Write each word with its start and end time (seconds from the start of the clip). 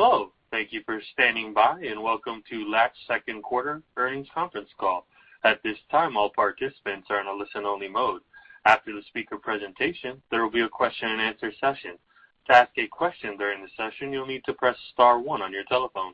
Hello. 0.00 0.30
Thank 0.52 0.72
you 0.72 0.80
for 0.86 1.02
standing 1.12 1.52
by, 1.52 1.80
and 1.80 2.00
welcome 2.00 2.40
to 2.48 2.70
Latch 2.70 2.92
second 3.08 3.42
quarter 3.42 3.82
earnings 3.96 4.28
conference 4.32 4.68
call. 4.78 5.04
At 5.42 5.60
this 5.64 5.76
time, 5.90 6.16
all 6.16 6.30
participants 6.30 7.08
are 7.10 7.20
in 7.20 7.26
a 7.26 7.32
listen-only 7.32 7.88
mode. 7.88 8.20
After 8.64 8.92
the 8.94 9.02
speaker 9.08 9.36
presentation, 9.36 10.22
there 10.30 10.40
will 10.40 10.52
be 10.52 10.60
a 10.60 10.68
question-and-answer 10.68 11.50
session. 11.60 11.98
To 12.46 12.54
ask 12.54 12.70
a 12.76 12.86
question 12.86 13.36
during 13.36 13.60
the 13.60 13.68
session, 13.76 14.12
you'll 14.12 14.24
need 14.24 14.44
to 14.44 14.52
press 14.52 14.76
star 14.92 15.18
one 15.18 15.42
on 15.42 15.50
your 15.50 15.64
telephone. 15.64 16.12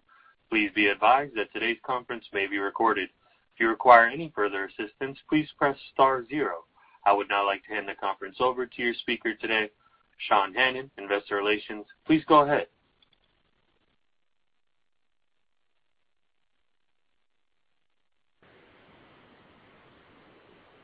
Please 0.49 0.71
be 0.75 0.87
advised 0.87 1.35
that 1.37 1.53
today's 1.53 1.77
conference 1.85 2.25
may 2.33 2.47
be 2.47 2.57
recorded. 2.57 3.11
If 3.53 3.61
you 3.61 3.69
require 3.69 4.07
any 4.07 4.33
further 4.35 4.65
assistance, 4.65 5.19
please 5.29 5.49
press 5.59 5.77
star 5.93 6.25
zero. 6.25 6.65
I 7.05 7.13
would 7.13 7.29
now 7.29 7.45
like 7.45 7.63
to 7.67 7.75
hand 7.75 7.87
the 7.87 7.95
conference 7.97 8.37
over 8.41 8.65
to 8.65 8.83
your 8.83 8.95
speaker 8.95 9.35
today, 9.35 9.69
Sean 10.27 10.55
Hannan, 10.55 10.91
Investor 10.97 11.37
Relations. 11.37 11.85
Please 12.07 12.25
go 12.27 12.45
ahead. 12.45 12.65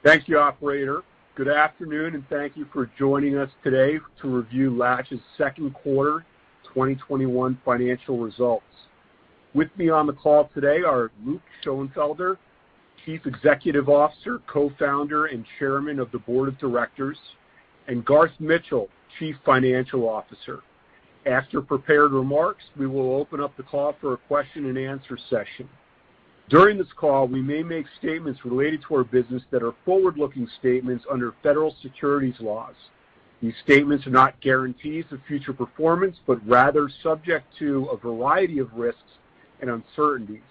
Thank 0.02 0.28
you, 0.28 0.38
operator. 0.38 1.02
Good 1.34 1.48
afternoon, 1.48 2.14
and 2.14 2.26
thank 2.30 2.56
you 2.56 2.66
for 2.72 2.90
joining 2.98 3.36
us 3.36 3.50
today 3.62 3.98
to 4.22 4.28
review 4.28 4.74
Latch's 4.74 5.20
second 5.36 5.74
quarter 5.74 6.24
2021 6.68 7.60
financial 7.66 8.18
results. 8.18 8.64
With 9.52 9.68
me 9.76 9.90
on 9.90 10.06
the 10.06 10.14
call 10.14 10.48
today 10.54 10.78
are 10.82 11.10
Luke 11.22 11.42
Schoenfelder, 11.62 12.38
Chief 13.04 13.26
Executive 13.26 13.90
Officer, 13.90 14.40
Co-founder, 14.50 15.26
and 15.26 15.44
Chairman 15.58 15.98
of 15.98 16.10
the 16.12 16.18
Board 16.20 16.48
of 16.48 16.58
Directors, 16.58 17.18
and 17.86 18.02
Garth 18.02 18.32
Mitchell, 18.38 18.88
Chief 19.18 19.36
Financial 19.44 20.08
Officer. 20.08 20.60
After 21.26 21.60
prepared 21.60 22.12
remarks, 22.12 22.64
we 22.78 22.86
will 22.86 23.16
open 23.16 23.42
up 23.42 23.54
the 23.58 23.64
call 23.64 23.94
for 24.00 24.14
a 24.14 24.18
question-and-answer 24.28 25.18
session. 25.28 25.68
During 26.50 26.78
this 26.78 26.92
call, 26.96 27.28
we 27.28 27.40
may 27.40 27.62
make 27.62 27.86
statements 27.96 28.44
related 28.44 28.82
to 28.82 28.96
our 28.96 29.04
business 29.04 29.44
that 29.52 29.62
are 29.62 29.72
forward-looking 29.84 30.48
statements 30.58 31.04
under 31.08 31.32
federal 31.44 31.76
securities 31.80 32.40
laws. 32.40 32.74
These 33.40 33.54
statements 33.62 34.04
are 34.08 34.10
not 34.10 34.40
guarantees 34.40 35.04
of 35.12 35.20
future 35.28 35.52
performance, 35.52 36.16
but 36.26 36.44
rather 36.44 36.90
subject 37.04 37.46
to 37.60 37.84
a 37.92 37.96
variety 37.96 38.58
of 38.58 38.74
risks 38.74 38.98
and 39.60 39.70
uncertainties. 39.70 40.42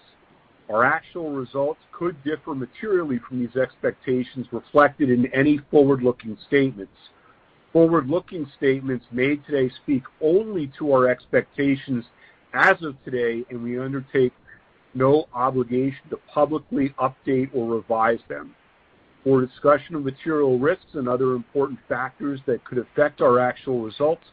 Our 0.70 0.84
actual 0.84 1.32
results 1.32 1.80
could 1.92 2.16
differ 2.24 2.54
materially 2.54 3.20
from 3.28 3.40
these 3.40 3.56
expectations 3.56 4.46
reflected 4.52 5.10
in 5.10 5.26
any 5.34 5.58
forward-looking 5.70 6.38
statements. 6.46 6.96
Forward-looking 7.74 8.50
statements 8.56 9.04
made 9.12 9.44
today 9.44 9.70
speak 9.82 10.04
only 10.22 10.72
to 10.78 10.94
our 10.94 11.10
expectations 11.10 12.06
as 12.54 12.82
of 12.82 12.96
today, 13.04 13.44
and 13.50 13.62
we 13.62 13.78
undertake 13.78 14.32
no 14.94 15.28
obligation 15.34 16.00
to 16.10 16.16
publicly 16.32 16.94
update 16.98 17.50
or 17.54 17.74
revise 17.74 18.20
them. 18.28 18.54
For 19.24 19.44
discussion 19.44 19.94
of 19.94 20.04
material 20.04 20.58
risks 20.58 20.94
and 20.94 21.08
other 21.08 21.34
important 21.34 21.78
factors 21.88 22.40
that 22.46 22.64
could 22.64 22.78
affect 22.78 23.20
our 23.20 23.38
actual 23.38 23.82
results, 23.82 24.24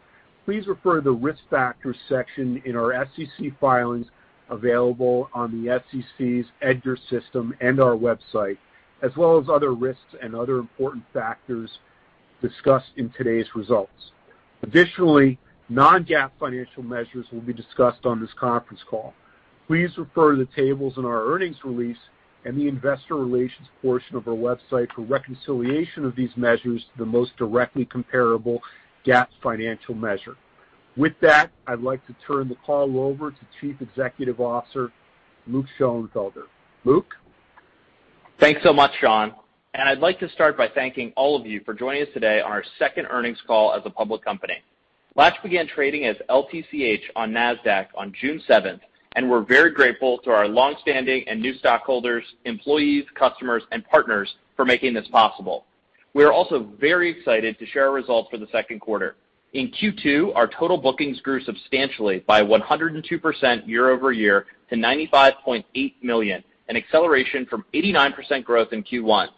please 0.45 0.65
refer 0.67 0.95
to 0.95 1.01
the 1.01 1.11
Risk 1.11 1.41
Factors 1.49 1.97
section 2.07 2.61
in 2.65 2.77
our 2.77 3.05
SEC 3.15 3.51
filings 3.59 4.07
available 4.49 5.29
on 5.33 5.51
the 5.51 5.81
SEC's 5.91 6.45
EDGAR 6.61 6.97
system 7.09 7.53
and 7.59 7.81
our 7.81 7.97
website, 7.97 8.57
as 9.01 9.11
well 9.17 9.37
as 9.37 9.49
other 9.49 9.73
risks 9.73 10.15
and 10.21 10.33
other 10.33 10.57
important 10.57 11.03
factors 11.13 11.69
discussed 12.41 12.91
in 12.95 13.09
today's 13.09 13.47
results. 13.55 14.11
Additionally, 14.63 15.37
non-GAAP 15.69 16.31
financial 16.39 16.83
measures 16.83 17.25
will 17.31 17.41
be 17.41 17.53
discussed 17.53 18.05
on 18.05 18.21
this 18.21 18.33
conference 18.39 18.81
call. 18.89 19.13
Please 19.67 19.89
refer 19.97 20.31
to 20.31 20.37
the 20.37 20.49
tables 20.55 20.93
in 20.97 21.05
our 21.05 21.25
earnings 21.25 21.57
release 21.63 21.97
and 22.45 22.57
the 22.57 22.67
investor 22.67 23.15
relations 23.15 23.67
portion 23.81 24.15
of 24.15 24.27
our 24.27 24.33
website 24.33 24.87
for 24.93 25.01
reconciliation 25.01 26.05
of 26.05 26.15
these 26.15 26.29
measures 26.37 26.83
to 26.93 26.97
the 26.99 27.05
most 27.05 27.35
directly 27.37 27.83
comparable 27.83 28.61
GAAP 29.05 29.27
financial 29.43 29.93
measure. 29.93 30.37
With 30.95 31.13
that, 31.21 31.51
I'd 31.67 31.81
like 31.81 32.05
to 32.07 32.15
turn 32.25 32.47
the 32.47 32.55
call 32.65 32.99
over 32.99 33.31
to 33.31 33.37
Chief 33.59 33.75
Executive 33.81 34.39
Officer, 34.39 34.91
Luke 35.45 35.65
Schoenfelder. 35.77 36.43
Luke? 36.85 37.13
Thanks 38.39 38.61
so 38.63 38.71
much, 38.71 38.91
Sean. 39.01 39.33
And 39.73 39.87
I'd 39.87 39.99
like 39.99 40.19
to 40.21 40.29
start 40.29 40.57
by 40.57 40.69
thanking 40.69 41.11
all 41.15 41.39
of 41.39 41.45
you 41.45 41.61
for 41.65 41.73
joining 41.73 42.03
us 42.03 42.07
today 42.13 42.39
on 42.39 42.51
our 42.51 42.63
second 42.79 43.07
earnings 43.09 43.37
call 43.45 43.73
as 43.73 43.81
a 43.85 43.89
public 43.89 44.23
company. 44.23 44.55
Latch 45.15 45.35
began 45.43 45.67
trading 45.67 46.05
as 46.05 46.15
LTCH 46.29 47.01
on 47.15 47.31
Nasdaq 47.31 47.87
on 47.95 48.13
June 48.19 48.41
7th, 48.47 48.79
and 49.17 49.27
we're 49.27 49.41
very 49.41 49.71
grateful 49.71 50.19
to 50.19 50.29
our 50.29 50.47
longstanding 50.47 51.27
and 51.27 51.41
new 51.41 51.55
stockholders, 51.55 52.23
employees, 52.45 53.03
customers, 53.15 53.63
and 53.71 53.83
partners 53.89 54.35
for 54.55 54.63
making 54.63 54.93
this 54.93 55.07
possible. 55.07 55.65
We 56.13 56.23
are 56.23 56.31
also 56.31 56.69
very 56.79 57.09
excited 57.09 57.57
to 57.57 57.65
share 57.65 57.87
our 57.87 57.93
results 57.93 58.29
for 58.29 58.37
the 58.37 58.45
second 58.51 58.79
quarter. 58.79 59.15
In 59.53 59.71
Q2, 59.71 60.35
our 60.35 60.47
total 60.47 60.77
bookings 60.77 61.19
grew 61.21 61.43
substantially 61.43 62.23
by 62.27 62.43
102% 62.43 63.67
year-over-year 63.67 64.45
to 64.69 64.75
95.8 64.75 65.93
million, 66.03 66.43
an 66.69 66.77
acceleration 66.77 67.47
from 67.47 67.65
89% 67.73 68.43
growth 68.43 68.71
in 68.71 68.83
Q1. 68.83 69.29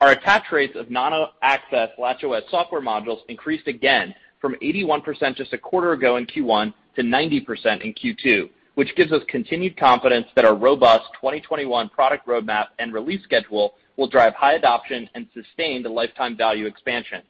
Our 0.00 0.12
attach 0.12 0.44
rates 0.50 0.76
of 0.76 0.90
non-access 0.90 1.90
LatchOS 1.98 2.48
software 2.50 2.80
modules 2.80 3.20
increased 3.28 3.68
again 3.68 4.14
from 4.40 4.54
81% 4.62 5.36
just 5.36 5.52
a 5.52 5.58
quarter 5.58 5.92
ago 5.92 6.16
in 6.16 6.26
Q1 6.26 6.72
to 6.94 7.02
90% 7.02 7.82
in 7.82 7.92
Q2, 7.92 8.48
which 8.76 8.94
gives 8.94 9.10
us 9.10 9.22
continued 9.28 9.76
confidence 9.76 10.26
that 10.36 10.44
our 10.44 10.54
robust 10.54 11.04
2021 11.14 11.88
product 11.88 12.26
roadmap 12.26 12.66
and 12.78 12.92
release 12.92 13.22
schedule 13.24 13.74
will 13.96 14.06
drive 14.06 14.34
high 14.34 14.52
adoption 14.54 15.08
and 15.14 15.26
sustain 15.34 15.82
the 15.82 15.88
lifetime 15.88 16.36
value 16.36 16.66
expansion. 16.66 17.22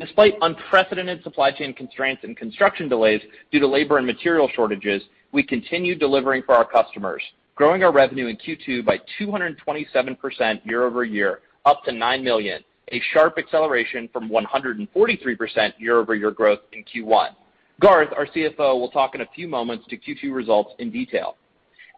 Despite 0.00 0.34
unprecedented 0.42 1.22
supply 1.22 1.52
chain 1.52 1.72
constraints 1.72 2.24
and 2.24 2.36
construction 2.36 2.88
delays 2.88 3.22
due 3.52 3.60
to 3.60 3.66
labor 3.66 3.98
and 3.98 4.06
material 4.06 4.48
shortages, 4.54 5.02
we 5.32 5.42
continue 5.42 5.94
delivering 5.94 6.42
for 6.42 6.54
our 6.54 6.64
customers, 6.64 7.22
growing 7.54 7.84
our 7.84 7.92
revenue 7.92 8.26
in 8.26 8.36
Q2 8.36 8.84
by 8.84 9.00
227% 9.20 10.64
year-over-year, 10.64 11.40
up 11.64 11.84
to 11.84 11.92
9 11.92 12.24
million, 12.24 12.62
a 12.90 13.00
sharp 13.12 13.38
acceleration 13.38 14.08
from 14.12 14.28
143% 14.30 15.72
year-over-year 15.78 16.30
growth 16.32 16.60
in 16.72 16.84
Q1. 16.84 17.30
Garth, 17.80 18.08
our 18.16 18.26
CFO, 18.26 18.80
will 18.80 18.90
talk 18.90 19.14
in 19.14 19.20
a 19.20 19.26
few 19.34 19.46
moments 19.46 19.86
to 19.88 19.96
Q2 19.96 20.34
results 20.34 20.74
in 20.80 20.90
detail. 20.90 21.36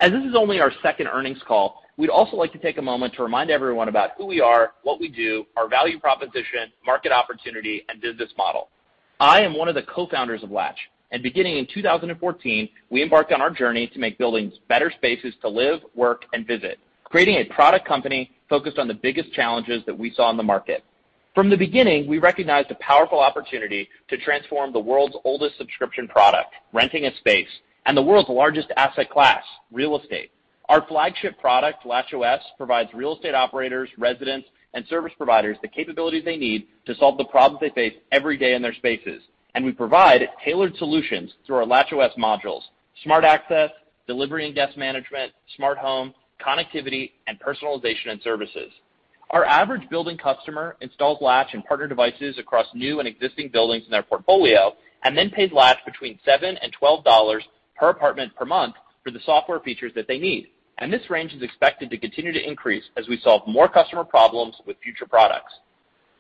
As 0.03 0.11
this 0.11 0.25
is 0.25 0.35
only 0.37 0.61
our 0.61 0.73
second 0.83 1.07
earnings 1.07 1.41
call, 1.49 1.83
we'd 1.97 2.11
also 2.11 2.37
like 2.37 2.53
to 2.53 2.59
take 2.59 2.77
a 2.77 2.83
moment 2.83 3.15
to 3.15 3.23
remind 3.23 3.51
everyone 3.51 3.89
about 3.89 4.11
who 4.19 4.27
we 4.27 4.43
are, 4.43 4.73
what 4.83 5.01
we 5.01 5.09
do, 5.09 5.47
our 5.57 5.69
value 5.69 5.99
proposition, 5.99 6.71
market 6.85 7.13
opportunity, 7.13 7.85
and 7.89 8.01
business 8.01 8.31
model. 8.37 8.69
I 9.21 9.41
am 9.41 9.57
one 9.57 9.69
of 9.69 9.75
the 9.75 9.83
co-founders 9.83 10.43
of 10.43 10.51
Latch, 10.51 10.79
and 11.13 11.23
beginning 11.23 11.57
in 11.57 11.67
2014, 11.73 12.69
we 12.91 13.03
embarked 13.03 13.33
on 13.33 13.41
our 13.41 13.51
journey 13.51 13.87
to 13.89 13.99
make 13.99 14.19
buildings 14.19 14.53
better 14.69 14.93
spaces 14.95 15.35
to 15.41 15.49
live, 15.49 15.81
work, 15.95 16.25
and 16.35 16.47
visit, 16.47 16.79
creating 17.05 17.37
a 17.37 17.45
product 17.55 17.89
company 17.89 18.33
focused 18.51 18.79
on 18.79 18.87
the 18.87 18.95
biggest 18.95 19.33
challenges 19.33 19.83
that 19.87 19.99
we 19.99 20.13
saw 20.13 20.31
in 20.31 20.37
the 20.37 20.43
market. 20.43 20.85
From 21.35 21.49
the 21.49 21.57
beginning, 21.57 22.09
we 22.09 22.19
recognized 22.19 22.73
a 22.73 22.77
powerful 22.77 23.21
opportunity 23.21 23.89
to 24.09 24.17
transform 24.17 24.73
the 24.73 24.81
world's 24.81 25.17
oldest 25.25 25.57
subscription 25.59 26.09
product, 26.09 26.53
renting 26.73 27.07
a 27.07 27.17
space, 27.19 27.49
and 27.87 27.97
the 27.97 28.03
world's 28.03 28.29
largest 28.29 28.73
asset 28.77 29.09
class, 29.11 29.45
real 29.71 29.97
estate. 29.97 30.33
Our 30.69 30.85
flagship 30.89 31.39
product, 31.39 31.85
LatchOS, 31.85 32.41
provides 32.57 32.93
real 32.95 33.15
estate 33.15 33.35
operators, 33.35 33.89
residents, 33.97 34.49
and 34.75 34.85
service 34.89 35.13
providers 35.17 35.57
the 35.63 35.69
capabilities 35.69 36.25
they 36.25 36.37
need 36.37 36.67
to 36.87 36.97
solve 36.97 37.17
the 37.17 37.25
problems 37.25 37.61
they 37.61 37.71
face 37.71 37.95
every 38.11 38.37
day 38.37 38.55
in 38.55 38.63
their 38.63 38.75
spaces. 38.75 39.23
And 39.55 39.65
we 39.65 39.73
provide 39.73 40.29
tailored 40.45 40.77
solutions 40.79 41.33
through 41.47 41.57
our 41.57 41.65
LatchOS 41.65 42.17
modules, 42.17 42.63
Smart 43.05 43.25
Access, 43.25 43.71
Delivery 44.09 44.47
and 44.47 44.55
Guest 44.55 44.77
Management, 44.77 45.33
Smart 45.57 45.79
Home, 45.79 46.13
Connectivity, 46.45 47.13
and 47.29 47.39
Personalization 47.39 48.11
and 48.11 48.23
Services. 48.23 48.73
Our 49.31 49.45
average 49.45 49.89
building 49.89 50.19
customer 50.19 50.77
installs 50.81 51.19
Latch 51.21 51.55
and 51.55 51.65
partner 51.65 51.87
devices 51.87 52.37
across 52.39 52.67
new 52.75 52.99
and 52.99 53.07
existing 53.07 53.51
buildings 53.51 53.85
in 53.85 53.93
their 53.93 54.03
portfolio 54.03 54.75
and 55.05 55.17
then 55.17 55.31
pays 55.31 55.53
Latch 55.53 55.79
between 55.87 56.19
7 56.25 56.57
and 56.57 56.77
$12 56.77 57.41
per 57.77 57.91
apartment 57.91 58.35
per 58.35 58.45
month 58.45 58.75
for 59.05 59.13
the 59.13 59.21
software 59.25 59.61
features 59.61 59.93
that 59.95 60.09
they 60.09 60.19
need. 60.19 60.49
And 60.79 60.93
this 60.93 61.09
range 61.11 61.33
is 61.33 61.43
expected 61.43 61.91
to 61.91 61.99
continue 61.99 62.33
to 62.33 62.45
increase 62.49 62.83
as 62.97 63.07
we 63.07 63.21
solve 63.21 63.43
more 63.47 63.69
customer 63.69 64.03
problems 64.03 64.57
with 64.67 64.79
future 64.83 65.07
products. 65.07 65.53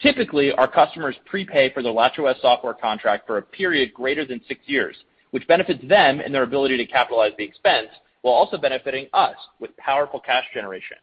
Typically, 0.00 0.52
our 0.52 0.68
customers 0.68 1.16
prepay 1.26 1.72
for 1.72 1.82
their 1.82 1.92
LatchOS 1.92 2.40
software 2.40 2.74
contract 2.74 3.26
for 3.26 3.38
a 3.38 3.42
period 3.42 3.92
greater 3.92 4.24
than 4.24 4.40
six 4.46 4.60
years, 4.66 4.96
which 5.32 5.48
benefits 5.48 5.82
them 5.88 6.20
in 6.20 6.30
their 6.30 6.44
ability 6.44 6.76
to 6.76 6.86
capitalize 6.86 7.32
the 7.36 7.44
expense 7.44 7.88
while 8.22 8.34
also 8.34 8.56
benefiting 8.56 9.08
us 9.12 9.36
with 9.58 9.76
powerful 9.76 10.20
cash 10.20 10.44
generation. 10.54 10.96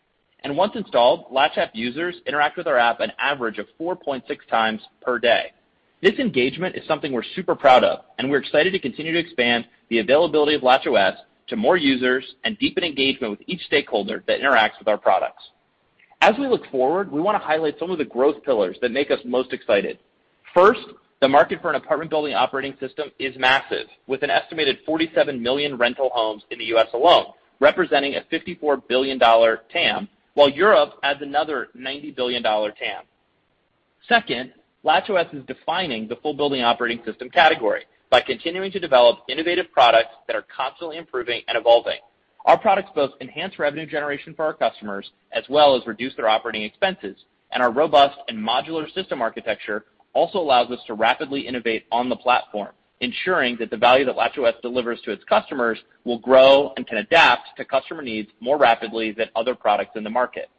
And 0.44 0.56
once 0.56 0.76
installed, 0.76 1.26
Latch 1.32 1.58
app 1.58 1.72
users 1.74 2.16
interact 2.26 2.58
with 2.58 2.68
our 2.68 2.78
app 2.78 3.00
an 3.00 3.12
average 3.20 3.58
of 3.58 3.68
4.6 3.80 4.24
times 4.50 4.82
per 5.02 5.20
day. 5.20 5.52
This 6.02 6.20
engagement 6.20 6.76
is 6.76 6.88
something 6.88 7.12
we're 7.12 7.24
super 7.36 7.56
proud 7.56 7.84
of, 7.84 8.06
and 8.18 8.30
we're 8.30 8.38
excited 8.38 8.72
to 8.72 8.80
continue 8.80 9.14
to 9.14 9.20
expand 9.20 9.66
the 9.90 10.00
availability 10.00 10.54
of 10.54 10.62
LatchOS 10.62 11.16
to 11.48 11.56
more 11.56 11.78
users 11.78 12.24
and 12.44 12.58
deepen 12.60 12.84
engagement 12.84 13.32
with 13.32 13.42
each 13.48 13.62
stakeholder 13.62 14.24
that 14.28 14.40
interacts 14.40 14.78
with 14.78 14.88
our 14.88 14.98
products. 14.98 15.44
As 16.22 16.36
we 16.38 16.48
look 16.48 16.70
forward, 16.72 17.12
we 17.12 17.22
want 17.22 17.40
to 17.40 17.46
highlight 17.46 17.80
some 17.80 17.90
of 17.90 17.98
the 17.98 18.06
growth 18.06 18.44
pillars 18.44 18.78
that 18.82 18.92
make 18.92 19.12
us 19.12 19.20
most 19.26 19.54
excited. 19.54 20.00
First, 20.54 20.82
the 21.20 21.28
market 21.28 21.62
for 21.62 21.70
an 21.70 21.76
apartment 21.76 22.12
building 22.12 22.34
operating 22.34 22.76
system 22.80 23.10
is 23.18 23.36
massive, 23.38 23.88
with 24.06 24.24
an 24.24 24.30
estimated 24.30 24.80
47 24.86 25.42
million 25.42 25.78
rental 25.78 26.12
homes 26.14 26.44
in 26.52 26.60
the 26.60 26.66
U.S. 26.66 26.88
alone, 26.94 27.34
representing 27.60 28.16
a 28.16 28.22
$54 28.32 28.88
billion 28.88 29.20
TAM, 29.20 30.08
while 30.38 30.50
Europe 30.50 31.00
adds 31.02 31.20
another 31.24 31.70
$90 31.76 32.16
billion 32.16 32.44
TAM. 32.44 33.06
Second, 34.08 34.54
LatchOS 34.86 35.34
is 35.34 35.44
defining 35.48 36.08
the 36.08 36.18
full 36.18 36.36
building 36.36 36.62
operating 36.62 37.04
system 37.04 37.28
category 37.28 37.86
by 38.12 38.22
continuing 38.22 38.72
to 38.72 38.80
develop 38.80 39.22
innovative 39.28 39.66
products 39.72 40.14
that 40.28 40.36
are 40.36 40.46
constantly 40.56 40.98
improving 40.98 41.42
and 41.48 41.58
evolving. 41.58 41.98
Our 42.46 42.56
products 42.56 42.92
both 42.94 43.14
enhance 43.20 43.58
revenue 43.58 43.88
generation 43.88 44.36
for 44.36 44.46
our 44.46 44.54
customers 44.54 45.10
as 45.32 45.44
well 45.50 45.76
as 45.76 45.88
reduce 45.88 46.16
their 46.16 46.30
operating 46.30 46.62
expenses, 46.62 47.16
and 47.52 47.64
our 47.64 47.72
robust 47.72 48.20
and 48.28 48.38
modular 48.38 48.94
system 48.94 49.24
architecture 49.24 49.86
also 50.14 50.38
allows 50.38 50.70
us 50.70 50.82
to 50.86 50.94
rapidly 50.94 51.48
innovate 51.48 51.86
on 51.92 52.10
the 52.10 52.16
platform, 52.16 52.74
ensuring 53.02 53.58
that 53.60 53.70
the 53.70 53.78
value 53.78 54.06
that 54.06 54.16
LatchOS 54.16 54.62
delivers 54.62 55.00
to 55.02 55.12
its 55.12 55.24
customers 55.26 55.78
will 56.04 56.20
grow 56.20 56.74
and 56.78 56.88
can 56.88 56.98
adapt 56.98 57.50
to 57.58 57.66
customer 57.66 58.02
needs 58.02 58.30
more 58.40 58.58
rapidly 58.58 59.12
than 59.12 59.28
other 59.36 59.56
products 59.56 59.92
in 59.96 60.04
the 60.04 60.10
market. 60.10 60.50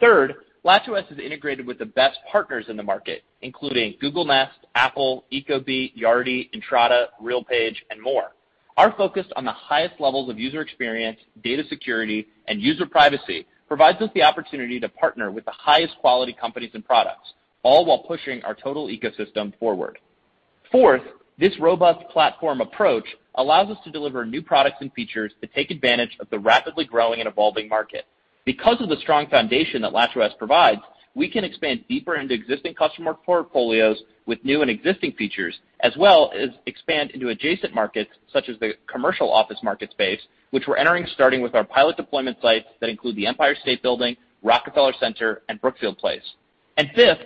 Third, 0.00 0.36
LatchOS 0.64 1.10
is 1.10 1.18
integrated 1.18 1.66
with 1.66 1.78
the 1.78 1.86
best 1.86 2.18
partners 2.30 2.66
in 2.68 2.76
the 2.76 2.82
market, 2.82 3.24
including 3.42 3.94
Google 4.00 4.24
Nest, 4.24 4.58
Apple, 4.74 5.24
Ecobee, 5.32 5.92
Yardi, 5.96 6.48
Entrata, 6.54 7.06
RealPage, 7.20 7.76
and 7.90 8.00
more. 8.00 8.32
Our 8.76 8.94
focus 8.96 9.26
on 9.36 9.44
the 9.44 9.52
highest 9.52 9.94
levels 10.00 10.30
of 10.30 10.38
user 10.38 10.60
experience, 10.60 11.18
data 11.42 11.64
security, 11.68 12.28
and 12.46 12.62
user 12.62 12.86
privacy 12.86 13.46
provides 13.68 14.00
us 14.00 14.10
the 14.14 14.22
opportunity 14.22 14.78
to 14.80 14.88
partner 14.88 15.30
with 15.30 15.44
the 15.44 15.52
highest 15.52 15.96
quality 15.98 16.32
companies 16.32 16.70
and 16.74 16.84
products, 16.84 17.32
all 17.62 17.84
while 17.84 18.04
pushing 18.04 18.42
our 18.44 18.54
total 18.54 18.86
ecosystem 18.86 19.52
forward. 19.58 19.98
Fourth, 20.70 21.02
this 21.40 21.58
robust 21.58 22.06
platform 22.10 22.60
approach 22.60 23.04
allows 23.36 23.70
us 23.70 23.78
to 23.84 23.90
deliver 23.90 24.26
new 24.26 24.42
products 24.42 24.76
and 24.80 24.92
features 24.92 25.32
to 25.40 25.46
take 25.48 25.70
advantage 25.70 26.16
of 26.20 26.28
the 26.30 26.38
rapidly 26.38 26.84
growing 26.84 27.20
and 27.20 27.28
evolving 27.28 27.68
market. 27.68 28.04
Because 28.44 28.80
of 28.80 28.88
the 28.88 28.96
strong 28.96 29.26
foundation 29.28 29.82
that 29.82 29.92
LatchOS 29.92 30.36
provides, 30.38 30.80
we 31.14 31.30
can 31.30 31.42
expand 31.42 31.84
deeper 31.88 32.16
into 32.16 32.34
existing 32.34 32.74
customer 32.74 33.14
portfolios 33.14 34.02
with 34.26 34.44
new 34.44 34.62
and 34.62 34.70
existing 34.70 35.12
features, 35.12 35.58
as 35.80 35.92
well 35.96 36.30
as 36.38 36.50
expand 36.66 37.10
into 37.12 37.30
adjacent 37.30 37.74
markets 37.74 38.10
such 38.32 38.48
as 38.48 38.58
the 38.60 38.74
commercial 38.86 39.32
office 39.32 39.58
market 39.62 39.90
space, 39.90 40.20
which 40.50 40.64
we're 40.68 40.76
entering 40.76 41.06
starting 41.14 41.40
with 41.40 41.54
our 41.54 41.64
pilot 41.64 41.96
deployment 41.96 42.36
sites 42.40 42.66
that 42.80 42.90
include 42.90 43.16
the 43.16 43.26
Empire 43.26 43.56
State 43.60 43.82
Building, 43.82 44.16
Rockefeller 44.42 44.92
Center, 45.00 45.42
and 45.48 45.60
Brookfield 45.60 45.98
Place. 45.98 46.22
Fifth, 46.94 47.18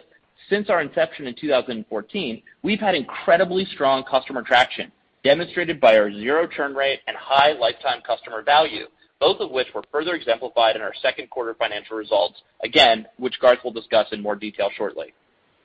since 0.50 0.68
our 0.68 0.80
inception 0.80 1.26
in 1.26 1.34
2014, 1.34 2.42
we've 2.62 2.80
had 2.80 2.94
incredibly 2.94 3.64
strong 3.66 4.04
customer 4.04 4.42
traction, 4.42 4.92
demonstrated 5.22 5.80
by 5.80 5.96
our 5.96 6.12
zero 6.12 6.46
churn 6.46 6.74
rate 6.74 7.00
and 7.06 7.16
high 7.16 7.52
lifetime 7.52 8.02
customer 8.06 8.42
value, 8.42 8.86
both 9.20 9.40
of 9.40 9.50
which 9.50 9.68
were 9.74 9.84
further 9.90 10.14
exemplified 10.14 10.76
in 10.76 10.82
our 10.82 10.92
second 11.00 11.30
quarter 11.30 11.54
financial 11.54 11.96
results, 11.96 12.42
again, 12.62 13.06
which 13.16 13.40
Garth 13.40 13.60
will 13.64 13.72
discuss 13.72 14.06
in 14.12 14.22
more 14.22 14.36
detail 14.36 14.70
shortly. 14.76 15.14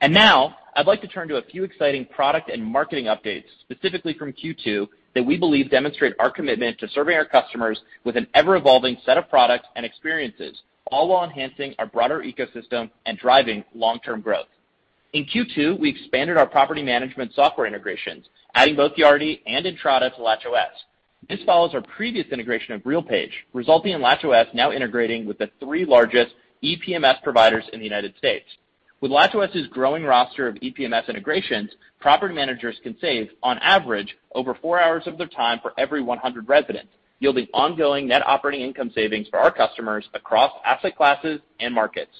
And 0.02 0.14
now, 0.14 0.56
I'd 0.76 0.88
like 0.88 1.02
to 1.02 1.08
turn 1.08 1.28
to 1.28 1.38
a 1.38 1.42
few 1.42 1.66
exciting 1.66 2.06
product 2.06 2.50
and 2.50 2.64
marketing 2.64 3.06
updates, 3.06 3.44
specifically 3.62 4.14
from 4.14 4.32
Q2, 4.32 4.88
that 5.14 5.26
we 5.26 5.38
believe 5.38 5.70
demonstrate 5.70 6.14
our 6.20 6.32
commitment 6.32 6.80
to 6.80 6.88
serving 6.90 7.18
our 7.18 7.26
customers 7.26 7.82
with 8.06 8.16
an 8.16 8.28
ever-evolving 8.34 8.98
set 9.06 9.18
of 9.18 9.30
products 9.30 9.68
and 9.76 9.86
experiences, 9.86 10.62
all 10.90 11.10
while 11.10 11.26
enhancing 11.26 11.76
our 11.80 11.86
broader 11.86 12.24
ecosystem 12.24 12.90
and 13.06 13.18
driving 13.18 13.66
long-term 13.76 14.22
growth. 14.22 14.48
In 15.14 15.26
Q2, 15.26 15.80
we 15.80 15.90
expanded 15.90 16.38
our 16.38 16.46
property 16.46 16.84
management 16.84 17.34
software 17.34 17.66
integrations, 17.66 18.28
adding 18.54 18.76
both 18.76 18.94
Yardi 18.94 19.42
and 19.48 19.66
Entrata 19.66 20.14
to 20.16 20.22
LatchOS. 20.22 20.70
This 21.28 21.40
follows 21.48 21.74
our 21.74 21.82
previous 21.82 22.28
integration 22.32 22.76
of 22.76 22.84
RealPage, 22.84 23.32
resulting 23.54 23.94
in 23.94 24.02
LatchOS 24.02 24.54
now 24.54 24.72
integrating 24.72 25.26
with 25.26 25.40
the 25.40 25.50
three 25.60 25.84
largest 25.84 26.36
ePMS 26.64 27.24
providers 27.24 27.64
in 27.74 27.80
the 27.80 27.86
United 27.86 28.16
States. 28.18 28.46
With 29.02 29.10
LatchOS's 29.10 29.68
growing 29.70 30.04
roster 30.04 30.48
of 30.48 30.56
ePMS 30.56 31.08
integrations, 31.08 31.72
property 32.00 32.36
managers 32.36 32.80
can 32.84 32.96
save, 33.02 33.30
on 33.42 33.58
average, 33.60 34.16
over 34.36 34.54
four 34.62 34.80
hours 34.80 35.08
of 35.08 35.18
their 35.18 35.28
time 35.28 35.60
for 35.60 35.74
every 35.80 36.04
100 36.04 36.48
residents, 36.48 36.94
yielding 37.20 37.48
ongoing 37.52 38.08
net 38.08 38.22
operating 38.28 38.62
income 38.62 38.92
savings 38.94 39.28
for 39.28 39.40
our 39.40 39.52
customers 39.52 40.08
across 40.14 40.52
asset 40.64 40.96
classes 40.96 41.40
and 41.60 41.74
markets. 41.74 42.12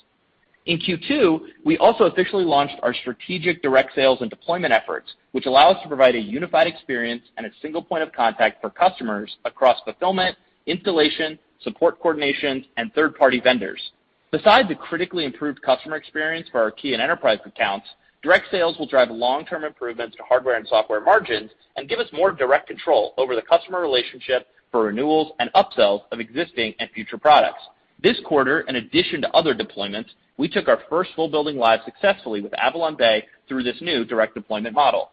In 0.66 0.78
Q2, 0.78 1.40
we 1.64 1.78
also 1.78 2.04
officially 2.06 2.44
launched 2.44 2.76
our 2.84 2.94
strategic 2.94 3.62
direct 3.62 3.96
sales 3.96 4.20
and 4.22 4.30
deployment 4.30 4.74
efforts, 4.74 5.14
which 5.32 5.46
allow 5.46 5.72
us 5.72 5.82
to 5.82 5.88
provide 5.88 6.16
a 6.16 6.20
unified 6.20 6.68
experience 6.68 7.24
and 7.38 7.46
a 7.46 7.52
single 7.62 7.82
point 7.82 8.04
of 8.04 8.12
contact 8.12 8.62
for 8.62 8.70
customers 8.70 9.38
across 9.46 9.80
fulfillment, 9.84 10.36
installation, 10.68 11.40
support 11.62 12.00
coordination, 12.00 12.66
and 12.78 12.94
third-party 12.94 13.40
vendors. 13.40 13.92
Besides 14.32 14.70
the 14.70 14.76
critically 14.76 15.26
improved 15.26 15.62
customer 15.62 15.96
experience 15.96 16.48
for 16.52 16.62
our 16.62 16.72
key 16.72 16.94
and 16.94 17.02
enterprise 17.02 17.40
accounts, 17.46 17.88
direct 18.22 18.52
sales 18.52 18.78
will 18.78 18.86
drive 18.86 19.10
long-term 19.10 19.64
improvements 19.64 20.16
to 20.18 20.24
hardware 20.24 20.58
and 20.58 20.68
software 20.68 21.02
margins 21.02 21.50
and 21.78 21.90
give 21.90 22.00
us 22.00 22.08
more 22.14 22.32
direct 22.32 22.68
control 22.68 23.14
over 23.18 23.36
the 23.36 23.42
customer 23.42 23.82
relationship 23.82 24.48
for 24.72 24.84
renewals 24.84 25.32
and 25.40 25.50
upsells 25.54 26.02
of 26.12 26.20
existing 26.20 26.76
and 26.80 26.90
future 26.92 27.18
products. 27.18 27.64
This 28.04 28.20
quarter, 28.24 28.62
in 28.62 28.76
addition 28.76 29.22
to 29.22 29.32
other 29.32 29.56
deployments, 29.56 30.10
we 30.40 30.48
took 30.48 30.70
our 30.70 30.80
first 30.90 31.10
full 31.18 31.28
building 31.28 31.58
live 31.58 31.82
successfully 31.84 32.40
with 32.40 32.54
AvalonBay 32.54 33.24
through 33.50 33.62
this 33.62 33.76
new 33.82 34.06
direct 34.06 34.34
deployment 34.34 34.74
model. 34.74 35.10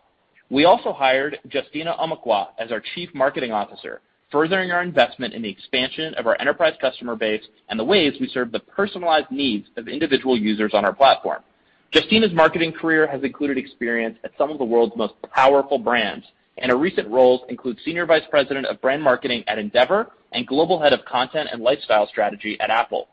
We 0.51 0.67
also 0.67 0.93
hired 0.93 1.41
Justina 1.53 1.97
Omokhua 1.99 2.51
as 2.61 2.71
our 2.71 2.81
Chief 2.95 3.13
Marketing 3.13 3.51
Officer, 3.51 4.03
furthering 4.31 4.71
our 4.71 4.83
investment 4.83 5.35
in 5.35 5.43
the 5.43 5.51
expansion 5.51 6.15
of 6.15 6.29
our 6.29 6.41
enterprise 6.41 6.75
customer 6.81 7.17
base 7.17 7.43
and 7.69 7.79
the 7.79 7.83
ways 7.83 8.15
we 8.21 8.29
serve 8.29 8.53
the 8.53 8.61
personalized 8.61 9.33
needs 9.33 9.67
of 9.77 9.89
individual 9.89 10.39
users 10.39 10.75
on 10.75 10.85
our 10.85 10.95
platform. 10.95 11.43
Justina's 11.91 12.33
marketing 12.33 12.73
career 12.73 13.09
has 13.09 13.25
included 13.25 13.59
experience 13.59 14.17
at 14.23 14.31
some 14.39 14.51
of 14.51 14.59
the 14.59 14.65
world's 14.65 14.97
most 14.97 15.15
powerful 15.35 15.79
brands, 15.79 16.25
and 16.59 16.71
her 16.71 16.79
recent 16.79 17.09
roles 17.09 17.41
include 17.49 17.79
Senior 17.85 18.07
Vice 18.07 18.23
President 18.31 18.65
of 18.67 18.81
Brand 18.81 19.03
Marketing 19.03 19.43
at 19.49 19.59
Endeavor 19.59 20.13
and 20.31 20.47
Global 20.47 20.81
Head 20.81 20.93
of 20.93 21.05
Content 21.05 21.49
and 21.51 21.63
Lifestyle 21.63 22.07
Strategy 22.07 22.57
at 22.61 22.71
Apple. 22.71 23.09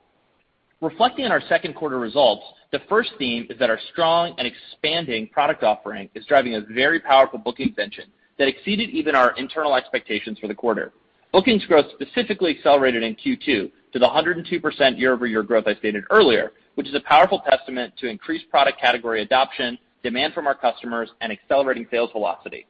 Reflecting 0.83 1.23
on 1.23 1.31
our 1.31 1.41
second 1.47 1.75
quarter 1.75 1.97
results, 1.97 2.43
the 2.73 2.81
first 2.89 3.11
theme 3.17 3.47
is 3.49 3.57
that 3.57 3.69
our 3.69 3.79
strong 3.93 4.35
and 4.37 4.45
expanding 4.45 5.27
product 5.27 5.63
offering 5.63 6.09
is 6.13 6.25
driving 6.25 6.55
a 6.55 6.61
very 6.73 6.99
powerful 6.99 7.39
bookings 7.39 7.77
engine 7.77 8.07
that 8.37 8.49
exceeded 8.49 8.89
even 8.89 9.15
our 9.15 9.31
internal 9.37 9.75
expectations 9.75 10.37
for 10.39 10.49
the 10.49 10.53
quarter. 10.53 10.91
Bookings 11.31 11.65
growth 11.67 11.85
specifically 11.93 12.53
accelerated 12.53 13.01
in 13.01 13.15
Q2 13.15 13.45
to 13.45 13.71
the 13.93 14.05
102% 14.05 14.99
year-over-year 14.99 15.43
growth 15.43 15.67
I 15.67 15.75
stated 15.75 16.03
earlier, 16.09 16.51
which 16.75 16.89
is 16.89 16.95
a 16.95 16.99
powerful 16.99 17.41
testament 17.49 17.93
to 17.99 18.07
increased 18.07 18.49
product 18.49 18.77
category 18.77 19.21
adoption, 19.21 19.77
demand 20.03 20.33
from 20.33 20.47
our 20.47 20.55
customers, 20.55 21.09
and 21.21 21.31
accelerating 21.31 21.87
sales 21.91 22.11
velocity. 22.11 22.65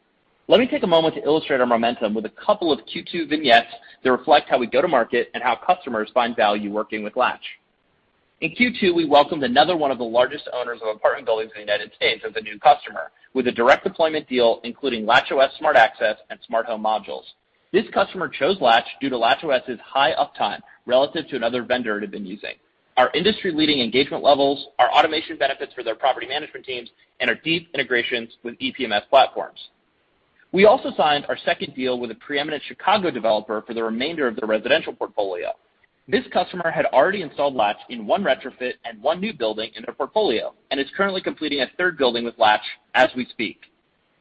Let 0.47 0.59
me 0.59 0.67
take 0.67 0.83
a 0.83 0.87
moment 0.87 1.15
to 1.15 1.23
illustrate 1.23 1.61
our 1.61 1.65
momentum 1.65 2.13
with 2.13 2.25
a 2.25 2.45
couple 2.45 2.71
of 2.71 2.79
Q2 2.81 3.27
vignettes 3.27 3.73
that 4.03 4.11
reflect 4.11 4.49
how 4.49 4.59
we 4.59 4.67
go 4.67 4.83
to 4.83 4.87
market 4.87 5.31
and 5.33 5.41
how 5.41 5.55
customers 5.55 6.11
find 6.13 6.35
value 6.35 6.69
working 6.69 7.01
with 7.01 7.15
Latch. 7.15 7.41
In 8.41 8.51
Q2, 8.51 8.93
we 8.93 9.05
welcomed 9.05 9.43
another 9.43 9.77
one 9.77 9.91
of 9.91 9.97
the 9.97 10.03
largest 10.03 10.49
owners 10.53 10.79
of 10.81 10.95
apartment 10.95 11.25
buildings 11.25 11.51
in 11.55 11.65
the 11.65 11.71
United 11.71 11.93
States 11.95 12.23
as 12.27 12.35
a 12.35 12.41
new 12.41 12.59
customer 12.59 13.11
with 13.33 13.47
a 13.47 13.51
direct 13.51 13.83
deployment 13.83 14.27
deal 14.27 14.59
including 14.63 15.05
LatchOS 15.05 15.57
Smart 15.57 15.75
Access 15.75 16.17
and 16.29 16.39
Smart 16.45 16.65
Home 16.65 16.83
modules. 16.83 17.23
This 17.71 17.85
customer 17.93 18.27
chose 18.27 18.59
Latch 18.59 18.85
due 18.99 19.09
to 19.09 19.15
LatchOS's 19.15 19.79
high 19.83 20.13
uptime 20.13 20.59
relative 20.85 21.27
to 21.29 21.35
another 21.35 21.63
vendor 21.63 21.97
it 21.97 22.01
had 22.01 22.11
been 22.11 22.25
using, 22.25 22.55
our 22.97 23.09
industry-leading 23.13 23.79
engagement 23.79 24.23
levels, 24.23 24.67
our 24.77 24.91
automation 24.91 25.37
benefits 25.37 25.73
for 25.73 25.83
their 25.83 25.95
property 25.95 26.27
management 26.27 26.65
teams, 26.65 26.89
and 27.19 27.29
our 27.29 27.35
deep 27.43 27.69
integrations 27.73 28.29
with 28.43 28.59
ePMS 28.59 29.07
platforms. 29.09 29.69
We 30.51 30.65
also 30.65 30.91
signed 30.95 31.25
our 31.29 31.37
second 31.37 31.73
deal 31.73 31.99
with 31.99 32.11
a 32.11 32.15
preeminent 32.15 32.61
Chicago 32.67 33.09
developer 33.09 33.63
for 33.65 33.73
the 33.73 33.83
remainder 33.83 34.27
of 34.27 34.35
their 34.35 34.47
residential 34.47 34.93
portfolio. 34.93 35.53
This 36.07 36.25
customer 36.33 36.69
had 36.69 36.85
already 36.87 37.21
installed 37.21 37.55
Latch 37.55 37.77
in 37.87 38.05
one 38.05 38.23
retrofit 38.23 38.73
and 38.83 39.01
one 39.01 39.21
new 39.21 39.31
building 39.31 39.71
in 39.75 39.83
their 39.85 39.95
portfolio 39.95 40.53
and 40.69 40.77
is 40.77 40.87
currently 40.97 41.21
completing 41.21 41.61
a 41.61 41.71
third 41.77 41.97
building 41.97 42.25
with 42.25 42.37
Latch 42.37 42.65
as 42.93 43.09
we 43.15 43.25
speak. 43.25 43.61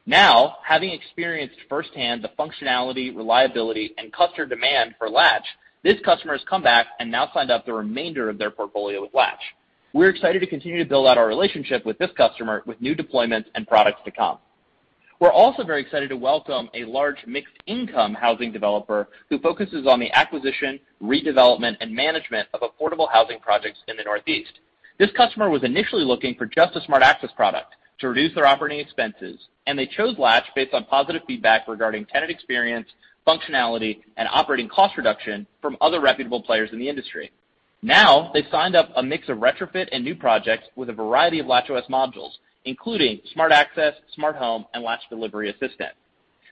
Now, 0.05 0.57
having 0.65 0.91
experienced 0.91 1.57
firsthand 1.67 2.23
the 2.23 2.31
functionality, 2.39 3.13
reliability, 3.13 3.93
and 3.97 4.13
customer 4.13 4.45
demand 4.45 4.95
for 4.97 5.09
Latch, 5.09 5.45
this 5.83 5.99
customer 6.05 6.37
has 6.37 6.47
come 6.49 6.63
back 6.63 6.87
and 7.01 7.11
now 7.11 7.29
signed 7.33 7.51
up 7.51 7.65
the 7.65 7.73
remainder 7.73 8.29
of 8.29 8.37
their 8.37 8.51
portfolio 8.51 9.01
with 9.01 9.13
Latch. 9.13 9.41
We're 9.91 10.09
excited 10.09 10.39
to 10.39 10.47
continue 10.47 10.79
to 10.79 10.89
build 10.89 11.07
out 11.07 11.17
our 11.17 11.27
relationship 11.27 11.85
with 11.85 11.97
this 11.97 12.11
customer 12.15 12.63
with 12.65 12.79
new 12.81 12.95
deployments 12.95 13.45
and 13.55 13.67
products 13.67 13.99
to 14.05 14.11
come. 14.11 14.37
We're 15.23 15.31
also 15.31 15.63
very 15.63 15.81
excited 15.81 16.09
to 16.09 16.17
welcome 16.17 16.69
a 16.73 16.83
large 16.83 17.25
mixed-income 17.25 18.13
housing 18.13 18.51
developer 18.51 19.07
who 19.29 19.39
focuses 19.39 19.87
on 19.87 20.01
the 20.01 20.11
acquisition, 20.11 20.81
redevelopment, 21.01 21.77
and 21.79 21.95
management 21.95 22.49
of 22.53 22.59
affordable 22.59 23.09
housing 23.09 23.39
projects 23.39 23.79
in 23.87 23.95
the 23.95 24.03
Northeast. 24.03 24.59
This 24.99 25.11
customer 25.15 25.49
was 25.49 25.63
initially 25.63 26.03
looking 26.03 26.35
for 26.35 26.45
just 26.45 26.75
a 26.75 26.81
Smart 26.81 27.03
Access 27.03 27.31
product 27.37 27.75
to 27.99 28.09
reduce 28.09 28.35
their 28.35 28.45
operating 28.45 28.81
expenses, 28.81 29.39
and 29.65 29.79
they 29.79 29.85
chose 29.85 30.19
Latch 30.19 30.43
based 30.57 30.73
on 30.73 30.83
positive 30.83 31.21
feedback 31.25 31.69
regarding 31.69 32.05
tenant 32.07 32.29
experience, 32.29 32.89
functionality, 33.25 33.99
and 34.17 34.27
operating 34.29 34.67
cost 34.67 34.97
reduction 34.97 35.47
from 35.61 35.77
other 35.79 36.01
reputable 36.01 36.43
players 36.43 36.71
in 36.73 36.79
the 36.79 36.89
industry. 36.89 37.31
Now, 37.81 38.29
they've 38.33 38.43
signed 38.51 38.75
up 38.75 38.89
a 38.97 39.01
mix 39.01 39.29
of 39.29 39.37
retrofit 39.37 39.87
and 39.93 40.03
new 40.03 40.15
projects 40.15 40.67
with 40.75 40.89
a 40.89 40.93
variety 40.93 41.39
of 41.39 41.45
LatchOS 41.45 41.89
modules, 41.89 42.31
including 42.65 43.19
Smart 43.33 43.51
Access, 43.51 43.93
Smart 44.15 44.35
Home, 44.35 44.65
and 44.73 44.83
Latch 44.83 45.01
Delivery 45.09 45.49
Assistant. 45.49 45.91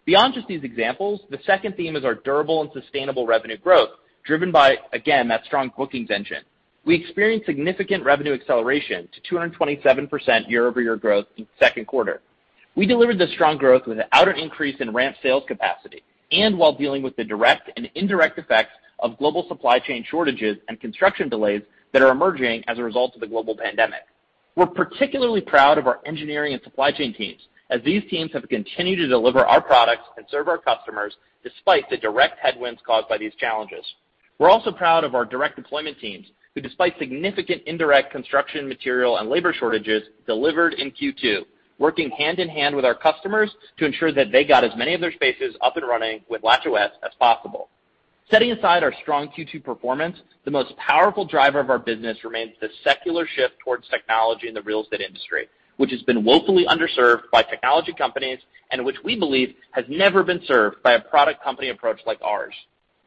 Beyond 0.06 0.34
just 0.34 0.48
these 0.48 0.64
examples, 0.64 1.22
the 1.30 1.40
second 1.46 1.76
theme 1.76 1.96
is 1.96 2.04
our 2.04 2.16
durable 2.16 2.62
and 2.62 2.72
sustainable 2.74 3.28
revenue 3.28 3.58
growth, 3.58 3.90
driven 4.26 4.52
by, 4.52 4.78
again, 4.94 5.28
that 5.28 5.46
strong 5.46 5.72
bookings 5.78 6.10
engine. 6.10 6.44
We 6.86 6.96
experienced 6.96 7.46
significant 7.46 8.04
revenue 8.04 8.34
acceleration 8.34 9.08
to 9.14 9.36
227% 9.36 10.50
year-over-year 10.50 10.96
growth 10.96 11.28
in 11.38 11.44
the 11.44 11.66
second 11.66 11.86
quarter. 11.86 12.22
We 12.76 12.88
delivered 12.88 13.20
this 13.20 13.32
strong 13.34 13.58
growth 13.58 13.86
without 13.86 14.28
an 14.28 14.38
increase 14.38 14.78
in 14.80 14.92
ramp 14.94 15.18
sales 15.22 15.44
capacity 15.48 16.04
and 16.32 16.58
while 16.58 16.74
dealing 16.74 17.04
with 17.04 17.16
the 17.18 17.24
direct 17.24 17.70
and 17.76 17.90
indirect 17.96 18.40
effects 18.40 18.72
of 19.00 19.18
global 19.18 19.46
supply 19.48 19.80
chain 19.80 20.06
shortages 20.10 20.58
and 20.70 20.80
construction 20.80 21.28
delays 21.28 21.62
that 21.92 22.02
are 22.02 22.12
emerging 22.12 22.64
as 22.68 22.80
a 22.80 22.84
result 22.84 23.14
of 23.16 23.22
the 23.22 23.28
global 23.28 23.56
pandemic. 23.56 24.02
We're 24.56 24.66
particularly 24.66 25.42
proud 25.42 25.78
of 25.78 25.88
our 25.88 26.00
engineering 26.06 26.54
and 26.54 26.62
supply 26.64 26.92
chain 26.92 27.14
teams, 27.14 27.42
as 27.70 27.82
these 27.84 28.04
teams 28.10 28.32
have 28.34 28.48
continued 28.50 28.98
to 28.98 29.08
deliver 29.08 29.46
our 29.46 29.62
products 29.62 30.04
and 30.18 30.26
serve 30.30 30.50
our 30.50 30.58
customers 30.58 31.16
despite 31.44 31.90
the 31.90 31.98
direct 31.98 32.38
headwinds 32.40 32.82
caused 32.86 33.08
by 33.08 33.18
these 33.18 33.34
challenges. 33.36 33.86
We're 34.38 34.50
also 34.50 34.72
proud 34.72 35.04
of 35.04 35.16
our 35.16 35.26
direct 35.26 35.56
deployment 35.56 36.00
teams, 36.00 36.28
who, 36.54 36.62
despite 36.62 37.00
significant 37.00 37.64
indirect 37.66 38.12
construction 38.12 38.68
material 38.68 39.18
and 39.18 39.30
labor 39.30 39.54
shortages, 39.54 40.04
delivered 40.28 40.74
in 40.74 40.92
Q2, 40.92 41.46
working 41.80 42.10
hand 42.12 42.40
in 42.40 42.50
hand 42.50 42.76
with 42.76 42.84
our 42.84 42.94
customers 42.94 43.52
to 43.78 43.86
ensure 43.86 44.12
that 44.12 44.32
they 44.32 44.44
got 44.44 44.64
as 44.64 44.76
many 44.76 44.94
of 44.94 45.02
their 45.02 45.14
spaces 45.14 45.56
up 45.62 45.78
and 45.78 45.88
running 45.88 46.22
with 46.30 46.42
LatchOS 46.42 46.90
as 47.04 47.12
possible. 47.20 47.70
Setting 48.32 48.54
aside 48.54 48.82
our 48.82 48.94
strong 49.02 49.28
Q2 49.28 49.62
performance, 49.62 50.18
the 50.46 50.52
most 50.52 50.74
powerful 50.78 51.26
driver 51.26 51.60
of 51.60 51.70
our 51.70 51.78
business 51.78 52.24
remains 52.24 52.54
the 52.62 52.70
secular 52.82 53.28
shift 53.28 53.56
towards 53.62 53.90
technology 53.90 54.48
in 54.48 54.54
the 54.54 54.62
real 54.62 54.84
estate 54.84 55.02
industry, 55.02 55.50
which 55.76 55.92
has 55.92 56.02
been 56.04 56.24
woefully 56.24 56.66
underserved 56.66 57.24
by 57.30 57.44
technology 57.44 57.92
companies 57.92 58.40
and 58.72 58.86
which 58.86 58.96
we 59.04 59.20
believe 59.20 59.54
has 59.72 59.84
never 59.90 60.24
been 60.24 60.42
served 60.46 60.82
by 60.82 60.94
a 60.94 61.02
product 61.02 61.44
company 61.44 61.72
approach 61.72 62.00
like 62.06 62.20
ours. 62.22 62.54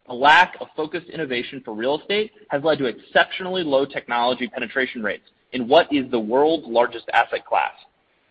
A 0.09 0.15
lack 0.15 0.57
of 0.61 0.69
focused 0.77 1.09
innovation 1.09 1.63
for 1.65 1.73
real 1.73 1.99
estate 1.99 2.33
has 2.49 2.63
led 2.63 2.77
to 2.77 2.85
exceptionally 2.85 3.63
low 3.63 3.87
technology 3.87 4.47
penetration 4.47 5.03
rates 5.03 5.31
in 5.53 5.67
what 5.67 5.91
is 5.91 6.11
the 6.11 6.21
world's 6.21 6.67
largest 6.67 7.09
asset 7.15 7.47
class. 7.47 7.73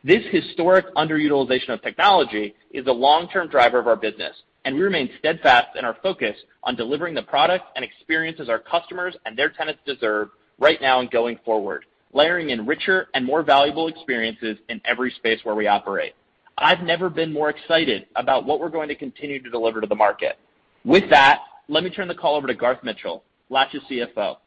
This 0.04 0.22
historic 0.30 0.94
underutilization 0.94 1.70
of 1.70 1.82
technology 1.82 2.54
is 2.72 2.86
a 2.86 2.92
long-term 2.92 3.48
driver 3.48 3.80
of 3.80 3.88
our 3.88 3.96
business, 3.96 4.36
and 4.66 4.76
we 4.76 4.82
remain 4.82 5.10
steadfast 5.20 5.76
in 5.78 5.86
our 5.86 5.98
focus 6.02 6.36
on 6.64 6.76
delivering 6.76 7.14
the 7.14 7.24
products 7.24 7.66
and 7.76 7.84
experiences 7.84 8.50
our 8.50 8.60
customers 8.60 9.16
and 9.26 9.38
their 9.38 9.50
tenants 9.50 9.82
deserve 9.86 10.30
right 10.60 10.82
now 10.82 11.00
and 11.00 11.12
going 11.12 11.38
forward, 11.44 11.86
layering 12.14 12.52
in 12.52 12.66
richer 12.66 13.08
and 13.14 13.26
more 13.26 13.44
valuable 13.44 13.88
experiences 13.88 14.58
in 14.70 14.82
every 14.86 15.12
space 15.12 15.40
where 15.44 15.56
we 15.56 15.68
operate. 15.68 16.14
I've 16.58 16.82
never 16.82 17.10
been 17.10 17.34
more 17.34 17.50
excited 17.50 18.06
about 18.16 18.46
what 18.46 18.60
we're 18.60 18.70
going 18.70 18.90
to 18.90 18.96
continue 18.96 19.42
to 19.42 19.50
deliver 19.50 19.82
to 19.82 19.88
the 19.88 19.96
market. 19.96 20.38
With 20.86 21.10
that, 21.10 21.42
let 21.68 21.84
me 21.84 21.90
turn 21.90 22.08
the 22.08 22.16
call 22.16 22.36
over 22.36 22.48
to 22.48 22.54
Garth 22.54 22.84
Mitchell, 22.84 23.24
Latch's 23.50 23.82
CFO. 23.90 24.38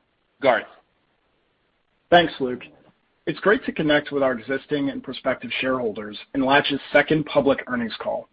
Garth. 0.40 0.64
Thanks, 2.10 2.32
Luke. 2.38 2.62
It's 3.26 3.40
great 3.40 3.64
to 3.64 3.72
connect 3.72 4.12
with 4.12 4.22
our 4.22 4.32
existing 4.32 4.90
and 4.90 5.02
prospective 5.02 5.50
shareholders 5.60 6.16
in 6.34 6.42
Latch's 6.42 6.80
second 6.92 7.26
public 7.26 7.64
earnings 7.66 7.96
call. 8.00 8.28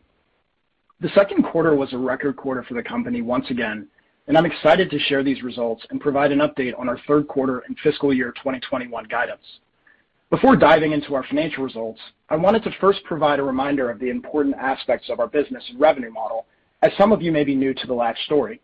The 1.04 1.10
second 1.10 1.44
quarter 1.44 1.76
was 1.76 1.92
a 1.92 1.98
record 1.98 2.38
quarter 2.38 2.64
for 2.64 2.76
the 2.76 2.82
company 2.82 3.22
once 3.22 3.50
again, 3.50 3.90
and 4.28 4.38
I'm 4.38 4.46
excited 4.46 4.90
to 4.90 4.98
share 4.98 5.22
these 5.22 5.44
results 5.44 5.86
and 5.90 6.00
provide 6.00 6.32
an 6.32 6.40
update 6.40 6.80
on 6.80 6.88
our 6.88 6.98
third 7.06 7.28
quarter 7.28 7.60
and 7.68 7.78
fiscal 7.80 8.14
year 8.14 8.32
2021 8.32 9.04
guidance. 9.10 9.44
Before 10.30 10.56
diving 10.56 10.94
into 10.94 11.14
our 11.14 11.26
financial 11.26 11.62
results, 11.62 12.00
I 12.30 12.38
wanted 12.38 12.64
to 12.64 12.72
first 12.80 13.04
provide 13.04 13.40
a 13.40 13.44
reminder 13.44 13.92
of 13.92 14.00
the 14.00 14.10
important 14.10 14.56
aspects 14.56 15.10
of 15.10 15.20
our 15.20 15.28
business 15.28 15.66
and 15.70 15.78
revenue 15.78 16.10
model, 16.10 16.46
as 16.82 16.94
some 16.98 17.12
of 17.12 17.22
you 17.22 17.34
may 17.34 17.44
be 17.44 17.54
new 17.54 17.74
to 17.74 17.86
the 17.86 17.94
Latch 17.94 18.24
story. 18.24 18.62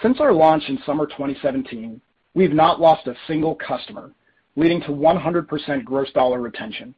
Since 0.00 0.20
our 0.20 0.32
launch 0.32 0.62
in 0.68 0.78
summer 0.86 1.04
2017, 1.04 2.00
we've 2.32 2.54
not 2.54 2.80
lost 2.80 3.08
a 3.08 3.16
single 3.26 3.56
customer, 3.56 4.10
leading 4.56 4.80
to 4.80 4.88
100% 4.88 5.84
gross 5.84 6.10
dollar 6.12 6.40
retention. 6.40 6.94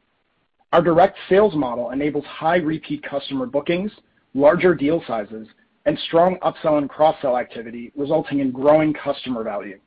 Our 0.73 0.81
direct 0.81 1.17
sales 1.29 1.55
model 1.55 1.91
enables 1.91 2.25
high 2.25 2.57
repeat 2.57 3.01
customer 3.03 3.45
bookings, 3.45 3.91
larger 4.33 4.75
deal 4.75 5.01
sizes, 5.07 5.47
and 5.85 5.97
strong 5.99 6.37
upsell 6.39 6.77
and 6.77 6.89
cross-sell 6.89 7.37
activity, 7.37 7.91
resulting 7.95 8.39
in 8.39 8.51
growing 8.51 8.93
customer 8.93 9.43
value. 9.43 9.79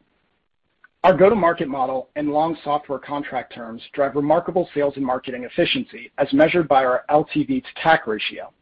Our 1.05 1.15
go-to-market 1.15 1.69
model 1.69 2.09
and 2.17 2.31
long 2.31 2.57
software 2.65 2.99
contract 2.99 3.55
terms 3.55 3.83
drive 3.93 4.17
remarkable 4.17 4.69
sales 4.75 4.95
and 4.97 5.05
marketing 5.05 5.45
efficiency 5.45 6.11
as 6.19 6.33
measured 6.33 6.69
by 6.69 6.85
our 6.85 7.05
LTV 7.11 7.63
to 7.65 7.81
CAC 7.83 8.07
ratio. 8.07 8.53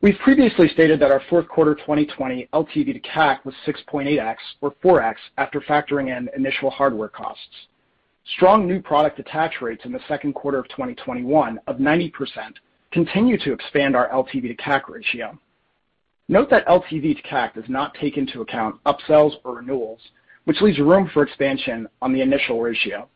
We've 0.00 0.18
previously 0.18 0.68
stated 0.68 1.00
that 1.00 1.10
our 1.10 1.22
fourth 1.30 1.48
quarter 1.48 1.74
2020 1.74 2.48
LTV 2.52 2.92
to 2.92 3.00
CAC 3.00 3.44
was 3.44 3.54
6.8x 3.66 4.36
or 4.60 4.74
4x 4.84 5.14
after 5.38 5.60
factoring 5.62 6.14
in 6.14 6.28
initial 6.36 6.70
hardware 6.70 7.08
costs. 7.08 7.68
Strong 8.26 8.66
new 8.66 8.80
product 8.80 9.18
attach 9.18 9.60
rates 9.60 9.84
in 9.84 9.92
the 9.92 10.00
second 10.08 10.32
quarter 10.32 10.58
of 10.58 10.66
2021 10.68 11.60
of 11.66 11.76
90% 11.76 12.12
continue 12.90 13.36
to 13.38 13.52
expand 13.52 13.94
our 13.94 14.08
LTV 14.08 14.48
to 14.48 14.56
CAC 14.56 14.88
ratio. 14.88 15.38
Note 16.28 16.48
that 16.48 16.66
LTV 16.66 17.16
to 17.16 17.22
CAC 17.22 17.52
does 17.54 17.68
not 17.68 17.94
take 18.00 18.16
into 18.16 18.40
account 18.40 18.82
upsells 18.86 19.32
or 19.44 19.56
renewals, 19.56 20.00
which 20.44 20.62
leaves 20.62 20.78
room 20.78 21.10
for 21.12 21.22
expansion 21.22 21.86
on 22.00 22.14
the 22.14 22.22
initial 22.22 22.62
ratio. 22.62 23.06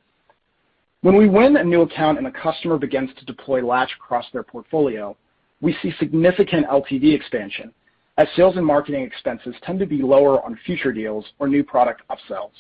When 1.00 1.17
we 1.17 1.29
win 1.29 1.57
a 1.57 1.65
new 1.65 1.83
account 1.83 2.19
and 2.19 2.27
a 2.27 2.33
customer 2.33 2.77
begins 2.77 3.11
to 3.19 3.25
deploy 3.25 3.65
Latch 3.65 3.93
across 3.97 4.27
their 4.33 4.43
portfolio, 4.43 5.17
we 5.62 5.75
see 5.81 5.93
significant 5.99 6.67
LTV 6.67 7.15
expansion 7.15 7.73
as 8.19 8.29
sales 8.37 8.57
and 8.57 8.67
marketing 8.67 9.05
expenses 9.05 9.55
tend 9.62 9.79
to 9.79 9.87
be 9.87 10.03
lower 10.03 10.45
on 10.45 10.59
future 10.67 10.93
deals 10.93 11.25
or 11.38 11.49
new 11.49 11.62
product 11.62 12.03
upsells. 12.11 12.50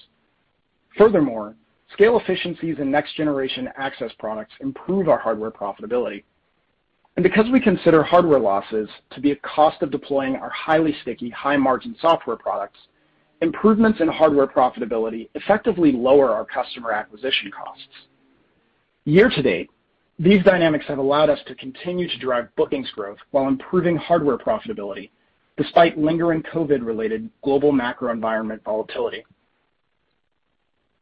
Furthermore, 0.96 1.56
scale 1.92 2.18
efficiencies 2.18 2.76
in 2.78 2.90
next-generation 2.90 3.68
access 3.76 4.10
products 4.18 4.52
improve 4.60 5.08
our 5.08 5.18
hardware 5.18 5.50
profitability. 5.50 6.24
And 7.16 7.22
because 7.22 7.46
we 7.52 7.60
consider 7.60 8.02
hardware 8.02 8.38
losses 8.38 8.88
to 9.10 9.20
be 9.20 9.32
a 9.32 9.36
cost 9.36 9.82
of 9.82 9.90
deploying 9.90 10.36
our 10.36 10.50
highly 10.50 10.94
sticky, 11.02 11.30
high-margin 11.30 11.96
software 12.00 12.36
products, 12.36 12.78
improvements 13.40 14.00
in 14.00 14.08
hardware 14.08 14.46
profitability 14.46 15.28
effectively 15.34 15.92
lower 15.92 16.30
our 16.30 16.44
customer 16.44 16.92
acquisition 16.92 17.50
costs. 17.50 17.88
Year 19.04 19.30
to 19.30 19.42
date, 19.42 19.70
these 20.18 20.42
dynamics 20.42 20.84
have 20.88 20.98
allowed 20.98 21.30
us 21.30 21.38
to 21.46 21.54
continue 21.54 22.08
to 22.08 22.18
drive 22.18 22.54
bookings 22.56 22.90
growth 22.90 23.18
while 23.30 23.48
improving 23.48 23.96
hardware 23.96 24.38
profitability 24.38 25.10
despite 25.56 25.98
lingering 25.98 26.42
COVID-related 26.54 27.28
global 27.42 27.72
macro 27.72 28.12
environment 28.12 28.62
volatility. 28.64 29.24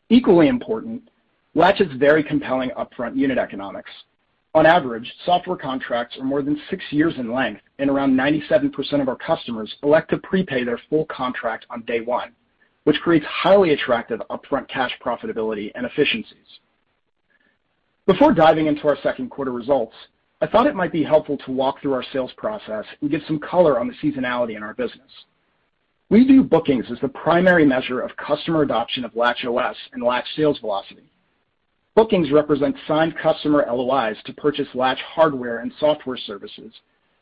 Equally 0.09 0.49
important, 0.49 1.09
Latch 1.55 1.79
has 1.79 1.89
very 1.97 2.23
compelling 2.23 2.71
upfront 2.71 3.17
unit 3.17 3.39
economics. 3.39 3.91
On 4.55 4.65
average, 4.65 5.13
software 5.25 5.57
contracts 5.57 6.17
are 6.19 6.25
more 6.25 6.43
than 6.43 6.61
six 6.71 6.85
years 6.91 7.15
in 7.19 7.33
length, 7.33 7.61
and 7.79 7.91
around 7.91 8.17
97% 8.17 9.03
of 9.03 9.09
our 9.09 9.17
customers 9.17 9.75
elect 9.83 10.11
to 10.11 10.19
prepay 10.19 10.65
their 10.65 10.81
full 10.89 11.05
contract 11.07 11.67
on 11.71 11.83
day 11.83 12.01
one, 12.01 12.33
which 12.85 13.01
creates 13.01 13.27
highly 13.27 13.73
attractive 13.73 14.23
upfront 14.31 14.69
cash 14.69 14.93
profitability 15.05 15.73
and 15.75 15.85
efficiencies. 15.85 16.61
Before 18.07 18.33
diving 18.33 18.67
into 18.67 18.87
our 18.87 18.97
second 19.03 19.31
quarter 19.31 19.53
results, 19.53 19.95
I 20.41 20.47
thought 20.47 20.67
it 20.67 20.77
might 20.77 20.93
be 20.93 21.03
helpful 21.03 21.37
to 21.39 21.51
walk 21.51 21.81
through 21.83 21.95
our 21.95 22.05
sales 22.13 22.33
process 22.37 22.85
and 23.01 23.11
give 23.11 23.23
some 23.27 23.41
color 23.41 23.81
on 23.81 23.89
the 23.89 23.95
seasonality 23.95 24.57
in 24.57 24.63
our 24.63 24.75
business. 24.75 25.11
We 26.09 26.23
view 26.23 26.45
bookings 26.45 26.87
as 26.93 27.01
the 27.01 27.09
primary 27.09 27.67
measure 27.67 28.01
of 28.01 28.17
customer 28.17 28.63
adoption 28.63 29.05
of 29.05 29.13
LatchOS 29.15 29.75
and 29.93 30.05
Latch 30.05 30.27
sales 30.37 30.59
velocity. 30.61 31.11
Bookings 31.97 32.31
represent 32.31 32.77
signed 32.87 33.17
customer 33.21 33.67
LOIs 33.69 34.17
to 34.27 34.33
purchase 34.35 34.69
Latch 34.75 35.01
hardware 35.01 35.59
and 35.59 35.73
software 35.81 36.17
services, 36.17 36.73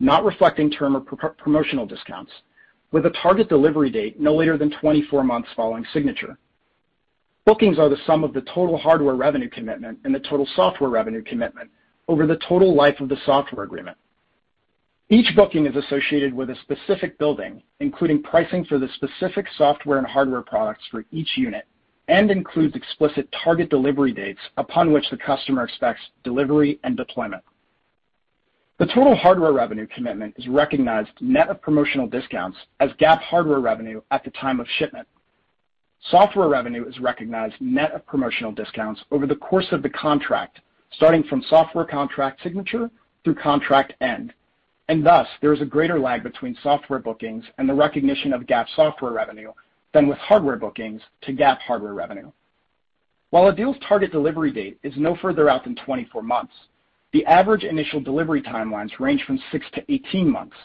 not 0.00 0.22
reflecting 0.24 0.70
term 0.70 0.96
or 0.96 1.00
promotional 1.00 1.86
discounts, 1.86 2.32
with 2.92 3.06
a 3.06 3.10
target 3.22 3.48
delivery 3.48 3.88
date 3.88 4.20
no 4.20 4.34
later 4.34 4.58
than 4.58 4.70
24 4.70 5.24
months 5.24 5.48
following 5.56 5.86
signature. 5.94 6.36
Bookings 7.46 7.78
are 7.78 7.88
the 7.88 7.96
sum 8.06 8.22
of 8.22 8.34
the 8.34 8.42
total 8.42 8.76
hardware 8.76 9.14
revenue 9.14 9.48
commitment 9.48 9.98
and 10.04 10.14
the 10.14 10.20
total 10.20 10.46
software 10.56 10.90
revenue 10.90 11.22
commitment 11.22 11.70
over 12.06 12.26
the 12.26 12.38
total 12.46 12.74
life 12.74 13.00
of 13.00 13.08
the 13.08 13.16
software 13.24 13.64
agreement, 13.64 13.96
Each 15.10 15.34
booking 15.36 15.66
is 15.66 15.76
associated 15.76 16.32
with 16.32 16.48
a 16.48 16.56
specific 16.62 17.18
building, 17.18 17.62
including 17.80 18.22
pricing 18.22 18.64
for 18.64 18.78
the 18.78 18.88
specific 18.94 19.46
software 19.56 19.98
and 19.98 20.06
hardware 20.06 20.40
products 20.40 20.84
for 20.90 21.04
each 21.12 21.36
unit, 21.36 21.66
and 22.08 22.30
includes 22.30 22.74
explicit 22.74 23.28
target 23.44 23.68
delivery 23.68 24.12
dates 24.12 24.40
upon 24.56 24.92
which 24.92 25.08
the 25.10 25.16
customer 25.16 25.64
expects 25.64 26.00
delivery 26.22 26.80
and 26.84 26.96
deployment. 26.96 27.42
The 28.78 28.86
total 28.86 29.14
hardware 29.14 29.52
revenue 29.52 29.86
commitment 29.86 30.34
is 30.38 30.48
recognized 30.48 31.10
net 31.20 31.48
of 31.48 31.60
promotional 31.60 32.08
discounts 32.08 32.58
as 32.80 32.90
GAAP 32.94 33.20
hardware 33.20 33.60
revenue 33.60 34.00
at 34.10 34.24
the 34.24 34.30
time 34.30 34.58
of 34.58 34.66
shipment. 34.78 35.06
Software 36.10 36.48
revenue 36.48 36.86
is 36.88 36.98
recognized 36.98 37.54
net 37.60 37.92
of 37.92 38.06
promotional 38.06 38.52
discounts 38.52 39.02
over 39.10 39.26
the 39.26 39.36
course 39.36 39.68
of 39.70 39.82
the 39.82 39.90
contract, 39.90 40.60
starting 40.92 41.22
from 41.22 41.42
software 41.48 41.84
contract 41.84 42.42
signature 42.42 42.90
through 43.22 43.36
contract 43.36 43.92
end, 44.00 44.32
and 44.88 45.04
thus 45.04 45.26
there 45.40 45.52
is 45.52 45.60
a 45.60 45.66
greater 45.66 45.98
lag 45.98 46.22
between 46.22 46.56
software 46.62 46.98
bookings 46.98 47.44
and 47.58 47.68
the 47.68 47.74
recognition 47.74 48.32
of 48.32 48.42
GAAP 48.42 48.66
software 48.76 49.12
revenue 49.12 49.52
than 49.92 50.06
with 50.08 50.18
hardware 50.18 50.56
bookings 50.56 51.00
to 51.22 51.32
GAAP 51.32 51.58
hardware 51.58 51.94
revenue. 51.94 52.30
While 53.30 53.48
a 53.48 53.54
deal's 53.54 53.76
target 53.88 54.12
delivery 54.12 54.52
date 54.52 54.78
is 54.82 54.94
no 54.96 55.16
further 55.16 55.48
out 55.48 55.64
than 55.64 55.76
24 55.76 56.22
months, 56.22 56.52
the 57.12 57.24
average 57.26 57.64
initial 57.64 58.00
delivery 58.00 58.42
timelines 58.42 58.98
range 58.98 59.24
from 59.24 59.40
6 59.50 59.66
to 59.74 59.92
18 59.92 60.30
months. 60.30 60.56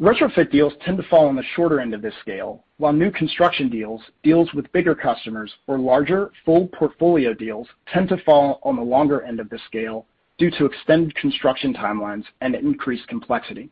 Retrofit 0.00 0.50
deals 0.50 0.72
tend 0.84 0.96
to 0.96 1.02
fall 1.04 1.28
on 1.28 1.36
the 1.36 1.44
shorter 1.54 1.80
end 1.80 1.94
of 1.94 2.02
this 2.02 2.14
scale, 2.20 2.64
while 2.78 2.92
new 2.92 3.10
construction 3.10 3.68
deals, 3.68 4.02
deals 4.22 4.52
with 4.52 4.72
bigger 4.72 4.94
customers 4.94 5.52
or 5.66 5.78
larger 5.78 6.32
full 6.44 6.66
portfolio 6.68 7.32
deals 7.34 7.68
tend 7.92 8.08
to 8.08 8.16
fall 8.24 8.60
on 8.64 8.76
the 8.76 8.82
longer 8.82 9.22
end 9.22 9.38
of 9.38 9.48
the 9.48 9.58
scale 9.66 10.06
due 10.38 10.50
to 10.50 10.66
extended 10.66 11.14
construction 11.14 11.74
timelines 11.74 12.24
and 12.40 12.54
increased 12.54 13.06
complexity. 13.08 13.70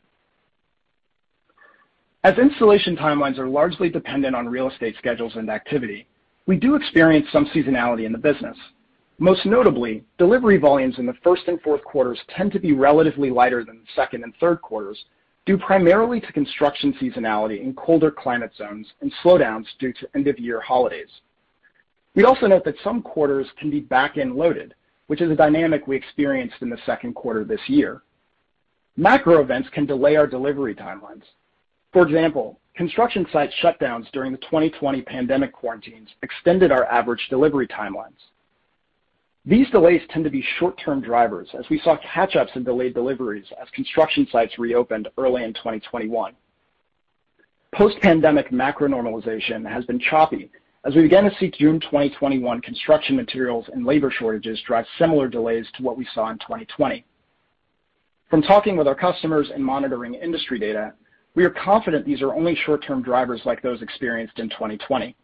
As 2.23 2.37
installation 2.39 2.97
timelines 2.97 3.39
are 3.39 3.49
largely 3.49 3.89
dependent 3.89 4.37
on 4.37 4.49
real 4.49 4.69
estate 4.69 4.95
schedules 4.99 5.37
and 5.37 5.49
activity, 5.49 6.07
we 6.47 6.57
do 6.57 6.75
experience 6.75 7.27
some 7.33 7.47
seasonality 7.47 8.05
in 8.05 8.13
the 8.13 8.19
business. 8.19 8.57
Most 9.19 9.47
notably, 9.47 10.05
delivery 10.19 10.59
volumes 10.59 10.99
in 10.99 11.07
the 11.07 11.15
first 11.25 11.43
and 11.47 11.61
fourth 11.63 11.85
quarters 11.85 12.19
tend 12.37 12.53
to 12.53 12.59
be 12.59 12.73
relatively 12.73 13.31
lighter 13.31 13.65
than 13.65 13.81
the 13.81 13.93
second 13.95 14.23
and 14.25 14.35
third 14.41 14.61
quarters, 14.63 15.05
due 15.47 15.59
primarily 15.59 16.21
to 16.21 16.33
construction 16.33 16.95
seasonality 17.01 17.63
in 17.63 17.75
colder 17.75 18.11
climate 18.11 18.53
zones 18.57 18.87
and 19.01 19.13
slowdowns 19.23 19.67
due 19.79 19.93
to 19.93 20.09
end-of-year 20.15 20.61
holidays. 20.61 21.09
We 22.15 22.25
also 22.25 22.47
note 22.47 22.65
that 22.65 22.77
some 22.83 23.03
quarters 23.03 23.47
can 23.59 23.71
be 23.71 23.81
back-end 23.81 24.37
loaded, 24.37 24.75
which 25.11 25.21
is 25.21 25.29
a 25.29 25.35
dynamic 25.35 25.89
we 25.89 25.97
experienced 25.97 26.55
in 26.61 26.71
the 26.71 26.79
second 26.87 27.15
quarter 27.15 27.43
this 27.43 27.61
year. 27.67 28.03
Macro 28.97 29.41
events 29.41 29.69
can 29.73 29.85
delay 29.85 30.15
our 30.15 30.25
delivery 30.29 30.73
timelines. 30.73 31.25
For 31.93 32.07
example, 32.07 32.61
construction 32.77 33.27
site 33.33 33.51
shutdowns 33.61 34.09
during 34.13 34.31
the 34.31 34.39
2020 34.39 35.03
pandemic 35.03 35.53
quarantines 35.53 36.11
extended 36.23 36.71
our 36.71 36.85
average 36.85 37.27
delivery 37.29 37.67
timelines. 37.67 38.21
These 39.45 39.69
delays 39.71 40.01
tend 40.11 40.23
to 40.27 40.31
be 40.31 40.45
short-term 40.61 41.01
drivers, 41.01 41.49
as 41.59 41.69
we 41.69 41.81
saw 41.81 41.97
catch-ups 41.97 42.53
in 42.55 42.63
delayed 42.63 42.95
deliveries 42.95 43.47
as 43.61 43.69
construction 43.71 44.29
sites 44.31 44.61
reopened 44.61 45.09
early 45.19 45.43
in 45.43 45.53
2021. 45.55 46.35
Post-pandemic 47.75 48.53
macro 48.53 48.87
normalization 48.87 49.69
has 49.69 49.85
been 49.87 49.99
choppy 49.99 50.53
as 50.85 50.95
we 50.95 51.03
began 51.03 51.25
to 51.25 51.37
see 51.39 51.51
June 51.51 51.79
2021 51.81 52.61
construction 52.63 53.15
materials 53.15 53.67
and 53.73 53.85
labor 53.85 54.11
shortages 54.11 54.61
drive 54.67 54.87
similar 54.99 55.29
delays 55.29 55.67
to 55.77 55.83
what 55.83 55.99
we 55.99 56.07
saw 56.15 56.31
in 56.31 56.39
2020. 56.39 57.05
From 58.31 58.43
talking 58.43 58.77
with 58.77 58.89
our 58.89 58.95
customers 58.95 59.51
and 59.53 59.65
monitoring 59.65 60.15
industry 60.15 60.59
data, 60.59 60.95
we 61.35 61.45
are 61.45 61.51
confident 61.51 62.07
these 62.07 62.23
are 62.23 62.35
only 62.35 62.55
short-term 62.55 63.03
drivers 63.03 63.43
like 63.45 63.61
those 63.61 63.83
experienced 63.83 64.39
in 64.39 64.49
2020. 64.49 65.15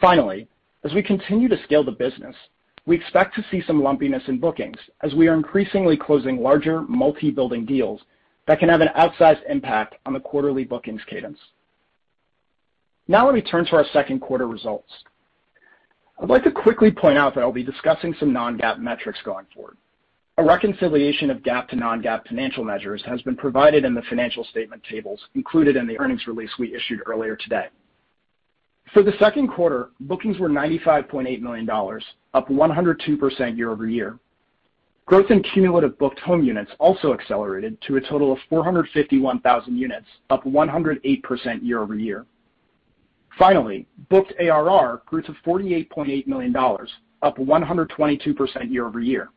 Finally, 0.00 0.48
as 0.84 0.92
we 0.92 1.02
continue 1.02 1.48
to 1.48 1.62
scale 1.62 1.84
the 1.84 1.92
business, 1.92 2.34
we 2.84 2.96
expect 2.96 3.36
to 3.36 3.44
see 3.50 3.62
some 3.64 3.80
lumpiness 3.80 4.24
in 4.26 4.40
bookings 4.40 4.78
as 5.02 5.14
we 5.14 5.28
are 5.28 5.34
increasingly 5.34 5.96
closing 5.96 6.42
larger 6.42 6.82
multi-building 6.82 7.64
deals 7.64 8.00
that 8.48 8.58
can 8.58 8.68
have 8.68 8.80
an 8.80 8.88
outsized 8.96 9.42
impact 9.48 9.94
on 10.04 10.12
the 10.12 10.20
quarterly 10.20 10.64
bookings 10.64 11.02
cadence. 11.08 11.38
Now 13.08 13.26
let 13.26 13.34
me 13.34 13.42
turn 13.42 13.64
to 13.66 13.76
our 13.76 13.84
second 13.92 14.20
quarter 14.20 14.46
results. 14.46 14.90
I'd 16.20 16.28
like 16.28 16.44
to 16.44 16.52
quickly 16.52 16.90
point 16.90 17.18
out 17.18 17.34
that 17.34 17.40
I'll 17.40 17.52
be 17.52 17.64
discussing 17.64 18.14
some 18.20 18.32
non-GAAP 18.32 18.78
metrics 18.78 19.18
going 19.24 19.46
forward. 19.54 19.76
A 20.38 20.44
reconciliation 20.44 21.30
of 21.30 21.38
GAAP 21.38 21.68
to 21.68 21.76
non-GAAP 21.76 22.26
financial 22.28 22.64
measures 22.64 23.02
has 23.04 23.20
been 23.22 23.36
provided 23.36 23.84
in 23.84 23.94
the 23.94 24.02
financial 24.08 24.44
statement 24.44 24.82
tables 24.88 25.20
included 25.34 25.76
in 25.76 25.86
the 25.86 25.98
earnings 25.98 26.26
release 26.26 26.50
we 26.58 26.74
issued 26.74 27.00
earlier 27.06 27.36
today. 27.36 27.66
For 28.94 29.02
the 29.02 29.12
second 29.18 29.48
quarter, 29.48 29.90
bookings 30.00 30.38
were 30.38 30.48
$95.8 30.48 31.40
million, 31.40 31.68
up 32.34 32.48
102% 32.48 33.56
year-over-year. 33.56 34.18
Growth 35.06 35.30
in 35.30 35.42
cumulative 35.42 35.98
booked 35.98 36.20
home 36.20 36.44
units 36.44 36.70
also 36.78 37.12
accelerated 37.12 37.76
to 37.82 37.96
a 37.96 38.00
total 38.00 38.32
of 38.32 38.38
451,000 38.48 39.76
units, 39.76 40.06
up 40.30 40.44
108% 40.44 41.62
year-over-year. 41.62 42.26
Finally, 43.38 43.86
booked 44.10 44.32
ARR 44.38 45.02
grew 45.06 45.22
to 45.22 45.32
$48.8 45.44 46.26
million, 46.26 46.54
up 47.22 47.36
122% 47.38 48.70
year-over-year. 48.70 49.28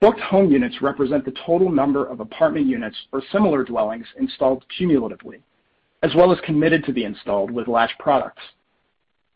Booked 0.00 0.20
home 0.20 0.50
units 0.50 0.82
represent 0.82 1.24
the 1.24 1.34
total 1.46 1.70
number 1.70 2.04
of 2.04 2.20
apartment 2.20 2.66
units 2.66 2.96
or 3.12 3.22
similar 3.32 3.64
dwellings 3.64 4.06
installed 4.18 4.64
cumulatively, 4.76 5.40
as 6.02 6.14
well 6.14 6.30
as 6.30 6.38
committed 6.44 6.84
to 6.84 6.92
be 6.92 7.04
installed 7.04 7.50
with 7.50 7.68
Latch 7.68 7.92
products. 7.98 8.42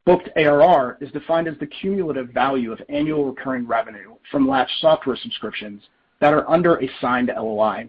Booked 0.05 0.29
ARR 0.37 0.99
is 1.01 1.11
defined 1.13 1.49
as 1.49 1.59
the 1.59 1.67
cumulative 1.67 2.31
value 2.31 2.73
of 2.73 2.83
annual 2.89 3.27
recurring 3.27 3.67
revenue 3.67 4.15
from 4.31 4.49
Latch 4.49 4.71
software 4.81 5.17
subscriptions 5.17 5.83
that 6.21 6.35
are 6.35 6.49
under 6.51 6.77
a 6.77 6.91
signed 7.01 7.31
LOI. 7.35 7.89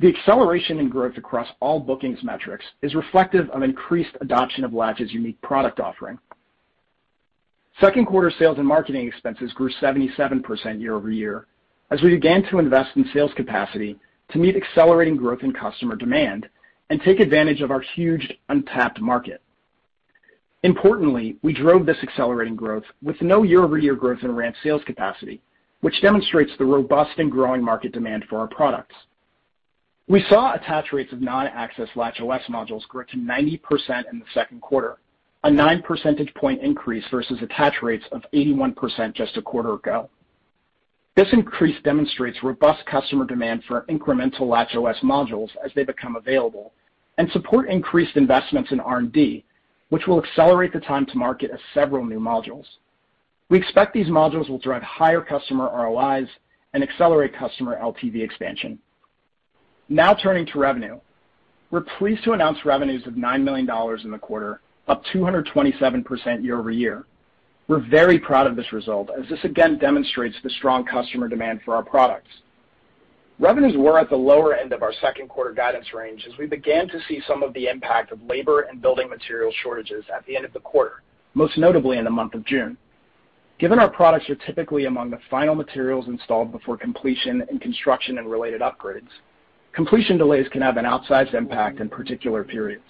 The 0.00 0.08
acceleration 0.08 0.78
in 0.78 0.88
growth 0.88 1.18
across 1.18 1.46
all 1.60 1.78
bookings 1.78 2.24
metrics 2.24 2.64
is 2.80 2.94
reflective 2.94 3.50
of 3.50 3.62
increased 3.62 4.16
adoption 4.22 4.64
of 4.64 4.72
Latch's 4.72 5.12
unique 5.12 5.38
product 5.42 5.78
offering. 5.78 6.18
Second 7.78 8.06
quarter 8.06 8.32
sales 8.38 8.56
and 8.56 8.66
marketing 8.66 9.06
expenses 9.06 9.52
grew 9.52 9.70
77% 9.78 10.80
year-over-year 10.80 11.46
as 11.90 12.00
we 12.00 12.14
began 12.14 12.42
to 12.44 12.58
invest 12.58 12.96
in 12.96 13.10
sales 13.12 13.32
capacity 13.36 13.98
to 14.30 14.38
meet 14.38 14.56
accelerating 14.56 15.16
growth 15.16 15.42
in 15.42 15.52
customer 15.52 15.96
demand 15.96 16.48
and 16.88 17.02
take 17.02 17.20
advantage 17.20 17.60
of 17.60 17.70
our 17.70 17.80
huge 17.94 18.32
untapped 18.48 19.02
market. 19.02 19.42
Importantly, 20.62 21.36
we 21.42 21.52
drove 21.52 21.84
this 21.84 22.02
accelerating 22.02 22.56
growth 22.56 22.84
with 23.02 23.20
no 23.20 23.42
year-over-year 23.42 23.96
growth 23.96 24.22
in 24.22 24.34
ramp 24.34 24.56
sales 24.62 24.82
capacity, 24.86 25.42
which 25.82 26.00
demonstrates 26.00 26.52
the 26.56 26.64
robust 26.64 27.18
and 27.18 27.30
growing 27.30 27.62
market 27.62 27.92
demand 27.92 28.24
for 28.30 28.38
our 28.38 28.48
products. 28.48 28.94
We 30.08 30.24
saw 30.28 30.54
attach 30.54 30.92
rates 30.92 31.12
of 31.12 31.20
non-access 31.20 31.88
LatchOS 31.94 32.44
modules 32.46 32.86
grow 32.88 33.04
to 33.04 33.16
90% 33.16 34.04
in 34.12 34.18
the 34.18 34.24
second 34.34 34.60
quarter, 34.60 34.98
a 35.44 35.50
9 35.50 35.82
percentage 35.82 36.34
point 36.34 36.62
increase 36.62 37.04
versus 37.10 37.38
attach 37.42 37.82
rates 37.82 38.04
of 38.12 38.22
81% 38.34 39.14
just 39.14 39.36
a 39.36 39.42
quarter 39.42 39.74
ago. 39.74 40.10
This 41.16 41.28
increase 41.32 41.80
demonstrates 41.82 42.42
robust 42.42 42.84
customer 42.86 43.24
demand 43.24 43.62
for 43.68 43.84
incremental 43.88 44.42
LatchOS 44.42 45.00
modules 45.02 45.50
as 45.64 45.70
they 45.74 45.84
become 45.84 46.16
available 46.16 46.72
and 47.18 47.30
support 47.32 47.68
increased 47.68 48.16
investments 48.16 48.72
in 48.72 48.80
R&D, 48.80 49.44
which 49.90 50.06
will 50.06 50.22
accelerate 50.24 50.72
the 50.72 50.80
time 50.80 51.04
to 51.06 51.18
market 51.18 51.50
of 51.50 51.58
several 51.74 52.04
new 52.04 52.18
modules. 52.18 52.64
We 53.50 53.58
expect 53.58 53.92
these 53.92 54.06
modules 54.06 54.48
will 54.48 54.58
drive 54.58 54.82
higher 54.82 55.20
customer 55.20 55.64
ROIs 55.64 56.28
and 56.72 56.82
accelerate 56.82 57.36
customer 57.36 57.78
LTV 57.78 58.22
expansion. 58.22 58.78
Now 59.92 60.14
turning 60.14 60.46
to 60.46 60.58
revenue. 60.60 61.00
We're 61.72 61.84
pleased 61.98 62.22
to 62.22 62.32
announce 62.32 62.64
revenues 62.64 63.04
of 63.08 63.14
$9 63.14 63.42
million 63.42 63.68
in 64.04 64.10
the 64.12 64.18
quarter, 64.18 64.60
up 64.86 65.02
227% 65.12 66.44
year-over-year. 66.44 67.04
We're 67.66 67.88
very 67.90 68.16
proud 68.16 68.46
of 68.46 68.54
this 68.54 68.72
result, 68.72 69.10
as 69.10 69.28
this 69.28 69.40
again 69.42 69.78
demonstrates 69.78 70.36
the 70.44 70.50
strong 70.50 70.84
customer 70.84 71.26
demand 71.26 71.62
for 71.64 71.74
our 71.74 71.82
products. 71.82 72.30
Revenues 73.40 73.76
were 73.76 73.98
at 73.98 74.08
the 74.10 74.16
lower 74.16 74.54
end 74.54 74.72
of 74.72 74.84
our 74.84 74.92
second 75.00 75.28
quarter 75.28 75.52
guidance 75.52 75.92
range 75.92 76.24
as 76.30 76.38
we 76.38 76.46
began 76.46 76.86
to 76.86 77.00
see 77.08 77.20
some 77.26 77.42
of 77.42 77.52
the 77.54 77.66
impact 77.66 78.12
of 78.12 78.22
labor 78.22 78.60
and 78.60 78.80
building 78.80 79.08
material 79.08 79.52
shortages 79.60 80.04
at 80.14 80.24
the 80.24 80.36
end 80.36 80.44
of 80.44 80.52
the 80.52 80.60
quarter, 80.60 81.02
most 81.34 81.58
notably 81.58 81.98
in 81.98 82.04
the 82.04 82.10
month 82.10 82.34
of 82.34 82.44
June. 82.44 82.76
Given 83.58 83.80
our 83.80 83.90
products 83.90 84.30
are 84.30 84.36
typically 84.36 84.84
among 84.84 85.10
the 85.10 85.18
final 85.28 85.56
materials 85.56 86.06
installed 86.06 86.52
before 86.52 86.76
completion 86.76 87.42
in 87.50 87.58
construction 87.58 88.18
and 88.18 88.30
related 88.30 88.60
upgrades, 88.60 89.08
completion 89.72 90.18
delays 90.18 90.48
can 90.48 90.62
have 90.62 90.76
an 90.76 90.84
outsized 90.84 91.34
impact 91.34 91.80
in 91.80 91.88
particular 91.88 92.44
periods. 92.44 92.84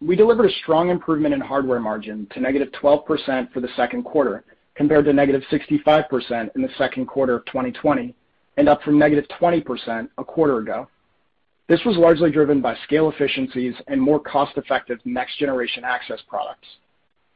We 0.00 0.14
delivered 0.14 0.46
a 0.46 0.54
strong 0.62 0.90
improvement 0.90 1.34
in 1.34 1.40
hardware 1.40 1.80
margin 1.80 2.26
to 2.32 2.40
-12% 2.40 3.52
for 3.52 3.60
the 3.60 3.68
second 3.76 4.04
quarter, 4.04 4.44
compared 4.74 5.04
to 5.06 5.12
-65% 5.12 6.50
in 6.54 6.62
the 6.62 6.68
second 6.78 7.06
quarter 7.06 7.34
of 7.34 7.44
2020, 7.46 8.14
and 8.56 8.68
up 8.68 8.82
from 8.82 8.98
-20% 8.98 10.08
a 10.18 10.24
quarter 10.24 10.58
ago. 10.58 10.88
This 11.68 11.84
was 11.84 11.96
largely 11.96 12.30
driven 12.30 12.60
by 12.60 12.76
scale 12.84 13.10
efficiencies 13.10 13.74
and 13.88 14.00
more 14.00 14.20
cost-effective 14.20 15.00
next-generation 15.04 15.84
access 15.84 16.22
products. 16.22 16.66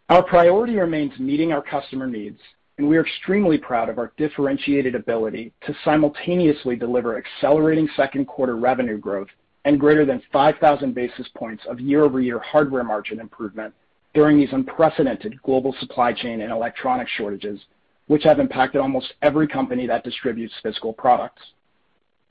Our 0.08 0.22
priority 0.22 0.76
remains 0.76 1.18
meeting 1.18 1.52
our 1.52 1.62
customer 1.62 2.06
needs, 2.06 2.40
and 2.82 2.90
we 2.90 2.96
are 2.96 3.06
extremely 3.06 3.58
proud 3.58 3.88
of 3.88 3.98
our 3.98 4.12
differentiated 4.16 4.96
ability 4.96 5.52
to 5.64 5.72
simultaneously 5.84 6.74
deliver 6.74 7.16
accelerating 7.16 7.88
second 7.94 8.26
quarter 8.26 8.56
revenue 8.56 8.98
growth 8.98 9.28
and 9.64 9.78
greater 9.78 10.04
than 10.04 10.20
5,000 10.32 10.92
basis 10.92 11.28
points 11.36 11.62
of 11.68 11.78
year-over-year 11.78 12.40
hardware 12.40 12.82
margin 12.82 13.20
improvement 13.20 13.72
during 14.14 14.36
these 14.36 14.48
unprecedented 14.50 15.40
global 15.44 15.72
supply 15.78 16.12
chain 16.12 16.40
and 16.40 16.50
electronic 16.50 17.06
shortages, 17.06 17.60
which 18.08 18.24
have 18.24 18.40
impacted 18.40 18.80
almost 18.80 19.14
every 19.22 19.46
company 19.46 19.86
that 19.86 20.02
distributes 20.02 20.52
physical 20.60 20.92
products. 20.92 21.42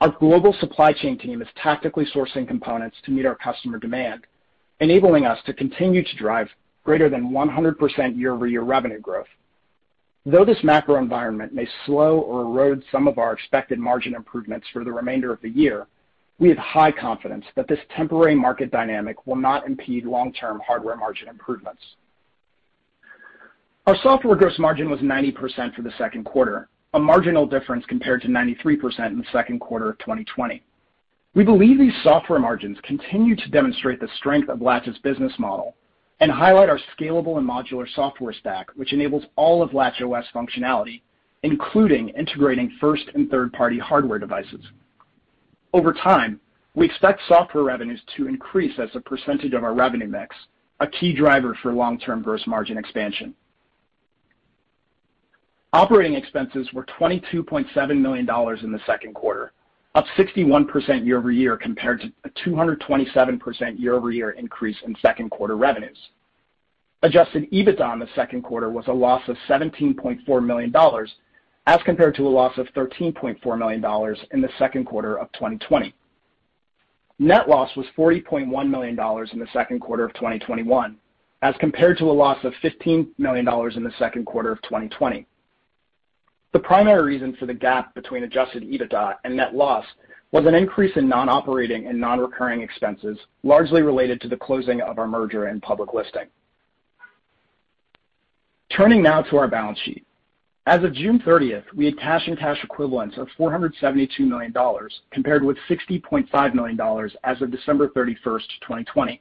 Our 0.02 0.10
global 0.10 0.54
supply 0.60 0.92
chain 0.92 1.16
team 1.16 1.40
is 1.40 1.48
tactically 1.56 2.04
sourcing 2.14 2.46
components 2.46 2.98
to 3.06 3.10
meet 3.10 3.24
our 3.24 3.36
customer 3.36 3.78
demand, 3.78 4.26
enabling 4.80 5.24
us 5.24 5.38
to 5.46 5.54
continue 5.54 6.04
to 6.04 6.16
drive 6.16 6.48
greater 6.84 7.08
than 7.08 7.30
100% 7.30 8.18
year-over-year 8.18 8.60
revenue 8.60 9.00
growth. 9.00 9.28
Though 10.24 10.44
this 10.44 10.62
macro 10.62 10.96
environment 10.98 11.52
may 11.52 11.66
slow 11.84 12.20
or 12.20 12.42
erode 12.42 12.84
some 12.92 13.08
of 13.08 13.18
our 13.18 13.32
expected 13.32 13.80
margin 13.80 14.14
improvements 14.14 14.66
for 14.72 14.84
the 14.84 14.92
remainder 14.92 15.32
of 15.32 15.40
the 15.40 15.48
year, 15.48 15.88
we 16.38 16.48
have 16.48 16.58
high 16.58 16.92
confidence 16.92 17.44
that 17.56 17.66
this 17.66 17.80
temporary 17.96 18.36
market 18.36 18.70
dynamic 18.70 19.26
will 19.26 19.36
not 19.36 19.66
impede 19.66 20.04
long-term 20.04 20.60
hardware 20.64 20.96
margin 20.96 21.28
improvements. 21.28 21.82
Our 23.88 23.96
software 23.96 24.36
gross 24.36 24.58
margin 24.60 24.88
was 24.88 25.00
90% 25.00 25.74
for 25.74 25.82
the 25.82 25.92
second 25.98 26.24
quarter, 26.24 26.68
a 26.94 27.00
marginal 27.00 27.46
difference 27.46 27.84
compared 27.86 28.22
to 28.22 28.28
93% 28.28 29.06
in 29.08 29.18
the 29.18 29.24
second 29.32 29.58
quarter 29.58 29.90
of 29.90 29.98
2020. 29.98 30.62
We 31.34 31.42
believe 31.42 31.78
these 31.78 31.92
software 32.04 32.38
margins 32.38 32.78
continue 32.84 33.34
to 33.34 33.50
demonstrate 33.50 34.00
the 34.00 34.08
strength 34.18 34.48
of 34.48 34.62
Latch's 34.62 34.98
business 34.98 35.32
model 35.38 35.74
and 36.22 36.30
highlight 36.30 36.68
our 36.68 36.78
scalable 36.96 37.38
and 37.38 37.48
modular 37.48 37.84
software 37.96 38.32
stack, 38.32 38.68
which 38.76 38.92
enables 38.92 39.24
all 39.34 39.60
of 39.60 39.70
LatchOS 39.70 40.22
functionality, 40.32 41.02
including 41.42 42.10
integrating 42.10 42.70
first 42.80 43.02
and 43.16 43.28
third-party 43.28 43.76
hardware 43.76 44.20
devices. 44.20 44.64
Over 45.74 45.92
time, 45.92 46.40
we 46.76 46.86
expect 46.86 47.22
software 47.26 47.64
revenues 47.64 48.00
to 48.16 48.28
increase 48.28 48.78
as 48.78 48.90
a 48.94 49.00
percentage 49.00 49.52
of 49.52 49.64
our 49.64 49.74
revenue 49.74 50.06
mix, 50.06 50.36
a 50.78 50.86
key 50.86 51.12
driver 51.12 51.58
for 51.60 51.72
long-term 51.72 52.22
gross 52.22 52.46
margin 52.46 52.78
expansion. 52.78 53.34
Operating 55.72 56.14
expenses 56.14 56.72
were 56.72 56.86
$22.7 57.00 58.00
million 58.00 58.28
in 58.62 58.70
the 58.70 58.80
second 58.86 59.16
quarter, 59.16 59.50
up 59.94 60.06
61% 60.16 61.04
year-over-year 61.04 61.56
compared 61.56 62.00
to 62.00 62.12
a 62.24 62.30
227% 62.48 63.78
year-over-year 63.78 64.30
increase 64.30 64.76
in 64.86 64.96
second 65.02 65.30
quarter 65.30 65.56
revenues. 65.56 65.98
Adjusted 67.02 67.50
EBITDA 67.50 67.92
in 67.92 67.98
the 67.98 68.08
second 68.14 68.42
quarter 68.42 68.70
was 68.70 68.86
a 68.86 68.92
loss 68.92 69.22
of 69.28 69.36
$17.4 69.48 70.44
million 70.44 70.72
as 71.66 71.80
compared 71.84 72.14
to 72.14 72.26
a 72.26 72.28
loss 72.28 72.56
of 72.58 72.66
$13.4 72.68 73.58
million 73.58 74.16
in 74.32 74.40
the 74.40 74.48
second 74.58 74.84
quarter 74.84 75.16
of 75.16 75.30
2020. 75.32 75.94
Net 77.18 77.48
loss 77.48 77.74
was 77.76 77.86
$40.1 77.96 78.68
million 78.68 78.98
in 79.32 79.38
the 79.38 79.46
second 79.52 79.80
quarter 79.80 80.04
of 80.04 80.14
2021 80.14 80.96
as 81.42 81.54
compared 81.58 81.98
to 81.98 82.04
a 82.04 82.12
loss 82.12 82.38
of 82.44 82.52
$15 82.62 83.08
million 83.18 83.46
in 83.76 83.82
the 83.82 83.92
second 83.98 84.24
quarter 84.24 84.52
of 84.52 84.62
2020. 84.62 85.26
The 86.52 86.58
primary 86.58 87.02
reason 87.02 87.34
for 87.36 87.46
the 87.46 87.54
gap 87.54 87.94
between 87.94 88.24
adjusted 88.24 88.62
EBITDA 88.62 89.16
and 89.24 89.36
net 89.36 89.54
loss 89.54 89.86
was 90.32 90.46
an 90.46 90.54
increase 90.54 90.96
in 90.96 91.08
non-operating 91.08 91.86
and 91.86 91.98
non-recurring 91.98 92.60
expenses, 92.60 93.18
largely 93.42 93.82
related 93.82 94.20
to 94.20 94.28
the 94.28 94.36
closing 94.36 94.80
of 94.82 94.98
our 94.98 95.06
merger 95.06 95.46
and 95.46 95.62
public 95.62 95.94
listing. 95.94 96.26
Turning 98.76 99.02
now 99.02 99.22
to 99.22 99.36
our 99.36 99.48
balance 99.48 99.78
sheet. 99.84 100.06
As 100.66 100.84
of 100.84 100.94
June 100.94 101.18
30th, 101.18 101.64
we 101.74 101.86
had 101.86 101.98
cash 101.98 102.28
and 102.28 102.38
cash 102.38 102.62
equivalents 102.62 103.18
of 103.18 103.28
$472 103.38 104.20
million, 104.20 104.54
compared 105.10 105.42
with 105.42 105.56
$60.5 105.68 106.54
million 106.54 107.10
as 107.24 107.42
of 107.42 107.50
December 107.50 107.88
31st, 107.88 108.46
2020. 108.60 109.20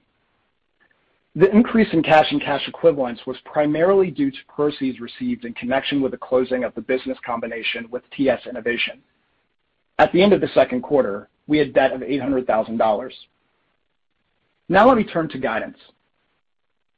The 1.34 1.50
increase 1.56 1.88
in 1.94 2.04
cash 2.04 2.30
and 2.32 2.42
cash 2.42 2.68
equivalents 2.68 3.26
was 3.26 3.38
primarily 3.46 4.12
due 4.12 4.32
to 4.32 4.38
proceeds 4.50 5.00
received 5.00 5.46
in 5.46 5.54
connection 5.54 6.02
with 6.02 6.12
the 6.12 6.18
closing 6.18 6.66
of 6.66 6.76
the 6.76 6.82
business 6.82 7.18
combination 7.26 7.90
with 7.90 8.04
TS 8.12 8.48
Innovation. 8.48 9.02
At 9.98 10.12
the 10.12 10.22
end 10.22 10.34
of 10.34 10.42
the 10.42 10.50
second 10.50 10.82
quarter, 10.82 11.30
we 11.48 11.58
had 11.58 11.74
debt 11.74 11.94
of 11.94 12.02
$800,000. 12.02 13.12
Now 14.68 14.88
let 14.88 14.98
me 14.98 15.06
turn 15.06 15.30
to 15.30 15.38
guidance. 15.38 15.78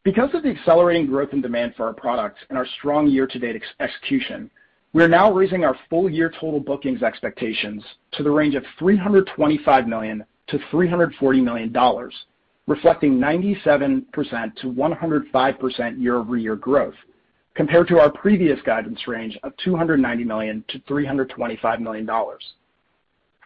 Because 0.04 0.34
of 0.34 0.42
the 0.42 0.50
accelerating 0.50 1.06
growth 1.06 1.30
and 1.32 1.44
demand 1.44 1.76
for 1.76 1.86
our 1.86 1.94
products 1.94 2.42
and 2.50 2.58
our 2.58 2.66
strong 2.80 3.08
year-to-date 3.08 3.62
execution, 3.80 4.50
we 4.94 5.04
are 5.04 5.08
now 5.08 5.32
raising 5.32 5.64
our 5.64 5.78
full-year 5.90 6.30
total 6.40 6.60
bookings 6.60 7.04
expectations 7.04 7.84
to 8.14 8.24
the 8.24 8.32
range 8.32 8.56
of 8.56 8.64
$325 8.80 9.88
million-$340 9.88 11.44
million, 11.44 11.72
reflecting 12.68 13.20
97% 13.20 14.06
to 14.56 14.68
105% 14.68 16.02
year-over-year 16.02 16.56
growth, 16.56 16.96
compared 17.56 17.88
to 17.88 18.00
our 18.00 18.12
previous 18.12 18.60
guidance 18.62 19.08
range 19.08 19.38
of 19.44 19.56
290 19.58 20.24
million 20.24 20.64
to 20.70 20.80
$325 20.80 21.80
million. 21.80 22.10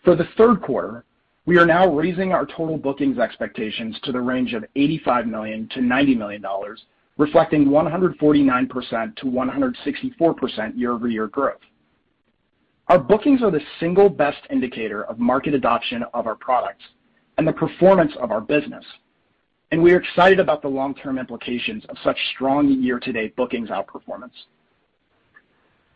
For 0.03 0.15
the 0.15 0.27
third 0.37 0.61
quarter, 0.61 1.03
we 1.45 1.57
are 1.57 1.65
now 1.65 1.87
raising 1.87 2.31
our 2.31 2.45
total 2.45 2.77
bookings 2.77 3.17
expectations 3.17 3.97
to 4.03 4.11
the 4.11 4.21
range 4.21 4.53
of 4.53 4.65
85 4.75 5.27
million 5.27 5.67
to 5.69 5.79
$90 5.79 6.17
million, 6.17 6.45
reflecting 7.17 7.65
149% 7.65 9.15
to 9.15 9.25
164% 9.25 10.77
year-over-year 10.77 11.27
growth. 11.27 11.59
Our 12.89 12.99
bookings 12.99 13.43
are 13.43 13.51
the 13.51 13.61
single 13.79 14.07
best 14.09 14.39
indicator 14.49 15.03
of 15.05 15.19
market 15.19 15.53
adoption 15.53 16.05
of 16.13 16.27
our 16.27 16.35
products 16.35 16.83
and 17.37 17.47
the 17.47 17.53
performance 17.53 18.13
of 18.21 18.31
our 18.31 18.41
business, 18.41 18.85
and 19.71 19.81
we 19.81 19.91
are 19.93 19.99
excited 19.99 20.39
about 20.39 20.61
the 20.61 20.67
long-term 20.67 21.17
implications 21.17 21.83
of 21.89 21.97
such 22.03 22.17
strong 22.35 22.69
year-to-date 22.69 23.35
bookings 23.35 23.69
outperformance. 23.69 24.31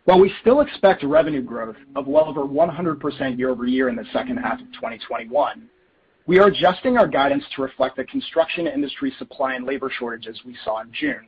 While 0.05 0.19
we 0.19 0.34
still 0.41 0.62
expect 0.62 1.03
revenue 1.03 1.41
growth 1.41 1.77
of 1.95 2.07
well 2.07 2.25
over 2.25 2.41
100% 2.41 3.38
year-over-year 3.38 3.88
in 3.88 3.95
the 3.95 4.05
second 4.12 4.38
half 4.38 4.60
of 4.60 4.67
2021, 4.73 5.69
we 6.25 6.39
are 6.39 6.47
adjusting 6.47 6.97
our 6.97 7.07
guidance 7.07 7.43
to 7.55 7.62
reflect 7.62 7.97
the 7.97 8.03
construction 8.05 8.67
industry 8.67 9.13
supply 9.17 9.53
and 9.53 9.65
labor 9.65 9.91
shortages 9.97 10.39
we 10.45 10.55
saw 10.63 10.81
in 10.81 10.91
June. 10.91 11.27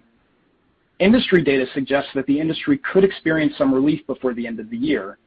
Industry 0.99 1.43
data 1.43 1.65
suggests 1.73 2.12
that 2.15 2.25
the 2.27 2.39
industry 2.39 2.79
could 2.79 3.03
experience 3.03 3.53
some 3.58 3.73
relief 3.73 4.06
before 4.08 4.34
the 4.34 4.45
end 4.45 4.60
of 4.60 4.69
the 4.69 4.77
year, 4.77 5.17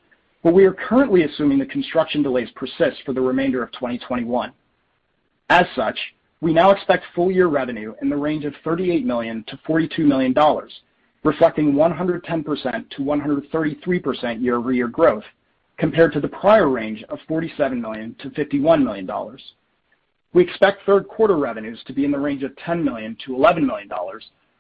but 0.43 0.55
we 0.55 0.65
are 0.65 0.73
currently 0.73 1.25
assuming 1.25 1.59
the 1.59 1.67
construction 1.67 2.23
delays 2.23 2.49
persist 2.55 3.03
for 3.05 3.13
the 3.13 3.21
remainder 3.21 3.63
of 3.63 3.73
2021. 3.73 4.53
As 5.51 5.67
such, 5.75 5.99
we 6.41 6.53
now 6.53 6.71
expect 6.71 7.05
full-year 7.15 7.47
revenue 7.47 7.95
in 8.03 8.09
the 8.09 8.17
range 8.17 8.45
of 8.45 8.53
$38 8.65 9.05
million-$42 9.05 9.99
million, 10.01 10.35
reflecting 11.25 11.73
110%-133% 11.73 14.43
year-over-year 14.43 14.89
growth, 14.89 15.25
compared 15.79 16.13
to 16.13 16.21
the 16.21 16.29
prior 16.29 16.69
range 16.69 17.03
of 17.09 17.19
$47 17.29 17.81
million-$51 17.81 18.83
million. 18.83 19.11
We 20.33 20.43
expect 20.43 20.85
third 20.85 21.07
quarter 21.09 21.37
revenues 21.37 21.81
to 21.87 21.93
be 21.95 22.05
in 22.05 22.11
the 22.11 22.19
range 22.19 22.43
of 22.43 22.51
$10 22.57 22.83
million-$11 22.83 23.65
million, 23.65 23.89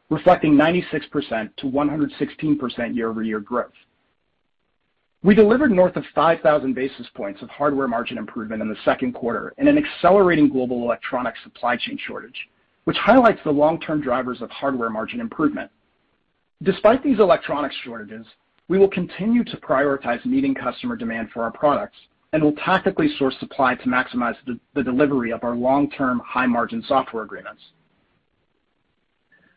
reflecting 0.08 0.54
96%-116% 0.54 2.96
year-over-year 2.96 3.40
growth. 3.40 3.72
We 5.26 5.34
delivered 5.34 5.72
north 5.72 5.96
of 5.96 6.04
5,000 6.14 6.72
basis 6.72 7.08
points 7.16 7.42
of 7.42 7.50
hardware 7.50 7.88
margin 7.88 8.16
improvement 8.16 8.62
in 8.62 8.68
the 8.68 8.76
second 8.84 9.12
quarter 9.12 9.52
in 9.58 9.66
an 9.66 9.76
accelerating 9.76 10.48
global 10.48 10.84
electronic 10.84 11.34
supply 11.42 11.76
chain 11.76 11.98
shortage, 12.06 12.48
which 12.84 12.96
highlights 12.96 13.40
the 13.42 13.50
long-term 13.50 14.02
drivers 14.02 14.40
of 14.40 14.48
hardware 14.52 14.88
margin 14.88 15.18
improvement. 15.20 15.68
Despite 16.62 17.02
these 17.02 17.18
electronic 17.18 17.72
shortages, 17.82 18.24
we 18.68 18.78
will 18.78 18.86
continue 18.86 19.42
to 19.42 19.56
prioritize 19.56 20.24
meeting 20.24 20.54
customer 20.54 20.94
demand 20.94 21.30
for 21.34 21.42
our 21.42 21.50
products 21.50 21.96
and 22.32 22.40
will 22.40 22.54
tactically 22.64 23.08
source 23.18 23.34
supply 23.40 23.74
to 23.74 23.88
maximize 23.88 24.36
the 24.74 24.82
delivery 24.84 25.32
of 25.32 25.42
our 25.42 25.56
long-term 25.56 26.22
high-margin 26.24 26.84
software 26.86 27.24
agreements. 27.24 27.62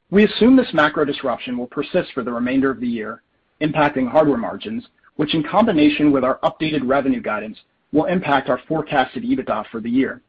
We 0.09 0.25
assume 0.25 0.55
this 0.55 0.73
macro 0.73 1.05
disruption 1.05 1.59
will 1.59 1.67
persist 1.67 2.11
for 2.15 2.23
the 2.23 2.33
remainder 2.33 2.71
of 2.71 2.79
the 2.79 2.87
year, 2.87 3.21
impacting 3.61 4.09
hardware 4.09 4.37
margins, 4.37 4.87
which 5.19 5.35
in 5.35 5.43
combination 5.43 6.13
with 6.13 6.23
our 6.23 6.39
updated 6.43 6.79
revenue 6.87 7.19
guidance, 7.19 7.57
will 7.91 8.05
impact 8.05 8.47
our 8.47 8.61
forecasted 8.69 9.21
EBITDA 9.21 9.65
for 9.69 9.81
the 9.81 9.89
year. 9.89 10.21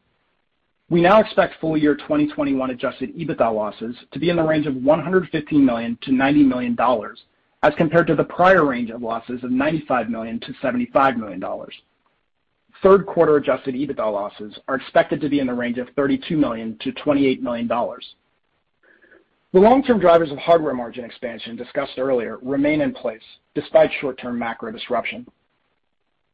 We 0.89 1.01
now 1.01 1.21
expect 1.21 1.61
full-year 1.61 1.95
2021 1.95 2.71
adjusted 2.71 3.17
EBITDA 3.17 3.55
losses 3.55 3.95
to 4.11 4.19
be 4.19 4.31
in 4.31 4.37
the 4.37 4.43
range 4.43 4.67
of 4.67 4.75
$115 4.75 5.53
million-$90 5.53 6.45
million 6.45 6.77
as 7.63 7.73
compared 7.77 8.09
to 8.09 8.17
the 8.17 8.25
prior 8.25 8.65
range 8.67 8.91
of 8.91 9.01
losses 9.01 9.45
of 9.45 9.51
$95 9.51 10.09
million-$75 10.09 11.17
million. 11.17 11.45
third 12.83 13.07
quarter 13.07 13.37
adjusted 13.37 13.77
EBITDA 13.77 14.13
losses 14.13 14.59
are 14.67 14.75
expected 14.75 15.21
to 15.21 15.29
be 15.29 15.39
in 15.39 15.47
the 15.47 15.55
range 15.55 15.79
of 15.79 15.87
$32 15.97 16.33
million-$28 16.33 17.41
million. 17.43 17.71
The 19.53 19.59
long-term 19.59 19.99
drivers 19.99 20.31
of 20.31 20.39
hardware 20.39 20.75
margin 20.75 21.05
expansion 21.05 21.57
discussed 21.57 21.99
earlier 21.99 22.39
remain 22.41 22.81
in 22.81 22.93
place 22.93 23.23
despite 23.55 23.91
short-term 24.01 24.39
macro 24.39 24.71
disruption. 24.71 25.27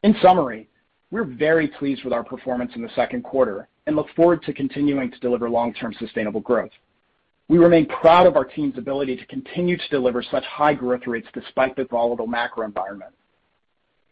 In 0.02 0.14
summary, 0.20 0.68
we're 1.10 1.24
very 1.24 1.66
pleased 1.66 2.04
with 2.04 2.12
our 2.12 2.22
performance 2.22 2.72
in 2.74 2.82
the 2.82 2.90
second 2.94 3.22
quarter 3.22 3.68
and 3.86 3.96
look 3.96 4.08
forward 4.14 4.42
to 4.42 4.52
continuing 4.52 5.10
to 5.10 5.18
deliver 5.20 5.48
long-term 5.48 5.94
sustainable 5.98 6.40
growth. 6.40 6.72
We 7.48 7.56
remain 7.56 7.86
proud 7.86 8.26
of 8.26 8.36
our 8.36 8.44
team's 8.44 8.76
ability 8.76 9.16
to 9.16 9.26
continue 9.26 9.78
to 9.78 9.88
deliver 9.88 10.22
such 10.22 10.44
high 10.44 10.74
growth 10.74 11.06
rates 11.06 11.28
despite 11.32 11.74
the 11.74 11.84
volatile 11.84 12.26
macro 12.26 12.66
environment. 12.66 13.12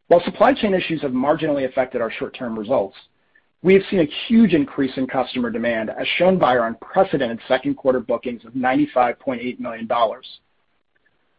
While 0.07 0.25
supply 0.25 0.55
chain 0.55 0.73
issues 0.73 1.03
have 1.03 1.11
marginally 1.11 1.69
affected 1.69 2.01
our 2.01 2.11
short-term 2.11 2.59
results, 2.59 2.97
we 3.65 3.73
have 3.73 3.83
seen 3.91 4.01
a 4.01 4.29
huge 4.29 4.53
increase 4.53 4.93
in 4.99 5.07
customer 5.07 5.49
demand, 5.49 5.89
as 5.89 6.07
shown 6.19 6.39
by 6.39 6.55
our 6.55 6.67
unprecedented 6.67 7.41
second 7.49 7.77
quarter 7.77 7.99
bookings 7.99 8.45
of 8.45 8.53
$95.8 8.53 9.59
million. 9.59 9.89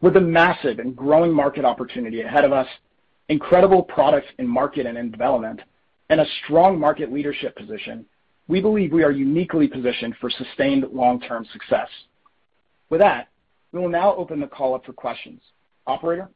With 0.00 0.16
a 0.16 0.20
massive 0.20 0.80
and 0.80 0.96
growing 0.96 1.32
market 1.32 1.64
opportunity 1.64 2.22
ahead 2.22 2.44
of 2.44 2.52
us, 2.52 2.66
incredible 3.28 3.80
products 3.80 4.26
in 4.40 4.48
market 4.48 4.86
and 4.86 4.98
in 4.98 5.12
development, 5.12 5.60
and 6.10 6.20
a 6.20 6.26
strong 6.42 6.80
market 6.80 7.12
leadership 7.12 7.54
position, 7.54 8.04
we 8.48 8.60
believe 8.60 8.92
we 8.92 9.04
are 9.04 9.12
uniquely 9.12 9.68
positioned 9.68 10.16
for 10.20 10.28
sustained 10.28 10.84
long-term 10.92 11.46
success. 11.52 11.88
With 12.90 13.00
that, 13.00 13.28
we 13.70 13.78
will 13.78 13.88
now 13.88 14.16
open 14.16 14.40
the 14.40 14.48
call 14.48 14.74
up 14.74 14.84
for 14.84 14.92
questions. 14.92 15.40
Operator? 15.86 16.28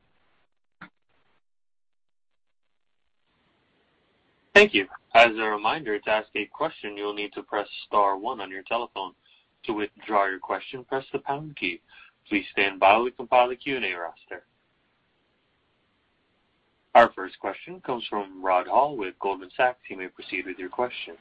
Thank 4.61 4.75
you. 4.75 4.89
As 5.15 5.31
a 5.39 5.43
reminder, 5.43 5.99
to 5.99 6.11
ask 6.11 6.29
a 6.37 6.45
question, 6.45 6.95
you 6.95 7.05
will 7.05 7.15
need 7.15 7.33
to 7.33 7.43
press 7.43 7.67
star 7.87 8.19
one 8.19 8.43
on 8.43 8.51
your 8.51 8.63
telephone. 8.65 9.13
To 9.65 9.73
withdraw 9.73 10.27
your 10.27 10.39
question, 10.39 10.85
press 10.85 11.03
the 11.15 11.19
pound 11.21 11.57
key. 11.57 11.81
Please 12.29 12.45
stand 12.53 12.79
by 12.79 12.93
while 12.93 13.05
we 13.05 13.11
compile 13.11 13.49
the 13.49 13.57
Q&A 13.57 13.81
roster. 13.95 14.45
Our 16.95 17.11
first 17.15 17.39
question 17.39 17.81
comes 17.87 18.05
from 18.11 18.45
Rod 18.45 18.67
Hall 18.67 18.99
with 18.99 19.19
Goldman 19.19 19.49
Sachs. 19.57 19.79
You 19.89 19.97
may 19.97 20.09
proceed 20.09 20.45
with 20.45 20.59
your 20.59 20.69
question. 20.69 21.15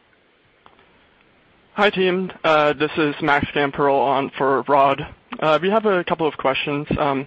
Hi, 1.76 1.90
team. 1.90 2.34
Uh, 2.44 2.74
this 2.74 2.92
is 2.98 3.16
Max 3.22 3.48
Gamperl 3.56 4.02
on 4.02 4.32
for 4.38 4.64
Rod. 4.64 5.02
Uh, 5.40 5.58
we 5.62 5.70
have 5.70 5.86
a 5.86 6.04
couple 6.04 6.28
of 6.28 6.36
questions. 6.36 6.88
Um, 7.00 7.26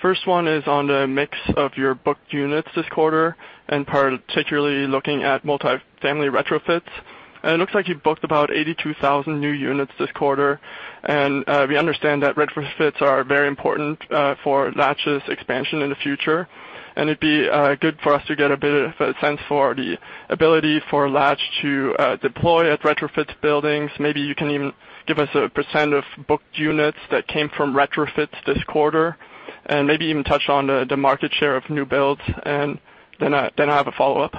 First 0.00 0.28
one 0.28 0.46
is 0.46 0.62
on 0.66 0.86
the 0.86 1.08
mix 1.08 1.36
of 1.56 1.76
your 1.76 1.94
booked 1.94 2.32
units 2.32 2.68
this 2.76 2.86
quarter, 2.90 3.36
and 3.68 3.84
particularly 3.84 4.86
looking 4.86 5.24
at 5.24 5.42
multifamily 5.42 6.30
retrofits. 6.30 6.88
It 7.42 7.58
looks 7.58 7.74
like 7.74 7.88
you 7.88 7.96
booked 7.96 8.22
about 8.22 8.52
82,000 8.52 9.40
new 9.40 9.50
units 9.50 9.92
this 9.98 10.10
quarter, 10.12 10.60
and 11.02 11.44
uh, 11.48 11.66
we 11.68 11.76
understand 11.76 12.22
that 12.22 12.36
retrofits 12.36 13.02
are 13.02 13.24
very 13.24 13.48
important 13.48 13.98
uh, 14.12 14.36
for 14.44 14.72
Latch's 14.72 15.22
expansion 15.28 15.82
in 15.82 15.90
the 15.90 15.96
future. 15.96 16.48
And 16.94 17.08
it'd 17.08 17.20
be 17.20 17.48
uh, 17.48 17.76
good 17.76 17.98
for 18.02 18.12
us 18.12 18.26
to 18.26 18.34
get 18.34 18.50
a 18.50 18.56
bit 18.56 18.74
of 18.74 18.92
a 19.00 19.14
sense 19.20 19.40
for 19.48 19.72
the 19.74 19.98
ability 20.28 20.80
for 20.90 21.08
Latch 21.08 21.40
to 21.62 21.94
deploy 22.20 22.72
at 22.72 22.82
retrofit 22.82 23.30
buildings. 23.40 23.92
Maybe 24.00 24.20
you 24.20 24.34
can 24.34 24.50
even 24.50 24.72
give 25.06 25.18
us 25.18 25.28
a 25.34 25.48
percent 25.48 25.94
of 25.94 26.04
booked 26.26 26.58
units 26.58 26.98
that 27.10 27.28
came 27.28 27.50
from 27.56 27.72
retrofits 27.72 28.34
this 28.46 28.62
quarter, 28.66 29.16
and 29.66 29.86
maybe 29.86 30.06
even 30.06 30.24
touch 30.24 30.48
on 30.48 30.66
the 30.66 30.96
market 30.96 31.32
share 31.34 31.56
of 31.56 31.68
new 31.70 31.84
builds. 31.84 32.22
And 32.44 32.78
then 33.20 33.34
I 33.34 33.50
have 33.58 33.86
a 33.86 33.92
follow-up. 33.92 34.34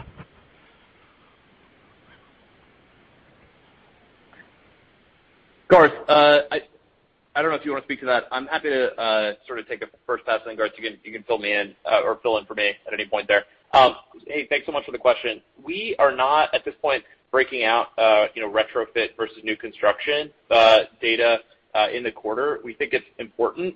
Garth, 5.69 5.93
uh, 6.07 6.39
I 7.35 7.41
don't 7.43 7.51
know 7.51 7.57
if 7.57 7.63
you 7.63 7.71
want 7.71 7.83
to 7.83 7.87
speak 7.87 7.99
to 7.99 8.05
that. 8.07 8.23
I'm 8.31 8.47
happy 8.47 8.69
to 8.69 8.91
uh, 8.99 9.33
sort 9.45 9.59
of 9.59 9.67
take 9.67 9.83
a 9.83 9.87
first 10.07 10.25
pass, 10.25 10.41
and 10.47 10.57
Garth, 10.57 10.71
you 10.77 11.11
can 11.11 11.23
fill 11.23 11.37
me 11.37 11.53
in 11.53 11.75
uh, 11.85 12.01
or 12.03 12.17
fill 12.23 12.37
in 12.39 12.45
for 12.45 12.55
me 12.55 12.73
at 12.87 12.93
any 12.93 13.05
point 13.05 13.27
there. 13.27 13.45
Um, 13.73 13.95
hey, 14.25 14.47
thanks 14.49 14.65
so 14.65 14.71
much 14.71 14.83
for 14.85 14.91
the 14.91 14.97
question. 14.97 15.41
We 15.63 15.95
are 15.99 16.11
not, 16.15 16.53
at 16.55 16.65
this 16.65 16.73
point, 16.81 17.03
breaking 17.31 17.65
out 17.65 17.95
retrofit 17.97 19.15
versus 19.15 19.37
new 19.43 19.55
construction 19.55 20.31
data 20.49 21.37
in 21.93 22.01
the 22.01 22.11
quarter. 22.11 22.59
We 22.63 22.73
think 22.73 22.93
it's 22.93 23.05
important. 23.19 23.75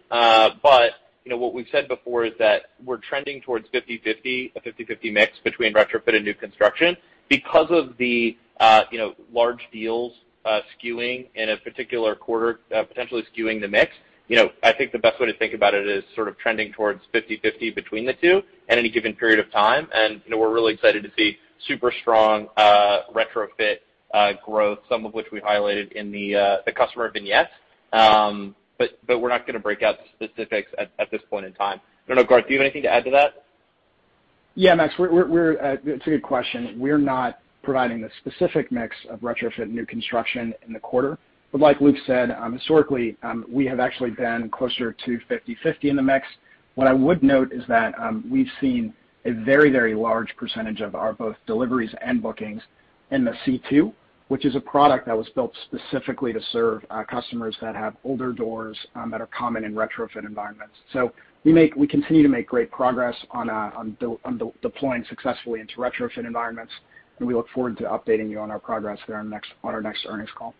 You 1.25 1.31
know, 1.31 1.37
what 1.37 1.53
we've 1.53 1.67
said 1.71 1.87
before 1.87 2.25
is 2.25 2.33
that 2.39 2.71
we're 2.83 2.97
trending 2.97 3.41
towards 3.41 3.67
50/50 3.69 4.51
a 4.55 4.59
50/50 4.61 5.13
mix 5.13 5.39
between 5.43 5.73
retrofit 5.73 6.15
and 6.15 6.25
new 6.25 6.33
construction. 6.33 6.97
Because 7.29 7.67
of 7.69 7.97
the 7.97 8.37
uh 8.59 8.83
you 8.91 8.97
know, 8.97 9.15
large 9.31 9.61
deals 9.71 10.13
uh 10.45 10.59
skewing 10.77 11.27
in 11.35 11.49
a 11.49 11.57
particular 11.57 12.15
quarter, 12.15 12.59
potentially 12.69 13.23
skewing 13.35 13.61
the 13.61 13.67
mix, 13.67 13.93
you 14.27 14.35
know, 14.35 14.49
I 14.63 14.73
think 14.73 14.91
the 14.91 14.99
best 14.99 15.19
way 15.19 15.27
to 15.27 15.37
think 15.37 15.53
about 15.53 15.73
it 15.73 15.87
is 15.87 16.03
sort 16.15 16.27
of 16.27 16.37
trending 16.37 16.73
towards 16.73 17.01
50/50 17.13 17.73
between 17.73 18.05
the 18.05 18.13
two 18.13 18.41
at 18.67 18.77
any 18.77 18.89
given 18.89 19.15
period 19.15 19.39
of 19.39 19.49
time. 19.51 19.87
And 19.93 20.21
you 20.25 20.31
know, 20.31 20.37
we're 20.37 20.53
really 20.53 20.73
excited 20.73 21.03
to 21.03 21.11
see 21.17 21.37
super 21.67 21.93
strong 22.01 22.47
uh 22.57 23.03
retrofit 23.13 23.77
uh 24.13 24.33
growth, 24.45 24.79
some 24.89 25.05
of 25.05 25.13
which 25.13 25.27
we 25.31 25.39
highlighted 25.39 25.93
in 25.93 26.11
the 26.11 26.35
uh 26.35 26.57
the 26.65 26.73
customer 26.73 27.09
vignettes. 27.09 27.51
But 28.77 28.91
we're 29.07 29.29
not 29.29 29.45
going 29.45 29.53
to 29.53 29.59
break 29.59 29.83
out 29.83 29.97
the 30.19 30.27
specifics 30.27 30.71
at 30.79 31.11
this 31.11 31.21
point 31.29 31.45
in 31.45 31.53
time. 31.53 31.79
I 31.79 32.07
don't 32.07 32.17
know, 32.17 32.23
Garth, 32.23 32.47
do 32.47 32.53
you 32.53 32.59
have 32.59 32.65
anything 32.65 32.83
to 32.83 32.89
add 32.89 33.05
to 33.05 33.11
that? 33.11 33.45
Yeah, 34.55 34.75
Max, 34.75 34.93
We're 34.99 35.59
uh, 35.59 35.77
it's 35.83 36.05
a 36.05 36.09
good 36.09 36.23
question. 36.23 36.75
We're 36.77 36.97
not 36.97 37.39
providing 37.63 38.01
the 38.01 38.09
specific 38.19 38.71
mix 38.71 38.95
of 39.09 39.19
retrofit 39.21 39.69
new 39.69 39.85
construction 39.85 40.53
in 40.67 40.73
the 40.73 40.79
quarter. 40.79 41.17
But 41.51 41.61
like 41.61 41.81
Luke 41.81 41.95
said, 42.05 42.31
um, 42.31 42.53
historically, 42.53 43.15
um, 43.23 43.45
we 43.49 43.65
have 43.67 43.79
actually 43.79 44.11
been 44.11 44.49
closer 44.49 44.91
to 44.91 45.19
50/50 45.29 45.89
in 45.89 45.95
the 45.95 46.01
mix. 46.01 46.27
What 46.75 46.87
I 46.87 46.93
would 46.93 47.23
note 47.23 47.51
is 47.53 47.63
that 47.67 47.97
um, 47.99 48.25
we've 48.29 48.49
seen 48.59 48.93
a 49.25 49.31
very, 49.31 49.69
very 49.69 49.95
large 49.95 50.35
percentage 50.35 50.81
of 50.81 50.95
our 50.95 51.13
both 51.13 51.35
deliveries 51.47 51.93
and 52.01 52.21
bookings 52.21 52.61
in 53.11 53.23
the 53.23 53.33
C2, 53.45 53.93
which 54.29 54.45
is 54.45 54.55
a 54.55 54.59
product 54.59 55.05
that 55.05 55.17
was 55.17 55.27
built 55.35 55.53
specifically 55.65 56.33
to 56.33 56.39
serve 56.51 56.83
uh, 56.89 57.03
customers 57.03 57.55
that 57.61 57.75
have 57.75 57.95
older 58.03 58.31
doors 58.31 58.77
um, 58.95 59.11
that 59.11 59.21
are 59.21 59.27
common 59.27 59.63
in 59.63 59.73
retrofit 59.73 60.25
environments. 60.25 60.75
So 60.91 61.13
we 61.43 61.51
make 61.51 61.75
we 61.75 61.87
continue 61.87 62.23
to 62.23 62.29
make 62.29 62.47
great 62.47 62.71
progress 62.71 63.15
on 63.31 63.49
uh, 63.49 63.71
deploying 64.61 65.05
successfully 65.09 65.59
into 65.59 65.75
retrofit 65.75 66.25
environments, 66.25 66.71
and 67.19 67.27
we 67.27 67.33
look 67.33 67.47
forward 67.53 67.77
to 67.77 67.83
updating 67.83 68.29
you 68.29 68.39
on 68.39 68.49
our 68.49 68.59
progress 68.59 68.99
there 69.07 69.17
on 69.17 69.33
our 69.63 69.81
next 69.81 70.05
earnings 70.07 70.29
call. 70.35 70.53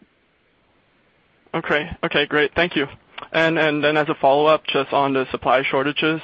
Okay. 2.04 2.26
Great. 2.26 2.52
Thank 2.56 2.76
you. 2.76 2.88
And 3.31 3.57
and 3.57 3.83
then 3.83 3.97
as 3.97 4.09
a 4.09 4.15
follow-up, 4.15 4.65
just 4.67 4.91
on 4.93 5.13
the 5.13 5.25
supply 5.31 5.63
shortages, 5.63 6.21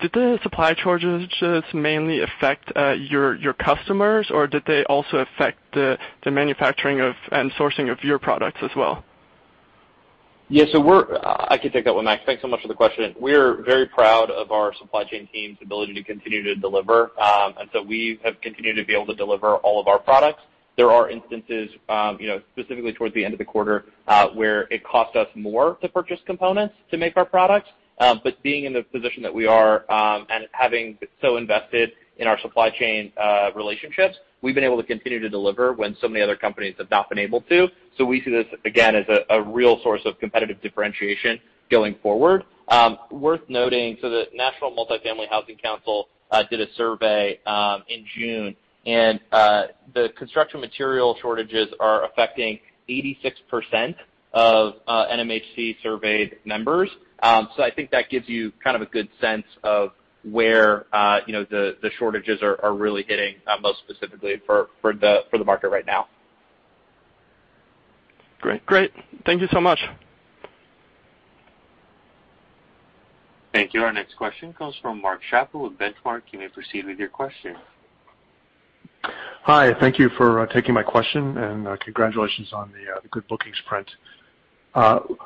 did 0.00 0.12
the 0.12 0.38
supply 0.42 0.74
shortages 0.74 1.64
mainly 1.72 2.22
affect 2.22 2.72
your 2.98 3.36
your 3.36 3.54
customers, 3.54 4.30
or 4.30 4.46
did 4.46 4.62
they 4.66 4.84
also 4.84 5.18
affect 5.18 5.58
the 5.72 5.98
manufacturing 6.24 7.00
of 7.00 7.14
and 7.32 7.50
sourcing 7.52 7.90
of 7.90 8.02
your 8.02 8.18
products 8.18 8.58
as 8.62 8.70
well? 8.76 9.04
Yeah. 10.48 10.64
So 10.70 10.80
we're 10.80 11.14
uh 11.14 11.46
I 11.48 11.58
can 11.58 11.72
take 11.72 11.84
that 11.86 11.94
one, 11.94 12.04
Max. 12.04 12.22
Thanks 12.24 12.42
so 12.42 12.48
much 12.48 12.62
for 12.62 12.68
the 12.68 12.74
question. 12.74 13.14
We're 13.18 13.62
very 13.62 13.86
proud 13.86 14.30
of 14.30 14.52
our 14.52 14.72
supply 14.76 15.04
chain 15.04 15.28
team's 15.32 15.58
ability 15.60 15.94
to 15.94 16.04
continue 16.04 16.42
to 16.44 16.54
deliver. 16.54 17.10
Um 17.20 17.54
and 17.58 17.68
so 17.72 17.82
we 17.82 18.20
have 18.24 18.40
continued 18.40 18.76
to 18.76 18.84
be 18.84 18.94
able 18.94 19.06
to 19.06 19.14
deliver 19.14 19.56
all 19.56 19.80
of 19.80 19.88
our 19.88 19.98
products. 19.98 20.42
There 20.76 20.90
are 20.90 21.08
instances, 21.10 21.70
um 21.88 22.18
you 22.20 22.28
know, 22.28 22.40
specifically 22.52 22.92
towards 22.92 23.14
the 23.14 23.24
end 23.24 23.34
of 23.34 23.38
the 23.38 23.44
quarter, 23.44 23.86
uh, 24.08 24.28
where 24.28 24.62
it 24.70 24.84
cost 24.84 25.16
us 25.16 25.28
more 25.34 25.76
to 25.82 25.88
purchase 25.88 26.20
components 26.26 26.74
to 26.90 26.96
make 26.96 27.16
our 27.16 27.24
products. 27.24 27.70
Um, 27.98 28.20
but 28.22 28.42
being 28.42 28.64
in 28.64 28.74
the 28.74 28.82
position 28.82 29.22
that 29.22 29.34
we 29.34 29.46
are, 29.46 29.90
um, 29.90 30.26
and 30.28 30.46
having 30.52 30.98
so 31.22 31.38
invested 31.38 31.92
in 32.18 32.26
our 32.26 32.38
supply 32.40 32.68
chain 32.70 33.12
uh, 33.16 33.50
relationships, 33.54 34.16
we've 34.42 34.54
been 34.54 34.64
able 34.64 34.76
to 34.76 34.86
continue 34.86 35.18
to 35.18 35.28
deliver 35.30 35.72
when 35.72 35.96
so 36.00 36.08
many 36.08 36.22
other 36.22 36.36
companies 36.36 36.74
have 36.78 36.90
not 36.90 37.08
been 37.08 37.18
able 37.18 37.40
to. 37.42 37.68
So 37.96 38.04
we 38.04 38.22
see 38.22 38.30
this, 38.30 38.46
again, 38.64 38.94
as 38.94 39.06
a 39.30 39.42
real 39.42 39.80
source 39.82 40.02
of 40.04 40.18
competitive 40.18 40.60
differentiation 40.60 41.40
going 41.70 41.96
forward. 42.02 42.44
Um, 42.68 42.98
worth 43.10 43.40
noting, 43.48 43.96
so 44.02 44.10
the 44.10 44.24
National 44.34 44.72
Multifamily 44.72 45.28
Housing 45.30 45.56
Council 45.56 46.08
uh, 46.30 46.42
did 46.50 46.60
a 46.60 46.72
survey 46.74 47.40
um, 47.46 47.82
in 47.88 48.04
June, 48.16 48.56
and 48.86 49.20
the 49.30 50.08
construction 50.16 50.60
material 50.60 51.16
shortages 51.20 51.68
are 51.80 52.04
affecting 52.04 52.58
86% 52.88 53.94
of 54.32 54.74
NMHC 54.88 55.76
surveyed 55.82 56.36
members. 56.44 56.88
Um 57.22 57.48
so 57.56 57.62
I 57.62 57.70
think 57.70 57.90
that 57.90 58.10
gives 58.10 58.28
you 58.28 58.52
kind 58.62 58.76
of 58.76 58.82
a 58.82 58.86
good 58.86 59.08
sense 59.20 59.44
of 59.64 59.90
where 60.24 60.86
uh 60.92 61.20
you 61.26 61.32
know 61.32 61.44
the 61.44 61.90
shortages 61.98 62.40
are 62.42 62.74
really 62.74 63.04
hitting 63.06 63.36
most 63.60 63.78
specifically 63.88 64.40
for 64.46 64.68
for 64.80 64.92
the 64.92 65.20
for 65.30 65.38
the 65.38 65.44
market 65.44 65.68
right 65.68 65.86
now. 65.86 66.06
Great. 68.40 68.64
Great. 68.66 68.92
Thank 69.24 69.40
you 69.40 69.48
so 69.52 69.60
much. 69.60 69.80
Thank 73.52 73.72
you. 73.72 73.80
Our 73.82 73.92
next 73.92 74.16
question 74.16 74.52
comes 74.52 74.74
from 74.82 75.00
Mark 75.00 75.20
Schappel 75.32 75.62
with 75.62 75.78
Benchmark. 75.78 76.22
You 76.30 76.40
may 76.40 76.48
proceed 76.48 76.84
with 76.84 76.98
your 76.98 77.08
question. 77.08 77.56
Hi. 79.46 79.72
Thank 79.78 80.00
you 80.00 80.08
for 80.18 80.44
taking 80.48 80.74
my 80.74 80.82
question, 80.82 81.38
and 81.38 81.78
congratulations 81.78 82.52
on 82.52 82.72
the 82.72 83.08
good 83.10 83.28
bookings 83.28 83.54
print. 83.64 83.88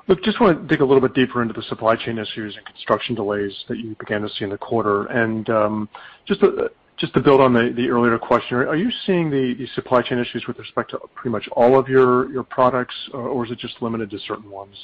Look, 0.09 0.22
just 0.22 0.38
want 0.42 0.61
to 0.61 0.66
dig 0.68 0.83
a 0.83 0.85
little 0.85 1.00
bit 1.00 1.14
deeper 1.14 1.40
into 1.40 1.54
the 1.54 1.62
supply 1.62 1.96
chain 1.96 2.18
issues 2.18 2.54
and 2.54 2.66
construction 2.66 3.14
delays 3.14 3.50
that 3.68 3.78
you 3.78 3.96
began 3.98 4.20
to 4.20 4.28
see 4.28 4.44
in 4.44 4.50
the 4.50 4.59
quarter. 4.59 5.06
And 5.06 5.48
um 5.48 5.88
just 6.26 6.42
uh 6.42 6.68
just 6.98 7.14
to 7.14 7.20
build 7.20 7.40
on 7.40 7.54
the 7.54 7.88
earlier 7.88 8.18
question, 8.18 8.59
are 8.59 8.76
you 8.76 8.90
seeing 9.06 9.30
the 9.30 9.66
supply 9.74 10.02
chain 10.02 10.18
issues 10.18 10.46
with 10.46 10.59
respect 10.59 10.90
to 10.90 10.98
pretty 11.14 11.30
much 11.30 11.48
all 11.52 11.78
of 11.78 11.88
your 11.88 12.42
products, 12.50 12.94
or 13.14 13.46
is 13.46 13.50
it 13.50 13.59
just 13.59 13.80
limited 13.80 14.11
to 14.11 14.18
certain 14.18 14.50
ones? 14.50 14.76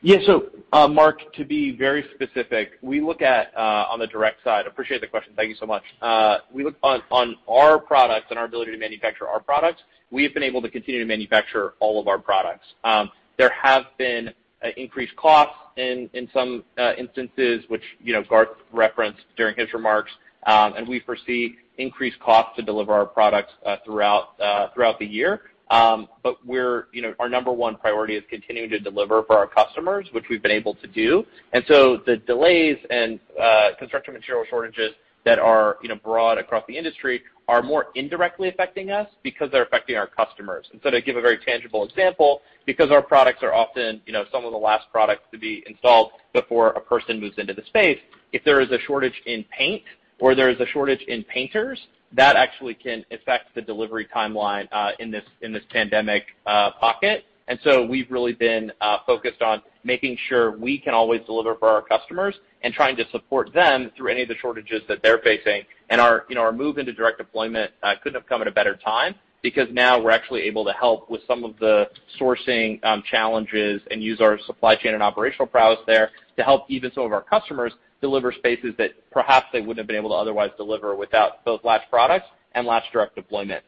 Yeah. 0.00 0.18
So 0.26 0.50
uh 0.72 0.86
Mark, 0.86 1.32
to 1.34 1.44
be 1.44 1.76
very 1.76 2.04
specific, 2.14 2.72
we 2.82 3.00
look 3.00 3.22
at 3.22 3.52
uh, 3.56 3.86
on 3.90 3.98
the 3.98 4.06
direct 4.06 4.44
side. 4.44 4.66
Appreciate 4.66 5.00
the 5.00 5.06
question. 5.06 5.32
Thank 5.36 5.48
you 5.48 5.56
so 5.56 5.66
much. 5.66 5.82
Uh, 6.00 6.38
we 6.52 6.62
look 6.62 6.76
on 6.82 7.02
on 7.10 7.36
our 7.48 7.78
products 7.78 8.26
and 8.30 8.38
our 8.38 8.44
ability 8.44 8.72
to 8.72 8.78
manufacture 8.78 9.26
our 9.26 9.40
products. 9.40 9.82
We 10.10 10.22
have 10.22 10.34
been 10.34 10.42
able 10.42 10.62
to 10.62 10.70
continue 10.70 11.00
to 11.00 11.06
manufacture 11.06 11.74
all 11.80 12.00
of 12.00 12.08
our 12.08 12.18
products. 12.18 12.64
Um, 12.84 13.10
there 13.38 13.50
have 13.50 13.84
been 13.98 14.32
uh, 14.64 14.68
increased 14.76 15.16
costs 15.16 15.54
in 15.76 16.08
in 16.12 16.28
some 16.32 16.64
instances, 16.96 17.64
which 17.68 17.82
you 18.02 18.12
know 18.12 18.22
Garth 18.22 18.48
referenced 18.72 19.22
during 19.36 19.56
his 19.56 19.72
remarks. 19.72 20.12
Um 20.46 20.74
and 20.74 20.86
we 20.86 21.00
foresee 21.00 21.56
increased 21.78 22.18
costs 22.20 22.52
to 22.56 22.62
deliver 22.62 22.92
our 22.92 23.06
products 23.06 23.52
throughout 23.84 24.36
throughout 24.74 24.98
the 24.98 25.06
year. 25.06 25.42
Our 25.70 27.28
number 27.28 27.52
one 27.52 27.76
priority 27.76 28.16
is 28.16 28.24
continuing 28.30 28.70
to 28.70 28.78
deliver 28.78 29.22
for 29.24 29.36
our 29.36 29.46
customers, 29.46 30.08
which 30.12 30.24
we've 30.30 30.42
been 30.42 30.50
able 30.50 30.74
to 30.76 30.86
do. 30.86 31.24
And 31.52 31.64
so 31.68 31.98
the 32.06 32.16
delays 32.16 32.78
and 32.90 33.20
uh 33.40 33.70
construction 33.78 34.14
material 34.14 34.44
shortages 34.48 34.92
that 35.24 35.38
are 35.38 35.76
you 35.82 35.88
know 35.88 35.96
broad 35.96 36.38
across 36.38 36.64
the 36.68 36.76
industry 36.76 37.22
are 37.48 37.62
more 37.62 37.86
indirectly 37.94 38.48
affecting 38.48 38.90
us 38.90 39.08
because 39.22 39.50
they're 39.50 39.62
affecting 39.62 39.96
our 39.96 40.06
customers. 40.06 40.66
To 40.82 41.00
give 41.00 41.16
a 41.16 41.20
very 41.20 41.38
tangible 41.38 41.84
example, 41.84 42.42
because 42.66 42.90
our 42.90 43.02
products 43.02 43.42
are 43.42 43.54
often 43.54 44.00
you 44.06 44.12
know 44.12 44.24
some 44.32 44.44
of 44.44 44.52
the 44.52 44.58
last 44.58 44.86
products 44.92 45.22
to 45.32 45.38
be 45.38 45.64
installed 45.66 46.12
before 46.32 46.68
a 46.70 46.80
person 46.80 47.20
moves 47.20 47.38
into 47.38 47.54
the 47.54 47.64
space, 47.66 47.98
if 48.32 48.44
there 48.44 48.60
is 48.60 48.70
a 48.70 48.78
shortage 48.86 49.20
in 49.26 49.44
paint 49.56 49.82
or 50.18 50.34
there 50.34 50.50
is 50.50 50.60
a 50.60 50.66
shortage 50.66 51.02
in 51.08 51.22
painters, 51.24 51.78
that 52.12 52.36
actually 52.36 52.74
can 52.74 53.04
affect 53.10 53.54
the 53.54 53.62
delivery 53.62 54.06
timeline 54.14 54.68
uh 54.72 54.92
in 54.98 55.10
this 55.10 55.24
in 55.42 55.52
this 55.52 55.64
pandemic 55.70 56.24
uh, 56.46 56.70
pocket. 56.72 57.24
And 57.48 57.58
so 57.64 57.84
we've 57.84 58.10
really 58.10 58.34
been 58.34 58.70
uh, 58.82 58.98
focused 59.06 59.40
on 59.40 59.62
making 59.82 60.18
sure 60.28 60.50
we 60.58 60.78
can 60.78 60.92
always 60.92 61.22
deliver 61.24 61.54
for 61.54 61.68
our 61.68 61.80
customers 61.80 62.34
and 62.62 62.74
trying 62.74 62.94
to 62.96 63.08
support 63.10 63.54
them 63.54 63.90
through 63.96 64.10
any 64.10 64.20
of 64.20 64.28
the 64.28 64.36
shortages 64.36 64.82
that 64.86 65.02
they're 65.02 65.20
facing. 65.20 65.62
And 65.88 66.00
our 66.00 66.26
you 66.28 66.34
know 66.34 66.42
our 66.42 66.52
move 66.52 66.78
into 66.78 66.92
direct 66.92 67.18
deployment 67.18 67.72
uh, 67.82 67.94
couldn't 68.02 68.20
have 68.20 68.28
come 68.28 68.42
at 68.42 68.48
a 68.48 68.52
better 68.52 68.76
time 68.76 69.14
because 69.42 69.68
now 69.72 70.00
we're 70.00 70.10
actually 70.10 70.42
able 70.42 70.64
to 70.64 70.72
help 70.72 71.08
with 71.08 71.20
some 71.26 71.44
of 71.44 71.56
the 71.58 71.88
sourcing 72.20 72.84
um, 72.84 73.02
challenges 73.08 73.80
and 73.90 74.02
use 74.02 74.20
our 74.20 74.38
supply 74.46 74.74
chain 74.74 74.94
and 74.94 75.02
operational 75.02 75.46
prowess 75.46 75.78
there 75.86 76.10
to 76.36 76.42
help 76.42 76.64
even 76.68 76.90
some 76.92 77.04
of 77.04 77.12
our 77.12 77.22
customers 77.22 77.72
deliver 78.00 78.32
spaces 78.32 78.74
that 78.78 78.90
perhaps 79.10 79.46
they 79.52 79.60
wouldn't 79.60 79.78
have 79.78 79.86
been 79.86 79.96
able 79.96 80.10
to 80.10 80.16
otherwise 80.16 80.50
deliver 80.56 80.94
without 80.94 81.44
both 81.44 81.64
Latch 81.64 81.82
products 81.90 82.26
and 82.52 82.66
Latch 82.66 82.84
direct 82.92 83.14
deployment. 83.14 83.64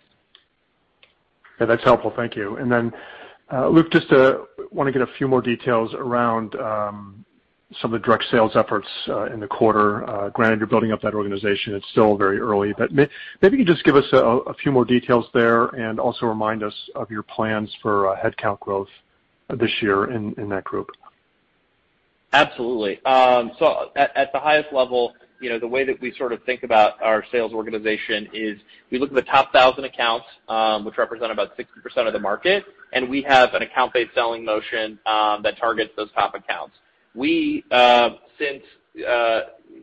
Yeah, 1.61 1.67
that's 1.67 1.85
helpful. 1.85 2.13
Thank 2.17 2.37
you. 2.37 2.57
And 2.57 2.71
then 2.71 2.93
uh, 3.53 3.69
Luke, 3.69 3.91
just 3.91 4.11
uh, 4.13 4.39
want 4.71 4.87
to 4.87 4.93
get 4.93 5.03
a 5.03 5.13
few 5.19 5.27
more 5.27 5.43
details 5.43 5.93
around 5.95 6.55
um, 6.57 7.25
some 7.81 7.93
of 7.93 8.01
the 8.01 8.05
direct 8.05 8.25
sales 8.31 8.53
efforts 8.55 8.87
uh, 9.09 9.25
in 9.27 9.41
the 9.41 9.47
quarter. 9.47 10.31
Granted, 10.35 10.59
you're 10.59 10.69
building 10.69 10.93
up 10.93 11.01
that 11.03 11.15
organization, 11.15 11.75
it's 11.75 11.87
still 11.91 12.17
very 12.17 12.39
early, 12.39 12.73
but 12.77 12.93
maybe 12.93 13.09
you 13.43 13.65
can 13.65 13.67
just 13.67 13.85
give 13.85 13.95
us 13.97 14.07
a 14.13 14.55
few 14.55 14.73
more 14.73 14.85
details 14.85 15.27
there 15.35 15.67
and 15.67 16.01
also 16.01 16.27
remind 16.27 16.63
us 16.65 16.75
of 16.97 17.11
your 17.11 17.23
plans 17.23 17.73
for 17.81 18.17
headcount 18.17 18.59
growth 18.61 18.89
this 19.59 19.71
year 19.81 20.11
in 20.11 20.49
that 20.49 20.65
group. 20.65 20.89
Absolutely. 22.33 23.05
Um 23.05 23.53
so 23.59 23.91
at 23.97 24.33
the 24.33 24.39
highest 24.39 24.73
level, 24.73 25.15
you 25.41 25.49
know, 25.49 25.59
the 25.59 25.67
way 25.67 25.85
that 25.85 26.01
we 26.01 26.13
sort 26.17 26.33
of 26.33 26.43
think 26.45 26.63
about 26.63 27.01
our 27.03 27.25
sales 27.33 27.53
organization 27.53 28.29
is 28.33 28.59
we 28.91 28.99
look 28.99 29.09
at 29.09 29.15
the 29.17 29.23
top 29.23 29.53
1,000 29.53 29.85
accounts, 29.85 30.27
um 30.49 30.85
which 30.85 30.97
represent 30.97 31.33
about 31.33 31.57
60% 31.57 32.07
of 32.07 32.13
the 32.13 32.21
market, 32.21 32.65
and 32.93 33.09
we 33.09 33.23
have 33.23 33.55
an 33.55 33.63
account-based 33.63 34.15
selling 34.15 34.45
motion 34.45 34.99
um 35.07 35.43
that 35.43 35.59
targets 35.59 35.93
those 35.97 36.11
top 36.13 36.35
accounts. 36.35 36.77
We, 37.15 37.65
uh 37.73 38.11
since 38.39 38.63
uh 39.09 39.41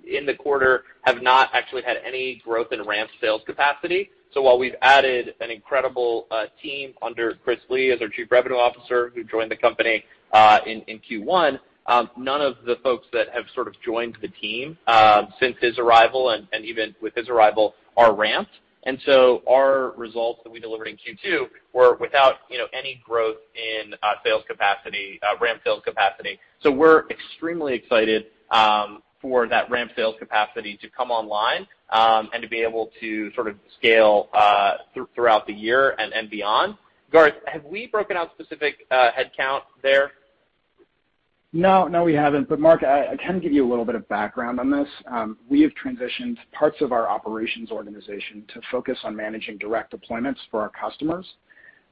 in 0.10 0.26
the 0.26 0.34
quarter, 0.36 0.84
have 1.04 1.22
not 1.22 1.50
actually 1.54 1.82
had 1.82 1.98
any 2.06 2.42
growth 2.46 2.72
in 2.72 2.82
ramp 2.84 3.10
sales 3.20 3.42
capacity. 3.46 4.10
So 4.34 4.42
while 4.42 4.58
we've 4.60 4.76
added 4.82 5.36
an 5.42 5.52
incredible 5.52 6.28
uh 6.32 6.46
team 6.62 6.94
under 7.02 7.34
Chris 7.44 7.60
Lee 7.70 7.92
as 7.92 8.02
our 8.02 8.08
Chief 8.08 8.32
Revenue 8.32 8.56
Officer, 8.58 9.12
who 9.14 9.26
joined 9.26 9.52
the 9.52 9.58
company 9.58 10.06
uh 10.32 10.60
in 10.66 10.82
Q1, 11.10 11.60
none 12.17 12.41
of 12.41 12.56
the 12.65 12.78
folks 12.84 13.08
that 13.13 13.30
have 13.34 13.45
sort 13.54 13.67
of 13.67 13.76
joined 13.84 14.17
the 14.21 14.28
team 14.30 14.78
since 15.39 15.56
his 15.62 15.78
arrival, 15.78 16.30
and 16.32 16.65
even 16.65 16.95
with 17.02 17.15
his 17.15 17.30
arrival, 17.30 17.76
are 17.95 18.13
ramped. 18.13 18.52
And 18.88 18.97
so 19.06 19.43
our 19.50 19.91
results 19.97 20.39
that 20.45 20.50
we 20.50 20.62
delivered 20.62 20.88
in 20.88 20.95
Q2 20.95 21.50
were 21.73 21.97
without 21.97 22.36
you 22.50 22.58
know 22.58 22.67
any 22.71 23.02
growth 23.06 23.36
in 23.54 23.93
uh 24.02 24.13
sales 24.23 24.43
capacity, 24.47 25.19
uh 25.23 25.38
ramp 25.41 25.62
sales 25.65 25.82
capacity. 25.84 26.39
So 26.62 26.71
we're 26.71 27.04
extremely 27.10 27.73
excited 27.73 28.28
um 28.50 29.04
for 29.21 29.45
that 29.50 29.69
ramp 29.69 29.91
sales 29.95 30.15
capacity 30.19 30.78
to 30.78 30.89
come 30.89 31.12
online, 31.12 31.67
um 31.89 32.30
and 32.34 32.41
to 32.41 32.47
be 32.47 32.62
able 32.62 32.91
to 33.02 33.34
sort 33.34 33.50
of 33.50 33.58
scale 33.78 34.30
uh, 34.34 34.76
throughout 35.13 35.47
the 35.47 35.54
year 35.54 35.95
and 36.00 36.30
beyond. 36.30 36.78
Garth, 37.12 37.34
have 37.45 37.65
we 37.65 37.88
broken 37.88 38.15
out 38.15 38.32
specific 38.39 38.88
uh 38.89 39.10
headcount 39.12 39.63
there? 39.84 40.12
No, 41.54 41.88
no, 41.88 42.04
we 42.04 42.14
haven't. 42.14 42.50
But 42.50 42.60
Mark, 42.60 42.84
I 42.84 43.16
can 43.18 43.40
give 43.40 43.54
you 43.54 43.66
a 43.66 43.70
little 43.70 43.86
bit 43.86 43.96
of 43.96 44.08
background 44.10 44.60
on 44.60 44.70
this. 44.70 44.88
Um, 45.10 45.38
we 45.50 45.62
have 45.62 45.72
transitioned 45.82 46.38
parts 46.52 46.82
of 46.82 46.92
our 46.92 47.08
operations 47.08 47.72
organization 47.72 48.44
to 48.54 48.62
focus 48.70 48.98
on 49.04 49.16
managing 49.16 49.58
direct 49.58 49.96
deployments 49.96 50.38
for 50.52 50.62
our 50.62 50.70
customers. 50.70 51.26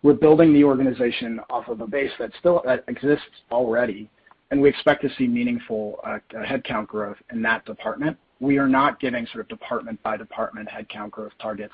We're 0.04 0.14
building 0.14 0.54
the 0.54 0.64
organization 0.64 1.40
off 1.50 1.70
of 1.70 1.82
a 1.82 1.88
base 1.88 2.12
that 2.20 2.32
still 2.38 2.64
exists 2.88 3.26
already, 3.50 4.10
and 4.52 4.62
we 4.62 4.70
expect 4.70 5.02
to 5.04 5.10
see 5.18 5.26
meaningful 5.26 6.00
uh, 6.06 6.20
headcount 6.34 6.88
growth 6.88 7.18
in 7.32 7.42
that 7.44 7.66
department. 7.66 8.18
We 8.42 8.58
are 8.58 8.68
not 8.68 9.00
giving 9.00 9.26
sort 9.28 9.46
of 9.46 9.48
department-by-department 9.48 10.68
headcount 10.68 11.12
growth 11.12 11.32
targets, 11.42 11.74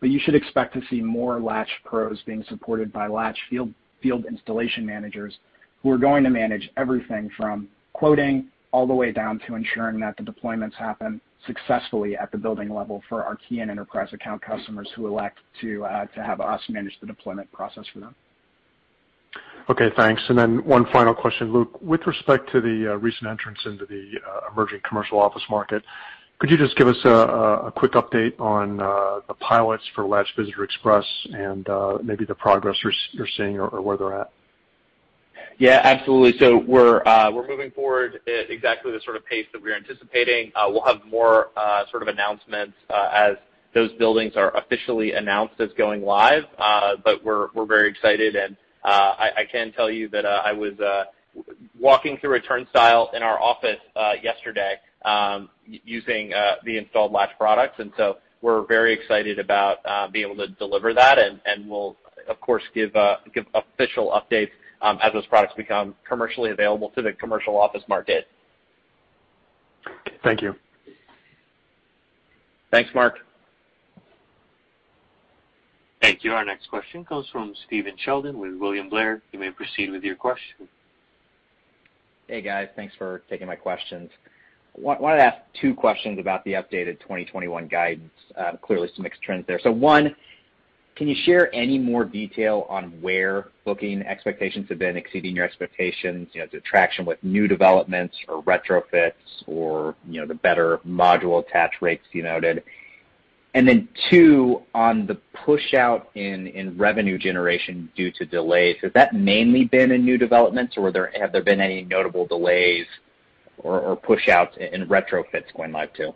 but 0.00 0.10
you 0.10 0.20
should 0.20 0.36
expect 0.36 0.74
to 0.74 0.82
see 0.88 1.02
more 1.02 1.40
Latch 1.40 1.68
Pros 1.84 2.22
being 2.24 2.44
supported 2.48 2.92
by 2.92 3.08
Latch 3.08 3.38
field 3.50 4.24
installation 4.26 4.86
managers 4.86 5.36
who 5.86 5.92
are 5.92 5.98
going 5.98 6.24
to 6.24 6.30
manage 6.30 6.68
everything 6.76 7.30
from 7.36 7.68
quoting 7.92 8.48
all 8.72 8.88
the 8.88 8.94
way 8.94 9.12
down 9.12 9.40
to 9.46 9.54
ensuring 9.54 10.00
that 10.00 10.16
the 10.16 10.22
deployments 10.24 10.74
happen 10.74 11.20
successfully 11.46 12.16
at 12.16 12.32
the 12.32 12.36
building 12.36 12.74
level 12.74 13.04
for 13.08 13.22
our 13.22 13.36
key 13.48 13.60
and 13.60 13.70
enterprise 13.70 14.08
account 14.12 14.42
customers 14.42 14.88
who 14.96 15.06
elect 15.06 15.38
to 15.60 15.84
uh, 15.84 16.04
to 16.06 16.24
have 16.24 16.40
us 16.40 16.60
manage 16.68 16.98
the 17.00 17.06
deployment 17.06 17.50
process 17.52 17.84
for 17.92 18.00
them. 18.00 18.16
Okay, 19.70 19.90
thanks. 19.96 20.20
And 20.28 20.36
then 20.36 20.64
one 20.64 20.86
final 20.92 21.14
question, 21.14 21.52
Luke. 21.52 21.80
With 21.80 22.04
respect 22.08 22.50
to 22.50 22.60
the 22.60 22.94
uh, 22.94 22.96
recent 22.96 23.30
entrance 23.30 23.60
into 23.64 23.86
the 23.86 24.14
uh, 24.28 24.52
emerging 24.52 24.80
commercial 24.88 25.20
office 25.20 25.44
market, 25.48 25.84
could 26.40 26.50
you 26.50 26.56
just 26.56 26.76
give 26.76 26.88
us 26.88 26.96
a 27.04 27.72
quick 27.76 27.92
update 27.92 28.38
on 28.40 28.78
the 29.28 29.34
pilots 29.34 29.84
for 29.94 30.04
Latch 30.04 30.34
Visitor 30.36 30.64
Express 30.64 31.04
and 31.32 31.64
maybe 32.02 32.24
the 32.24 32.34
progress 32.34 32.76
you're 33.12 33.28
seeing 33.36 33.60
or 33.60 33.80
where 33.80 33.96
they're 33.96 34.20
at? 34.20 34.32
Yeah, 35.58 35.80
absolutely. 35.84 36.38
So 36.38 36.58
we're 36.58 37.02
uh 37.06 37.30
we're 37.30 37.48
moving 37.48 37.70
forward 37.70 38.20
at 38.26 38.50
exactly 38.50 38.92
the 38.92 39.00
sort 39.00 39.16
of 39.16 39.24
pace 39.26 39.46
that 39.52 39.62
we're 39.62 39.74
anticipating. 39.74 40.52
Uh, 40.54 40.66
we'll 40.68 40.84
have 40.84 41.04
more 41.06 41.48
uh, 41.56 41.84
sort 41.90 42.02
of 42.02 42.08
announcements 42.08 42.74
as 42.90 43.36
those 43.74 43.90
buildings 43.92 44.34
are 44.36 44.54
officially 44.56 45.12
announced 45.12 45.54
as 45.60 45.70
going 45.78 46.02
live. 46.02 46.44
Uh 46.58 46.96
but 47.02 47.24
we're 47.24 47.48
we're 47.54 47.64
very 47.66 47.88
excited, 47.88 48.36
and 48.36 48.56
I 48.84 49.46
can 49.50 49.72
tell 49.72 49.90
you 49.90 50.08
that 50.10 50.26
I 50.26 50.52
was 50.52 50.74
walking 51.78 52.18
through 52.18 52.34
a 52.34 52.40
turnstile 52.40 53.10
in 53.14 53.22
our 53.22 53.40
office 53.40 53.80
yesterday 54.22 54.74
um, 55.04 55.48
using 55.66 56.32
the 56.64 56.76
installed 56.76 57.12
Latch 57.12 57.30
products. 57.38 57.76
And 57.78 57.92
so 57.96 58.18
we're 58.42 58.66
very 58.66 58.92
excited 58.92 59.38
about 59.38 59.78
being 60.12 60.26
able 60.26 60.36
to 60.46 60.48
deliver 60.48 60.92
that, 60.92 61.18
and 61.18 61.70
we'll, 61.70 61.96
of 62.28 62.40
course, 62.42 62.62
give 62.74 62.94
uh 62.94 63.16
give 63.34 63.46
official 63.54 64.10
updates 64.10 64.50
Um, 64.82 64.98
as 65.02 65.12
those 65.12 65.26
products 65.26 65.54
become 65.56 65.94
commercially 66.06 66.50
available 66.50 66.90
to 66.90 67.02
the 67.02 67.12
commercial 67.12 67.58
office 67.58 67.82
market. 67.88 68.28
Thank 70.22 70.42
you. 70.42 70.54
Thanks, 72.70 72.90
Mark. 72.94 73.18
Thank 76.02 76.24
you. 76.24 76.32
Our 76.32 76.44
next 76.44 76.68
question 76.68 77.04
comes 77.04 77.26
from 77.32 77.54
Stephen 77.66 77.94
Sheldon 78.04 78.38
with 78.38 78.54
William 78.54 78.88
Blair. 78.88 79.22
You 79.32 79.38
may 79.38 79.50
proceed 79.50 79.90
with 79.90 80.04
your 80.04 80.14
question. 80.14 80.68
Hey, 82.28 82.42
guys. 82.42 82.68
Thanks 82.76 82.94
for 82.96 83.22
taking 83.30 83.46
my 83.46 83.56
questions. 83.56 84.10
I 84.76 84.80
wanted 85.00 85.16
to 85.16 85.24
ask 85.24 85.38
two 85.60 85.74
questions 85.74 86.18
about 86.18 86.44
the 86.44 86.52
updated 86.52 87.00
2021 87.00 87.66
guidance. 87.68 88.10
Uh, 88.36 88.52
clearly 88.60 88.90
some 88.94 89.04
mixed 89.04 89.22
trends 89.22 89.46
there. 89.46 89.58
One, 89.72 90.14
can 90.96 91.08
you 91.08 91.14
share 91.24 91.54
any 91.54 91.78
more 91.78 92.04
detail 92.04 92.66
on 92.70 92.84
where 93.02 93.48
booking 93.66 94.00
expectations 94.02 94.66
have 94.70 94.78
been 94.78 94.96
exceeding 94.96 95.36
your 95.36 95.44
expectations? 95.44 96.28
You 96.32 96.40
know, 96.40 96.46
the 96.50 96.60
traction 96.60 97.04
with 97.04 97.22
new 97.22 97.46
developments 97.46 98.16
or 98.28 98.42
retrofits 98.42 99.12
or, 99.46 99.94
you 100.08 100.20
know, 100.20 100.26
the 100.26 100.34
better 100.34 100.78
module 100.88 101.46
attach 101.46 101.82
rates 101.82 102.04
you 102.12 102.22
noted. 102.22 102.64
Then 103.54 103.88
Two, 104.10 104.62
on 104.74 105.06
the 105.06 105.16
push-out 105.44 106.10
in 106.14 106.74
revenue 106.78 107.18
generation 107.18 107.90
due 107.96 108.10
to 108.12 108.24
delays, 108.24 108.76
has 108.82 108.92
that 108.94 109.14
mainly 109.14 109.64
been 109.64 109.92
in 109.92 110.04
new 110.04 110.18
developments, 110.18 110.76
or 110.76 110.90
have 111.18 111.32
there 111.32 111.42
been 111.42 111.60
any 111.60 111.82
notable 111.82 112.26
delays 112.26 112.86
or 113.58 113.96
push-outs 113.96 114.56
in 114.58 114.86
retrofits 114.86 115.52
going 115.56 115.72
live 115.72 115.92
too? 115.94 116.12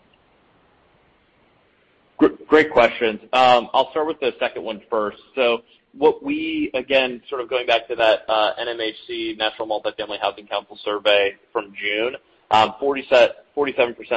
Great 2.50 2.72
questions. 2.72 3.20
Um, 3.32 3.70
I'll 3.72 3.92
start 3.92 4.08
with 4.08 4.18
the 4.18 4.32
second 4.40 4.64
one 4.64 4.82
first. 4.90 5.18
What 5.92 6.20
we, 6.24 6.68
again, 6.74 7.22
sort 7.28 7.42
of 7.42 7.48
going 7.48 7.64
back 7.64 7.86
to 7.86 7.94
that, 7.94 8.24
uh, 8.28 8.54
NMHC, 8.60 9.38
National 9.38 9.68
Multifamily 9.68 10.20
Housing 10.20 10.48
Council 10.48 10.76
survey 10.84 11.36
from 11.52 11.72
June, 11.80 12.16
um, 12.50 12.74
47% 12.80 13.34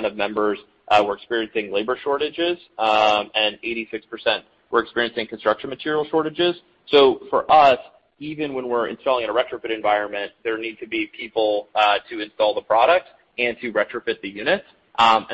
of 0.05 0.15
members 0.15 0.57
uh, 0.87 1.03
were 1.05 1.15
experiencing 1.15 1.71
labor 1.71 1.95
shortages, 2.03 2.57
um, 2.79 3.29
and 3.35 3.59
86% 3.63 4.41
were 4.71 4.81
experiencing 4.81 5.27
construction 5.27 5.69
material 5.69 6.07
shortages. 6.09 6.55
So 6.87 7.21
for 7.29 7.49
us, 7.51 7.77
even 8.17 8.55
when 8.55 8.67
we're 8.67 8.87
installing 8.87 9.25
in 9.25 9.29
a 9.29 9.33
retrofit 9.33 9.69
environment, 9.71 10.31
there 10.43 10.57
need 10.57 10.79
to 10.79 10.87
be 10.87 11.05
people 11.15 11.67
uh, 11.75 11.99
to 12.09 12.19
install 12.19 12.55
the 12.55 12.61
product 12.61 13.09
and 13.37 13.55
to 13.61 13.71
retrofit 13.71 14.21
the 14.21 14.29
units. 14.29 14.65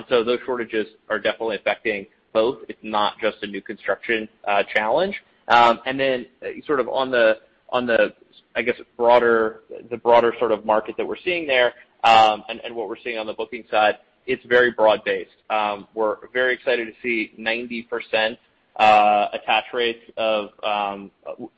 Those 0.10 0.40
shortages 0.46 0.88
are 1.10 1.20
definitely 1.20 1.56
affecting 1.56 2.06
both. 2.34 2.60
It's 2.70 2.80
not 2.84 3.20
just 3.20 3.38
a 3.42 3.48
new 3.48 3.62
construction 3.62 4.28
uh, 4.48 4.64
challenge. 4.74 5.16
Um, 5.48 5.80
and 5.86 6.00
then 6.00 6.26
uh, 6.44 6.48
sort 6.66 6.80
of 6.80 6.88
on 6.90 7.12
the, 7.12 7.40
on 7.70 7.86
the 7.86 8.14
I 8.56 8.62
guess, 8.62 8.76
broader 8.98 9.62
the 9.90 9.98
broader 9.98 10.34
sort 10.40 10.52
of 10.52 10.66
market 10.66 10.96
that 10.98 11.06
we're 11.06 11.18
seeing 11.24 11.48
there, 11.48 11.74
um, 12.04 12.44
and 12.50 12.76
what 12.76 12.90
we're 12.90 12.98
seeing 13.04 13.18
on 13.18 13.28
the 13.28 13.34
booking 13.34 13.64
side, 13.70 14.00
it's 14.26 14.44
very 14.46 14.72
broad-based. 14.72 15.32
Um, 15.50 15.88
we're 15.94 16.18
very 16.34 16.54
excited 16.56 16.88
to 16.88 16.94
see 17.02 17.32
90% 17.40 18.38
uh, 18.76 19.28
attach 19.34 19.66
rates 19.74 20.00
of 20.18 20.50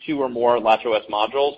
two 0.05 0.21
or 0.21 0.29
more 0.29 0.57
LatchOS 0.57 1.09
modules. 1.09 1.57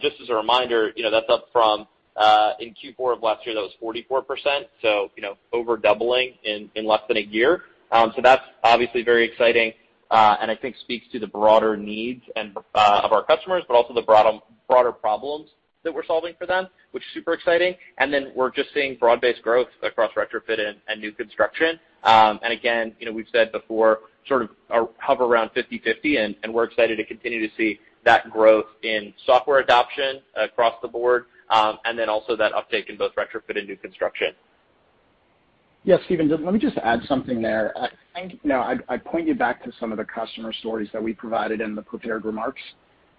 Just 0.00 0.20
as 0.22 0.28
a 0.28 0.34
reminder, 0.34 0.92
you 0.96 1.02
know, 1.02 1.10
that's 1.10 1.28
up 1.28 1.46
from 1.52 1.86
uh 2.16 2.52
in 2.60 2.72
Q4 2.74 3.16
of 3.16 3.22
last 3.24 3.44
year, 3.44 3.56
that 3.56 3.60
was 3.60 3.72
44%, 3.82 4.66
so 4.80 5.10
you 5.16 5.22
know, 5.22 5.36
over 5.52 5.76
doubling 5.76 6.34
in, 6.44 6.70
in 6.76 6.86
less 6.86 7.00
than 7.08 7.16
a 7.16 7.20
year. 7.20 7.62
So 7.92 8.20
that's 8.22 8.42
obviously 8.62 9.02
very 9.02 9.24
exciting, 9.24 9.72
and 10.10 10.50
I 10.50 10.56
think 10.56 10.76
speaks 10.80 11.06
to 11.12 11.18
the 11.18 11.26
broader 11.26 11.76
needs 11.76 12.22
and 12.36 12.56
uh 12.74 13.00
of 13.04 13.12
our 13.12 13.24
customers, 13.24 13.62
but 13.68 13.74
also 13.74 13.94
the 13.94 14.02
broader 14.02 14.38
broader 14.68 14.92
problems 14.92 15.50
that 15.84 15.92
we're 15.94 16.04
solving 16.04 16.34
for 16.38 16.46
them, 16.46 16.66
which 16.92 17.02
is 17.02 17.08
super 17.12 17.34
exciting. 17.34 17.74
And 17.98 18.12
then 18.12 18.32
we're 18.34 18.50
just 18.50 18.70
seeing 18.72 18.96
broad-based 18.96 19.42
growth 19.42 19.68
across 19.82 20.12
retrofit 20.14 20.58
and 20.88 21.00
new 21.00 21.12
construction. 21.12 21.78
Um 22.02 22.40
and 22.42 22.52
again, 22.52 22.94
you 22.98 23.06
know, 23.06 23.12
we've 23.12 23.28
said 23.30 23.52
before, 23.52 24.00
sort 24.26 24.42
of 24.42 24.48
hover 24.98 25.24
around 25.24 25.50
50/50, 25.50 26.36
and 26.42 26.54
we're 26.54 26.64
excited 26.64 26.96
to 26.96 27.04
continue 27.04 27.46
to 27.46 27.54
see 27.56 27.78
that 28.04 28.30
growth 28.30 28.66
in 28.82 29.12
software 29.24 29.60
adoption 29.60 30.20
across 30.36 30.74
the 30.82 30.88
board, 30.88 31.26
um, 31.50 31.78
and 31.84 31.98
then 31.98 32.08
also 32.08 32.36
that 32.36 32.52
uptake 32.52 32.88
in 32.88 32.96
both 32.96 33.14
retrofit 33.14 33.58
and 33.58 33.66
new 33.66 33.76
construction. 33.76 34.28
Yeah, 35.86 35.98
Stephen, 36.06 36.28
let 36.28 36.54
me 36.54 36.58
just 36.58 36.78
add 36.78 37.02
something 37.06 37.42
there. 37.42 37.76
I 37.76 37.90
think, 38.14 38.40
you 38.42 38.48
know, 38.48 38.78
I'd 38.88 39.04
point 39.04 39.28
you 39.28 39.34
back 39.34 39.62
to 39.64 39.72
some 39.78 39.92
of 39.92 39.98
the 39.98 40.04
customer 40.04 40.52
stories 40.52 40.88
that 40.94 41.02
we 41.02 41.12
provided 41.12 41.60
in 41.60 41.74
the 41.74 41.82
prepared 41.82 42.24
remarks. 42.24 42.62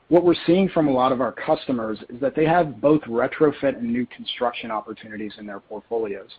What 0.09 0.24
we're 0.24 0.36
seeing 0.47 0.70
from 0.70 0.88
a 0.88 0.91
lot 0.91 1.11
of 1.11 1.22
our 1.22 1.32
customers 1.32 1.99
is 2.09 2.20
that 2.22 2.36
they 2.36 2.45
have 2.45 2.82
both 2.82 3.01
retrofit 3.03 3.78
and 3.78 3.91
new 3.91 4.07
construction 4.07 4.72
opportunities 4.72 5.34
in 5.38 5.45
their 5.45 5.59
portfolios. 5.59 6.30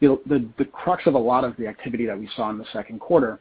The 0.00 0.68
crux 0.72 1.06
of 1.06 1.14
a 1.14 1.18
lot 1.18 1.42
of 1.44 1.56
the 1.56 1.66
activity 1.66 2.06
that 2.06 2.18
we 2.18 2.28
saw 2.36 2.50
in 2.50 2.58
the 2.58 2.66
second 2.72 3.00
quarter 3.00 3.40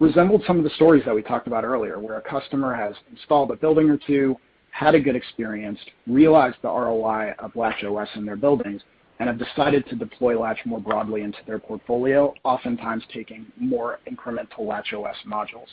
resembled 0.00 0.42
some 0.46 0.58
of 0.58 0.64
the 0.64 0.70
stories 0.70 1.04
that 1.04 1.14
we 1.14 1.22
talked 1.22 1.46
about 1.46 1.62
earlier, 1.62 2.00
where 2.00 2.16
a 2.16 2.22
customer 2.22 2.74
has 2.74 2.94
installed 3.12 3.50
a 3.52 3.56
building 3.56 3.88
or 3.90 3.98
two, 3.98 4.34
had 4.70 4.94
a 4.94 5.00
good 5.00 5.14
experience, 5.14 5.78
realized 6.06 6.56
the 6.62 6.68
ROI 6.68 7.34
of 7.38 7.52
LatchOS 7.52 8.08
in 8.16 8.24
their 8.24 8.36
buildings, 8.36 8.82
and 9.20 9.28
have 9.28 9.38
decided 9.38 9.86
to 9.86 9.94
deploy 9.94 10.40
Latch 10.40 10.58
more 10.64 10.80
broadly 10.80 11.20
into 11.20 11.38
their 11.46 11.58
portfolio, 11.58 12.34
oftentimes 12.42 13.04
taking 13.12 13.44
more 13.58 14.00
incremental 14.10 14.60
LatchOS 14.60 15.14
modules. 15.26 15.68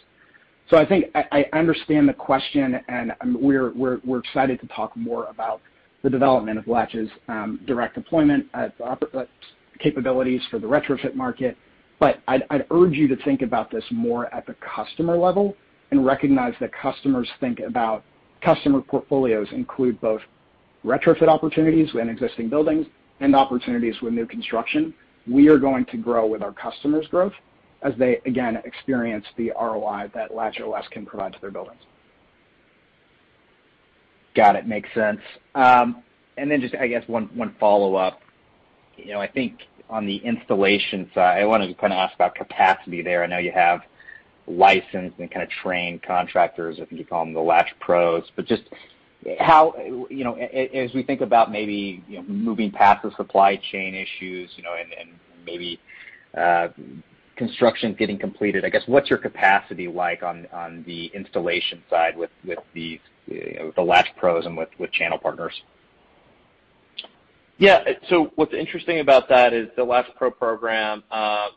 So 0.70 0.76
I 0.76 0.86
think 0.86 1.06
I 1.16 1.46
understand 1.54 2.10
the 2.10 2.14
question, 2.14 2.78
and 2.90 3.14
we're 3.40 4.20
excited 4.20 4.60
to 4.60 4.68
talk 4.68 4.96
more 4.98 5.28
about 5.28 5.62
the 6.04 6.10
development 6.10 6.60
of 6.60 6.68
Latch's 6.68 7.10
um, 7.30 7.62
direct 7.66 7.96
deployment 7.96 8.46
uh, 8.54 8.68
uh, 8.84 9.24
capabilities 9.80 10.42
for 10.52 10.60
the 10.60 10.68
retrofit 10.68 11.16
market. 11.16 11.58
But 12.00 12.20
I'd 12.28 12.66
urge 12.70 12.94
you 12.94 13.08
to 13.08 13.16
think 13.24 13.42
about 13.42 13.72
this 13.72 13.84
more 13.92 14.32
at 14.36 14.46
the 14.46 14.56
customer 14.56 15.18
level 15.18 15.56
and 15.92 16.06
recognize 16.06 16.54
that 16.60 16.72
customers 16.74 17.30
think 17.40 17.62
about 17.62 18.04
customer 18.42 18.82
portfolios 18.82 19.48
include 19.54 20.00
both 20.02 20.22
retrofit 20.86 21.30
opportunities 21.30 21.90
in 22.00 22.10
existing 22.10 22.50
buildings 22.50 22.86
and 23.20 23.36
opportunities 23.36 23.96
with 24.02 24.14
new 24.14 24.26
construction. 24.26 24.94
We 25.26 25.50
are 25.50 25.58
going 25.58 25.86
to 25.86 25.98
grow 25.98 26.26
with 26.26 26.42
our 26.42 26.54
customers' 26.54 27.08
growth 27.08 27.34
as 27.82 27.94
they, 27.98 28.22
again, 28.26 28.58
experience 28.64 29.26
the 29.38 29.52
ROI 29.60 30.12
that 30.14 30.32
LatchOS 30.32 30.90
can 30.90 31.06
provide 31.06 31.34
to 31.34 31.42
their 31.42 31.52
buildings. 31.52 31.82
Got 34.36 34.56
it. 34.56 34.68
Makes 34.68 34.90
sense. 34.94 35.22
Um 35.56 36.04
and 36.38 36.52
then 36.52 36.62
just, 36.62 36.76
I 36.76 36.88
guess, 36.88 37.04
one 37.08 37.56
follow-up. 37.60 38.22
You 38.96 39.14
know, 39.14 39.20
I 39.20 39.28
think 39.28 39.62
on 39.90 40.06
the 40.06 40.18
installation 40.18 41.10
side, 41.14 41.42
I 41.42 41.46
wanted 41.46 41.68
to 41.68 41.74
kind 41.74 41.92
of 41.92 41.98
ask 41.98 42.14
about 42.14 42.36
capacity 42.36 43.02
there. 43.02 43.24
I 43.24 43.28
know 43.28 43.40
you 43.40 43.52
have 43.52 43.82
licensed 44.46 45.20
and 45.20 45.30
kind 45.32 45.44
of 45.44 45.50
trained 45.50 46.04
contractors, 46.04 46.78
I 46.80 46.86
think 46.86 47.00
you 47.00 47.06
call 47.06 47.26
them 47.26 47.34
the 47.34 47.42
Latch 47.42 47.70
Pros. 47.80 48.24
But 48.36 48.46
just 48.46 48.64
how, 49.40 49.74
you 50.10 50.24
know, 50.24 50.36
as 50.36 50.94
we 50.94 51.04
think 51.04 51.22
about 51.22 51.52
maybe, 51.52 52.04
you 52.08 52.18
know, 52.18 52.24
moving 52.24 52.72
past 52.72 53.04
the 53.04 53.12
supply 53.16 53.60
chain 53.72 53.94
issues, 53.94 54.50
you 54.56 54.64
know, 54.64 54.76
and 54.76 55.10
maybe 55.46 55.80
construction 57.36 57.94
getting 57.94 58.18
completed, 58.18 58.66
I 58.66 58.70
guess, 58.70 58.84
what's 58.88 59.10
your 59.10 59.20
capacity 59.20 59.88
like 59.88 60.24
on 60.24 60.48
on 60.54 60.84
the 60.88 61.12
installation 61.14 61.84
side 61.90 62.18
with 62.18 62.32
with 62.46 62.60
these 62.74 63.00
uh 63.32 63.72
the 63.76 63.82
Latch 63.82 64.08
Pros 64.18 64.46
and 64.46 64.58
with 64.58 64.70
with 64.80 64.92
channel 64.92 65.18
partners? 65.18 65.54
Yeah. 67.60 67.84
So 68.10 68.32
what's 68.36 68.54
interesting 68.54 69.00
about 69.00 69.28
that 69.30 69.52
is 69.52 69.68
the 69.76 69.84
Latch 69.84 70.08
Pro 70.16 70.30
program 70.32 71.00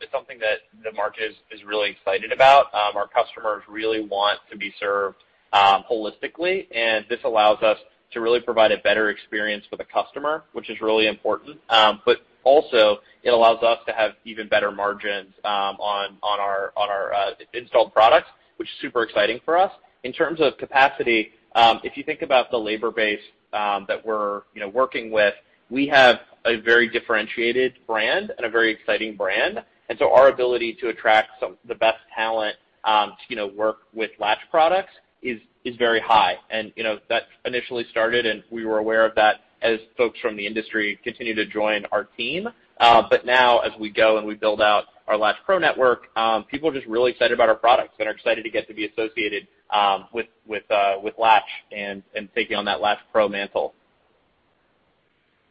is 0.02 0.08
something 0.10 0.38
that 0.38 0.60
the 0.82 0.92
market 0.92 1.32
is 1.50 1.64
really 1.64 1.90
excited 1.90 2.32
about. 2.32 2.66
Our 2.72 3.06
customers 3.08 3.62
really 3.68 4.00
want 4.00 4.40
to 4.50 4.56
be 4.56 4.72
served 4.80 5.18
Um, 5.52 5.82
holistically, 5.90 6.68
and 6.72 7.04
this 7.08 7.18
allows 7.24 7.60
us 7.62 7.76
to 8.12 8.20
really 8.20 8.40
provide 8.40 8.70
a 8.70 8.78
better 8.78 9.10
experience 9.10 9.64
for 9.68 9.76
the 9.76 9.84
customer, 9.84 10.44
which 10.52 10.70
is 10.70 10.80
really 10.80 11.08
important. 11.08 11.58
Um, 11.68 12.00
but 12.04 12.18
also 12.44 12.98
it 13.22 13.30
allows 13.30 13.62
us 13.62 13.78
to 13.86 13.92
have 13.92 14.12
even 14.24 14.48
better 14.48 14.70
margins 14.70 15.34
um, 15.44 15.76
on 15.80 16.16
on 16.22 16.40
our 16.40 16.72
on 16.76 16.88
our 16.88 17.12
uh, 17.12 17.30
installed 17.52 17.92
products, 17.92 18.28
which 18.58 18.68
is 18.68 18.74
super 18.80 19.02
exciting 19.02 19.40
for 19.44 19.58
us. 19.58 19.72
In 20.04 20.12
terms 20.12 20.40
of 20.40 20.56
capacity, 20.56 21.32
if 21.56 21.96
you 21.96 22.04
think 22.04 22.22
about 22.22 22.50
the 22.50 22.56
labor 22.56 22.90
base 22.90 23.20
that 23.52 24.00
we're, 24.04 24.42
you 24.54 24.60
know, 24.60 24.68
working 24.68 25.10
with, 25.10 25.34
we 25.68 25.86
have 25.88 26.20
a 26.44 26.56
very 26.60 26.88
differentiated 26.88 27.74
brand 27.86 28.32
and 28.36 28.46
a 28.46 28.50
very 28.50 28.70
exciting 28.72 29.16
brand. 29.16 29.62
And 29.88 29.98
so 29.98 30.14
our 30.14 30.28
ability 30.28 30.78
to 30.80 30.88
attract 30.88 31.30
some 31.40 31.56
the 31.66 31.74
best 31.74 31.98
talent 32.16 32.56
to, 32.86 33.46
work 33.56 33.78
with 33.92 34.10
Latch 34.18 34.38
products 34.50 34.92
is 35.22 35.40
is 35.64 35.76
very 35.76 36.00
high. 36.00 36.36
That 36.50 37.22
initially 37.44 37.84
started, 37.90 38.26
and 38.26 38.42
we 38.50 38.64
were 38.64 38.78
aware 38.78 39.04
of 39.04 39.14
that 39.16 39.40
as 39.62 39.78
folks 39.96 40.18
from 40.20 40.36
the 40.36 40.46
industry 40.46 40.98
continue 41.04 41.34
to 41.34 41.46
join 41.46 41.84
our 41.92 42.04
team. 42.04 42.48
Uh, 42.78 43.02
but 43.10 43.26
now 43.26 43.58
as 43.58 43.72
we 43.78 43.90
go 43.90 44.16
and 44.16 44.26
we 44.26 44.34
build 44.34 44.62
out 44.62 44.84
our 45.06 45.16
Latch 45.16 45.36
Pro 45.44 45.58
network, 45.58 46.04
um, 46.16 46.44
people 46.44 46.70
are 46.70 46.72
just 46.72 46.86
really 46.86 47.10
excited 47.10 47.34
about 47.34 47.48
our 47.50 47.54
products 47.54 47.94
and 47.98 48.08
are 48.08 48.12
excited 48.12 48.42
to 48.42 48.50
get 48.50 48.66
to 48.68 48.74
be 48.74 48.86
associated 48.86 49.46
um, 49.70 50.06
with 50.12 50.26
with 50.46 50.64
uh 50.70 50.94
with 51.02 51.14
Latch 51.18 51.44
and 51.72 52.02
and 52.14 52.28
taking 52.34 52.56
on 52.56 52.64
that 52.64 52.80
Latch 52.80 52.98
Pro 53.12 53.28
mantle. 53.28 53.74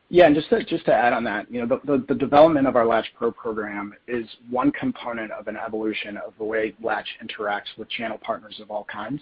Yeah. 0.10 0.26
And 0.26 0.34
just 0.34 0.50
to 0.50 0.64
just 0.64 0.86
to 0.86 0.94
add 0.94 1.14
on 1.14 1.24
that, 1.26 1.52
you 1.52 1.64
know, 1.64 1.80
the 2.08 2.16
development 2.16 2.66
of 2.66 2.76
our 2.76 2.86
Latch 2.86 3.06
Pro 3.16 3.32
program 3.32 3.94
is 4.08 4.26
one 4.50 4.72
component 4.72 5.32
of 5.32 5.48
an 5.48 5.56
evolution 5.56 6.18
of 6.18 6.34
the 6.40 6.44
way 6.44 6.74
Latch 6.82 7.08
interacts 7.24 7.78
with 7.78 7.90
channel 7.90 8.18
partners 8.18 8.60
of 8.60 8.72
all 8.72 8.86
kinds. 8.86 9.22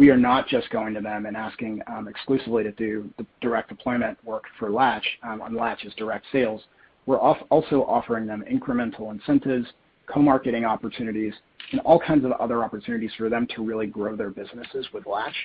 We 0.00 0.08
are 0.08 0.16
not 0.16 0.48
just 0.48 0.70
going 0.70 0.94
to 0.94 1.02
them 1.02 1.26
and 1.26 1.36
asking 1.36 1.82
um, 1.86 2.08
exclusively 2.08 2.62
to 2.62 2.72
do 2.72 3.10
the 3.18 3.26
direct 3.42 3.68
deployment 3.68 4.16
work 4.24 4.44
for 4.58 4.70
Latch 4.70 5.04
um, 5.22 5.42
on 5.42 5.54
Latch's 5.54 5.92
direct 5.94 6.24
sales. 6.32 6.62
we're 7.04 7.18
also 7.18 7.82
offering 7.82 8.26
them 8.26 8.42
incremental 8.50 9.10
incentives, 9.10 9.66
co-marketing 10.06 10.64
opportunities, 10.64 11.34
and 11.72 11.82
all 11.82 12.00
kinds 12.00 12.24
of 12.24 12.32
other 12.32 12.64
opportunities 12.64 13.10
for 13.18 13.28
them 13.28 13.46
to 13.54 13.62
really 13.62 13.86
grow 13.86 14.16
their 14.16 14.30
businesses 14.30 14.86
with 14.94 15.04
Latch. 15.04 15.36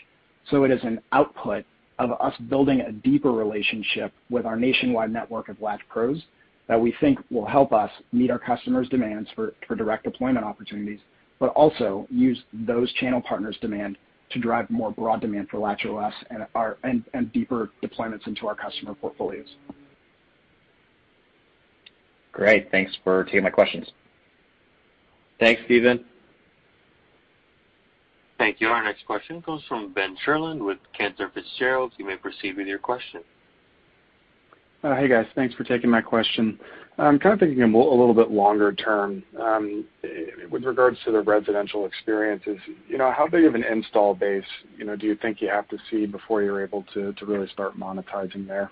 So 0.49 0.63
it 0.63 0.71
is 0.71 0.81
an 0.83 1.01
output 1.11 1.65
of 1.99 2.13
us 2.13 2.33
building 2.49 2.79
a 2.79 2.93
deeper 2.93 3.33
relationship 3.33 4.13
with 4.29 4.45
our 4.45 4.55
nationwide 4.55 5.11
network 5.11 5.49
of 5.49 5.59
Latch 5.59 5.81
Pros 5.89 6.23
that 6.69 6.79
we 6.79 6.95
think 7.01 7.19
will 7.29 7.45
help 7.45 7.73
us 7.73 7.91
meet 8.13 8.31
our 8.31 8.39
customers' 8.39 8.87
demands 8.87 9.29
for 9.35 9.53
direct 9.75 10.05
deployment 10.05 10.45
opportunities, 10.45 11.01
but 11.41 11.47
also 11.47 12.07
use 12.09 12.41
those 12.53 12.89
channel 12.93 13.19
partners' 13.19 13.57
demand 13.59 13.97
to 14.35 14.41
drive 14.41 14.69
more 14.69 14.91
broad 14.91 15.21
demand 15.21 15.47
for 15.49 15.57
LatchOS 15.57 16.11
and 16.29 17.33
deeper 17.33 17.71
deployments 17.81 18.27
into 18.27 18.47
our 18.47 18.55
customer 18.55 18.93
portfolios. 18.93 19.47
Great. 22.33 22.69
Thanks 22.69 22.91
for 23.03 23.23
taking 23.23 23.43
my 23.43 23.49
questions. 23.49 23.87
Thanks, 25.39 25.61
Stephen. 25.65 26.03
Thank 28.37 28.59
you. 28.59 28.67
Our 28.67 28.83
next 28.83 29.05
question 29.05 29.41
comes 29.41 29.63
from 29.69 29.93
Ben 29.93 30.17
Sherlund 30.27 30.63
with 30.65 30.79
Cantor 30.97 31.31
Fitzgerald. 31.33 31.93
You 31.97 32.05
may 32.05 32.17
proceed 32.17 32.57
with 32.57 32.67
your 32.67 32.79
question. 32.79 33.21
Uh, 34.85 34.95
hey, 34.95 35.07
guys. 35.07 35.25
Thanks 35.33 35.55
for 35.55 35.63
taking 35.63 35.89
my 35.89 35.99
question. 35.99 36.59
I'm 36.99 37.17
kind 37.17 37.33
of 37.33 37.39
thinking 37.39 37.63
a 37.63 37.65
little 37.65 38.13
bit 38.13 38.29
longer 38.29 38.71
term. 38.71 39.23
Um, 39.41 39.83
with 40.51 40.63
regards 40.63 40.99
to 41.05 41.11
the 41.11 41.21
residential 41.21 41.87
experiences, 41.87 42.59
you 42.87 42.99
know, 42.99 43.11
how 43.11 43.27
big 43.27 43.45
of 43.45 43.55
an 43.55 43.63
install 43.63 44.13
base 44.13 44.45
do 44.77 45.07
you 45.07 45.15
think 45.15 45.41
you 45.41 45.49
have 45.49 45.67
to 45.69 45.77
see 45.89 46.05
before 46.05 46.43
you're 46.43 46.63
able 46.63 46.83
to 46.93 47.15
really 47.23 47.47
start 47.47 47.75
monetizing 47.79 48.47
there? 48.47 48.69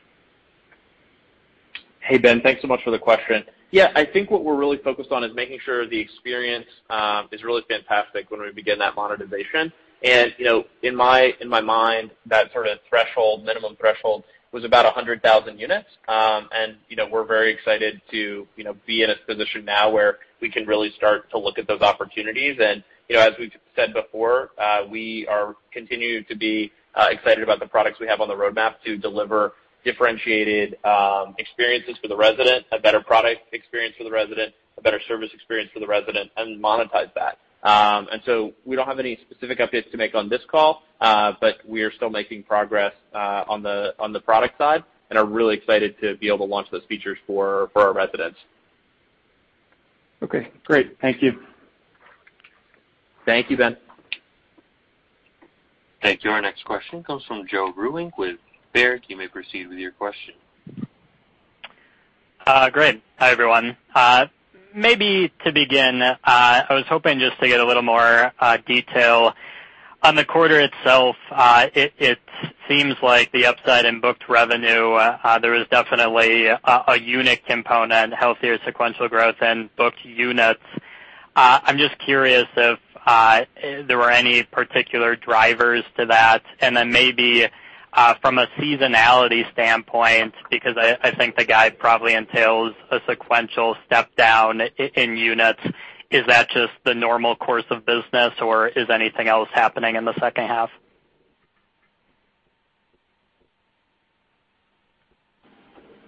Hey, 2.02 2.20
Ben. 2.20 2.42
Thanks 2.42 2.62
so 2.62 2.68
much 2.68 2.82
for 2.84 2.92
the 2.92 3.00
question. 3.00 3.44
Yeah, 3.72 3.88
I 3.96 4.06
think 4.06 4.30
what 4.30 4.44
we're 4.44 4.56
really 4.56 4.78
focused 4.84 5.12
on 5.12 5.24
is 5.24 5.32
making 5.34 5.58
sure 5.66 5.90
the 5.90 6.00
experience 6.00 6.68
um, 6.92 7.28
is 7.32 7.44
really 7.44 7.64
fantastic 7.68 8.30
when 8.30 8.40
we 8.40 8.52
begin 8.52 8.78
that 8.78 8.94
monetization. 8.94 9.74
And 10.04 10.32
you 10.38 10.46
know, 10.46 10.66
in 10.84 10.96
my 10.96 11.34
in 11.42 11.50
my 11.50 11.62
mind, 11.62 12.12
that 12.28 12.52
sort 12.52 12.68
of 12.68 12.78
threshold, 12.88 13.46
minimum 13.46 13.76
threshold 13.80 14.26
was 14.54 14.64
about 14.64 14.86
100,000 14.86 15.60
units. 15.60 15.88
Um, 16.08 16.48
and 16.54 16.78
you 16.88 16.96
know 16.96 17.08
we're 17.12 17.26
very 17.26 17.52
excited 17.52 18.02
to 18.12 18.48
you 18.56 18.64
know 18.64 18.76
be 18.86 19.04
in 19.04 19.10
a 19.10 19.16
position 19.28 19.66
now 19.66 19.92
where 19.92 20.20
we 20.42 20.50
can 20.50 20.66
really 20.66 20.92
start 20.96 21.30
to 21.32 21.40
look 21.40 21.58
at 21.58 21.68
those 21.68 21.82
opportunities. 21.82 22.58
And 22.62 22.84
you 23.10 23.16
know 23.16 23.22
as 23.22 23.34
we've 23.38 23.52
said 23.76 23.94
before, 23.94 24.52
uh, 24.58 24.86
we 24.90 25.28
are 25.28 25.56
continuing 25.74 26.24
to 26.30 26.36
be 26.36 26.72
uh, 26.96 27.08
excited 27.10 27.44
about 27.44 27.60
the 27.60 27.68
products 27.68 28.00
we 28.00 28.08
have 28.08 28.22
on 28.22 28.28
the 28.28 28.36
roadmap 28.36 28.76
to 28.86 28.98
deliver 28.98 29.54
differentiated 29.84 30.78
um, 30.86 31.36
experiences 31.40 31.96
for 32.02 32.08
the 32.08 32.16
resident, 32.16 32.66
a 32.72 32.80
better 32.80 33.02
product 33.02 33.42
experience 33.52 33.96
for 33.98 34.06
the 34.06 34.12
resident, 34.12 34.54
a 34.78 34.82
better 34.82 35.00
service 35.08 35.30
experience 35.34 35.70
for 35.74 35.80
the 35.80 35.88
resident, 35.88 36.32
and 36.38 36.64
monetize 36.64 37.14
that. 37.16 37.38
Um, 37.64 38.08
we 38.66 38.76
don't 38.76 38.88
have 38.88 39.00
any 39.00 39.18
specific 39.30 39.60
updates 39.60 39.90
to 39.92 39.98
make 39.98 40.16
on 40.16 40.28
this 40.28 40.42
call, 40.52 40.84
uh, 41.00 41.34
but 41.40 41.58
we 41.66 41.82
are 41.82 41.92
still 41.92 42.10
making 42.10 42.44
progress 42.44 42.94
uh 43.14 43.46
on 43.48 43.64
the 43.64 43.94
on 44.00 44.12
the 44.12 44.20
product 44.20 44.58
side 44.58 44.84
and 45.10 45.20
are 45.20 45.26
really 45.26 45.56
excited 45.56 45.96
to 46.02 46.18
be 46.18 46.28
able 46.28 46.40
to 46.40 46.44
launch 46.46 46.68
those 46.72 46.84
features 46.90 47.18
for 47.26 47.70
for 47.74 47.84
our 47.84 47.94
residents. 47.94 48.38
Okay, 50.22 50.50
great. 50.66 50.98
Thank 51.02 51.22
you. 51.22 51.42
Thank 53.26 53.50
you, 53.50 53.58
Ben. 53.58 53.78
Thank 56.02 56.24
you. 56.24 56.32
Our 56.32 56.42
next 56.42 56.66
question 56.66 57.04
comes 57.04 57.24
from 57.26 57.48
Joe 57.48 57.74
Vruwink 57.78 58.12
with 58.18 58.38
Baird. 58.74 59.04
You 59.08 59.18
may 59.18 59.28
proceed 59.28 59.70
with 59.70 59.78
your 59.78 59.92
question. 59.92 60.34
Uh, 62.46 62.70
great. 62.70 63.02
Hi, 63.20 63.32
everyone. 63.32 63.78
Uh, 63.96 64.26
Maybe 64.76 65.32
to 65.46 65.52
begin, 65.52 66.02
I 66.24 66.66
was 66.72 66.86
hoping 66.90 67.20
just 67.20 67.40
to 67.40 67.48
get 67.48 67.60
a 67.60 67.66
little 67.66 67.84
more 67.84 68.32
uh 68.40 68.58
detail 68.66 69.34
on 70.02 70.16
the 70.16 70.26
quarter 70.26 70.60
itself. 70.60 71.16
Uh 71.32 71.68
it 71.76 71.94
it 72.00 72.20
seems 72.68 72.96
like 73.04 73.32
the 73.32 73.46
upside 73.46 73.86
in 73.86 74.00
booked 74.00 74.28
revenue, 74.28 74.94
uh 74.94 75.38
there 75.40 75.52
was 75.52 75.68
definitely 75.70 76.48
a 76.48 76.98
unit 77.00 77.46
component, 77.46 78.14
healthier 78.16 78.58
sequential 78.66 79.08
growth 79.08 79.42
in 79.44 79.70
booked 79.78 80.04
units. 80.04 80.64
Uh 81.36 81.60
I'm 81.64 81.78
just 81.78 81.98
curious 82.00 82.48
if 82.58 82.80
uh 83.06 83.46
there 83.62 83.98
were 84.00 84.10
any 84.12 84.42
particular 84.42 85.16
drivers 85.16 85.84
to 85.98 86.08
that, 86.08 86.42
and 86.62 86.76
then 86.76 86.92
maybe 86.92 87.46
Uh, 87.96 88.16
from 88.22 88.40
a 88.40 88.48
seasonality 88.58 89.50
standpoint, 89.52 90.34
because 90.50 90.76
I 90.78 91.14
think 91.16 91.36
the 91.36 91.46
guide 91.46 91.78
probably 91.78 92.16
entails 92.16 92.74
a 92.90 93.00
sequential 93.08 93.76
step 93.86 94.10
down 94.16 94.62
in 94.96 95.16
units. 95.16 95.60
Is 96.10 96.24
that 96.28 96.50
just 96.50 96.74
the 96.86 96.96
normal 96.96 97.36
course 97.36 97.66
of 97.70 97.86
business, 97.86 98.34
or 98.42 98.70
is 98.70 98.90
anything 98.90 99.28
else 99.28 99.48
happening 99.54 99.96
in 99.96 100.06
the 100.06 100.14
second 100.20 100.48
half? 100.48 100.72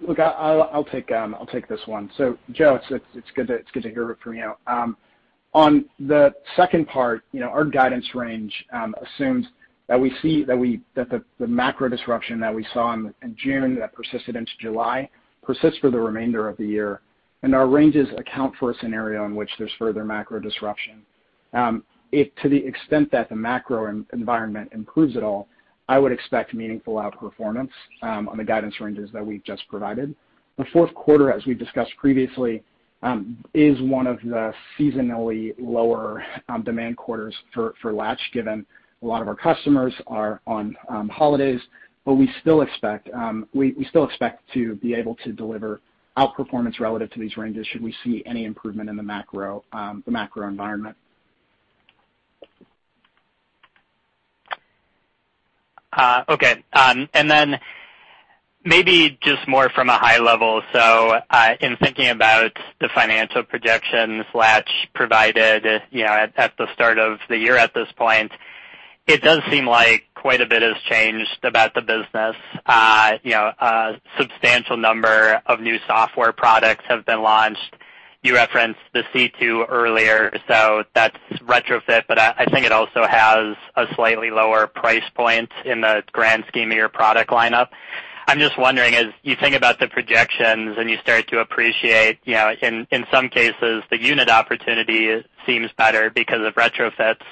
Look, 0.00 0.18
I'll 0.18 0.68
I'll 0.72 0.84
take 0.84 1.12
um 1.12 1.36
I'll 1.36 1.46
take 1.46 1.68
this 1.68 1.80
one. 1.86 2.10
So 2.16 2.36
Joe, 2.50 2.80
it's 2.90 3.30
good 3.36 3.46
to 3.82 3.90
hear 3.90 4.18
from 4.24 4.34
you. 4.34 4.54
Um, 4.66 4.96
on 5.54 5.84
the 6.00 6.34
second 6.56 6.88
part, 6.88 7.22
you 7.30 7.38
know, 7.38 7.48
our 7.48 7.64
guidance 7.64 8.12
range 8.14 8.52
um, 8.72 8.94
assumes 9.00 9.46
that 9.88 10.00
we 10.00 10.12
see 10.22 10.44
that 10.44 10.56
we 10.56 10.80
the 10.94 11.46
macro 11.46 11.88
disruption 11.88 12.40
that 12.40 12.54
we 12.54 12.66
saw 12.72 12.92
in 12.94 13.14
June 13.36 13.76
that 13.78 13.92
persisted 13.94 14.36
into 14.36 14.52
July 14.60 15.08
persists 15.42 15.78
for 15.78 15.90
the 15.90 15.98
remainder 15.98 16.48
of 16.48 16.56
the 16.56 16.66
year, 16.66 17.00
and 17.42 17.54
our 17.54 17.68
ranges 17.68 18.08
account 18.18 18.52
for 18.58 18.72
a 18.72 18.74
scenario 18.78 19.24
in 19.24 19.36
which 19.36 19.50
there's 19.58 19.70
further 19.78 20.04
macro 20.04 20.40
disruption. 20.40 21.02
Um, 21.52 21.84
to 22.12 22.48
the 22.48 22.56
extent 22.56 23.10
that 23.12 23.28
the 23.28 23.36
macro 23.36 24.04
environment 24.12 24.70
improves 24.72 25.16
at 25.16 25.22
all, 25.22 25.48
I 25.88 25.98
would 25.98 26.12
expect 26.12 26.52
meaningful 26.52 26.94
outperformance 26.94 27.70
um, 28.02 28.28
on 28.28 28.38
the 28.38 28.44
guidance 28.44 28.80
ranges 28.80 29.10
that 29.12 29.24
we've 29.24 29.44
just 29.44 29.62
provided. 29.68 30.14
The 30.58 30.64
fourth 30.72 30.92
quarter, 30.94 31.32
as 31.32 31.46
we've 31.46 31.58
discussed 31.58 31.92
previously, 31.96 32.62
um, 33.02 33.44
is 33.54 33.80
one 33.82 34.06
of 34.06 34.18
the 34.22 34.52
seasonally 34.78 35.54
lower 35.58 36.24
demand 36.64 36.96
quarters 36.96 37.36
for 37.52 37.92
Latch, 37.92 38.20
given 38.32 38.66
a 39.02 39.06
lot 39.06 39.22
of 39.22 39.28
our 39.28 39.36
customers 39.36 39.94
are 40.06 40.40
on 40.46 40.76
holidays. 41.10 41.60
But 42.04 42.14
we 42.14 42.30
still 42.40 42.62
expect 42.62 43.10
um 43.12 43.48
we 43.52 43.84
still 43.90 44.04
expect 44.04 44.42
to 44.54 44.76
be 44.76 44.94
able 44.94 45.16
to 45.16 45.32
deliver 45.32 45.80
outperformance 46.16 46.80
relative 46.80 47.10
to 47.10 47.20
these 47.20 47.36
ranges 47.36 47.66
should 47.66 47.82
we 47.82 47.94
see 48.04 48.22
any 48.24 48.44
improvement 48.44 48.88
in 48.88 48.96
the 48.96 49.02
macro 49.02 49.62
environment. 49.74 50.96
Okay. 56.28 56.64
Um 56.72 57.08
and 57.12 57.30
then 57.30 57.58
maybe 58.64 59.18
just 59.22 59.46
more 59.48 59.68
from 59.70 59.88
a 59.88 59.98
high 59.98 60.18
level. 60.18 60.62
So 60.72 61.18
uh 61.28 61.54
in 61.60 61.76
thinking 61.78 62.10
about 62.10 62.52
the 62.80 62.88
financial 62.94 63.42
projections 63.42 64.26
Latch 64.32 64.70
provided 64.94 65.66
at 65.66 66.56
the 66.56 66.66
start 66.72 66.98
of 66.98 67.18
the 67.28 67.36
year 67.36 67.56
at 67.56 67.74
this 67.74 67.88
point, 67.96 68.30
it 69.06 69.22
does 69.22 69.40
seem 69.50 69.66
like 69.66 70.04
quite 70.14 70.40
a 70.40 70.46
bit 70.46 70.62
has 70.62 70.76
changed 70.88 71.38
about 71.44 71.74
the 71.74 71.82
business. 71.82 72.34
Uh, 72.66 73.18
you 73.22 73.30
know, 73.30 73.52
a 73.58 74.00
substantial 74.18 74.76
number 74.76 75.40
of 75.46 75.60
new 75.60 75.78
software 75.86 76.32
products 76.32 76.84
have 76.88 77.06
been 77.06 77.22
launched. 77.22 77.76
You 78.22 78.34
referenced 78.34 78.80
the 78.92 79.04
C2 79.14 79.66
earlier, 79.68 80.36
so 80.48 80.82
that's 80.94 81.16
retrofit, 81.34 82.04
but 82.08 82.18
I 82.18 82.46
think 82.46 82.66
it 82.66 82.72
also 82.72 83.06
has 83.06 83.56
a 83.76 83.86
slightly 83.94 84.30
lower 84.30 84.66
price 84.66 85.08
point 85.14 85.52
in 85.64 85.82
the 85.82 86.02
grand 86.10 86.44
scheme 86.48 86.72
of 86.72 86.76
your 86.76 86.88
product 86.88 87.30
lineup. 87.30 87.68
I'm 88.26 88.40
just 88.40 88.58
wondering, 88.58 88.96
as 88.96 89.06
you 89.22 89.36
think 89.36 89.54
about 89.54 89.78
the 89.78 89.86
projections 89.86 90.76
and 90.76 90.90
you 90.90 90.98
start 90.98 91.28
to 91.28 91.38
appreciate, 91.38 92.18
you 92.24 92.34
know, 92.34 92.52
in 92.60 93.06
some 93.12 93.28
cases, 93.28 93.84
the 93.90 94.02
unit 94.02 94.28
opportunity 94.28 95.24
seems 95.46 95.70
better 95.78 96.10
because 96.10 96.44
of 96.44 96.54
retrofits. 96.54 97.22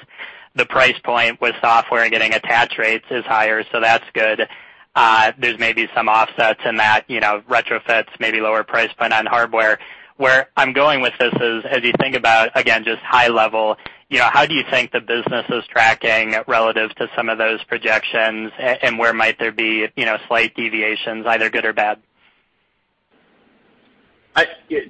The 0.55 0.65
price 0.65 0.97
point 1.03 1.41
with 1.41 1.55
software 1.61 2.03
and 2.03 2.11
getting 2.11 2.33
attach 2.33 2.77
rates 2.77 3.05
is 3.11 3.25
higher, 3.25 3.63
so 3.71 3.81
that's 3.81 4.05
good. 4.13 4.47
Uh 4.95 5.33
there's 5.37 5.59
maybe 5.59 5.89
some 5.93 6.07
offsets 6.07 6.61
in 6.65 6.77
that 6.77 7.03
you 7.09 7.19
know, 7.19 7.41
retrofits, 7.49 8.07
maybe 8.19 8.39
lower 8.39 8.63
price 8.63 8.91
point 8.97 9.13
on 9.13 9.25
hardware. 9.25 9.79
Where 10.17 10.47
I'm 10.55 10.71
going 10.71 11.01
with 11.01 11.13
this 11.19 11.33
is, 11.33 11.65
as 11.69 11.83
you 11.83 11.91
think 11.99 12.15
about, 12.15 12.49
again, 12.55 12.85
just 12.85 13.01
high 13.01 13.27
level, 13.27 13.75
you 14.09 14.17
know, 14.19 14.29
how 14.31 14.45
do 14.45 14.53
you 14.53 14.63
think 14.69 14.93
the 14.93 15.01
business 15.01 15.45
is 15.49 15.65
tracking 15.69 16.35
relative 16.47 16.95
to 16.95 17.09
some 17.17 17.27
of 17.27 17.37
those 17.37 17.61
projections, 17.65 18.53
and 18.57 18.97
where 18.97 19.13
might 19.13 19.37
there 19.39 19.51
be 19.51 19.87
you 19.97 20.05
know, 20.05 20.17
slight 20.29 20.55
deviations, 20.55 21.25
either 21.25 21.49
good 21.49 21.65
or 21.65 21.73
bad? 21.73 21.99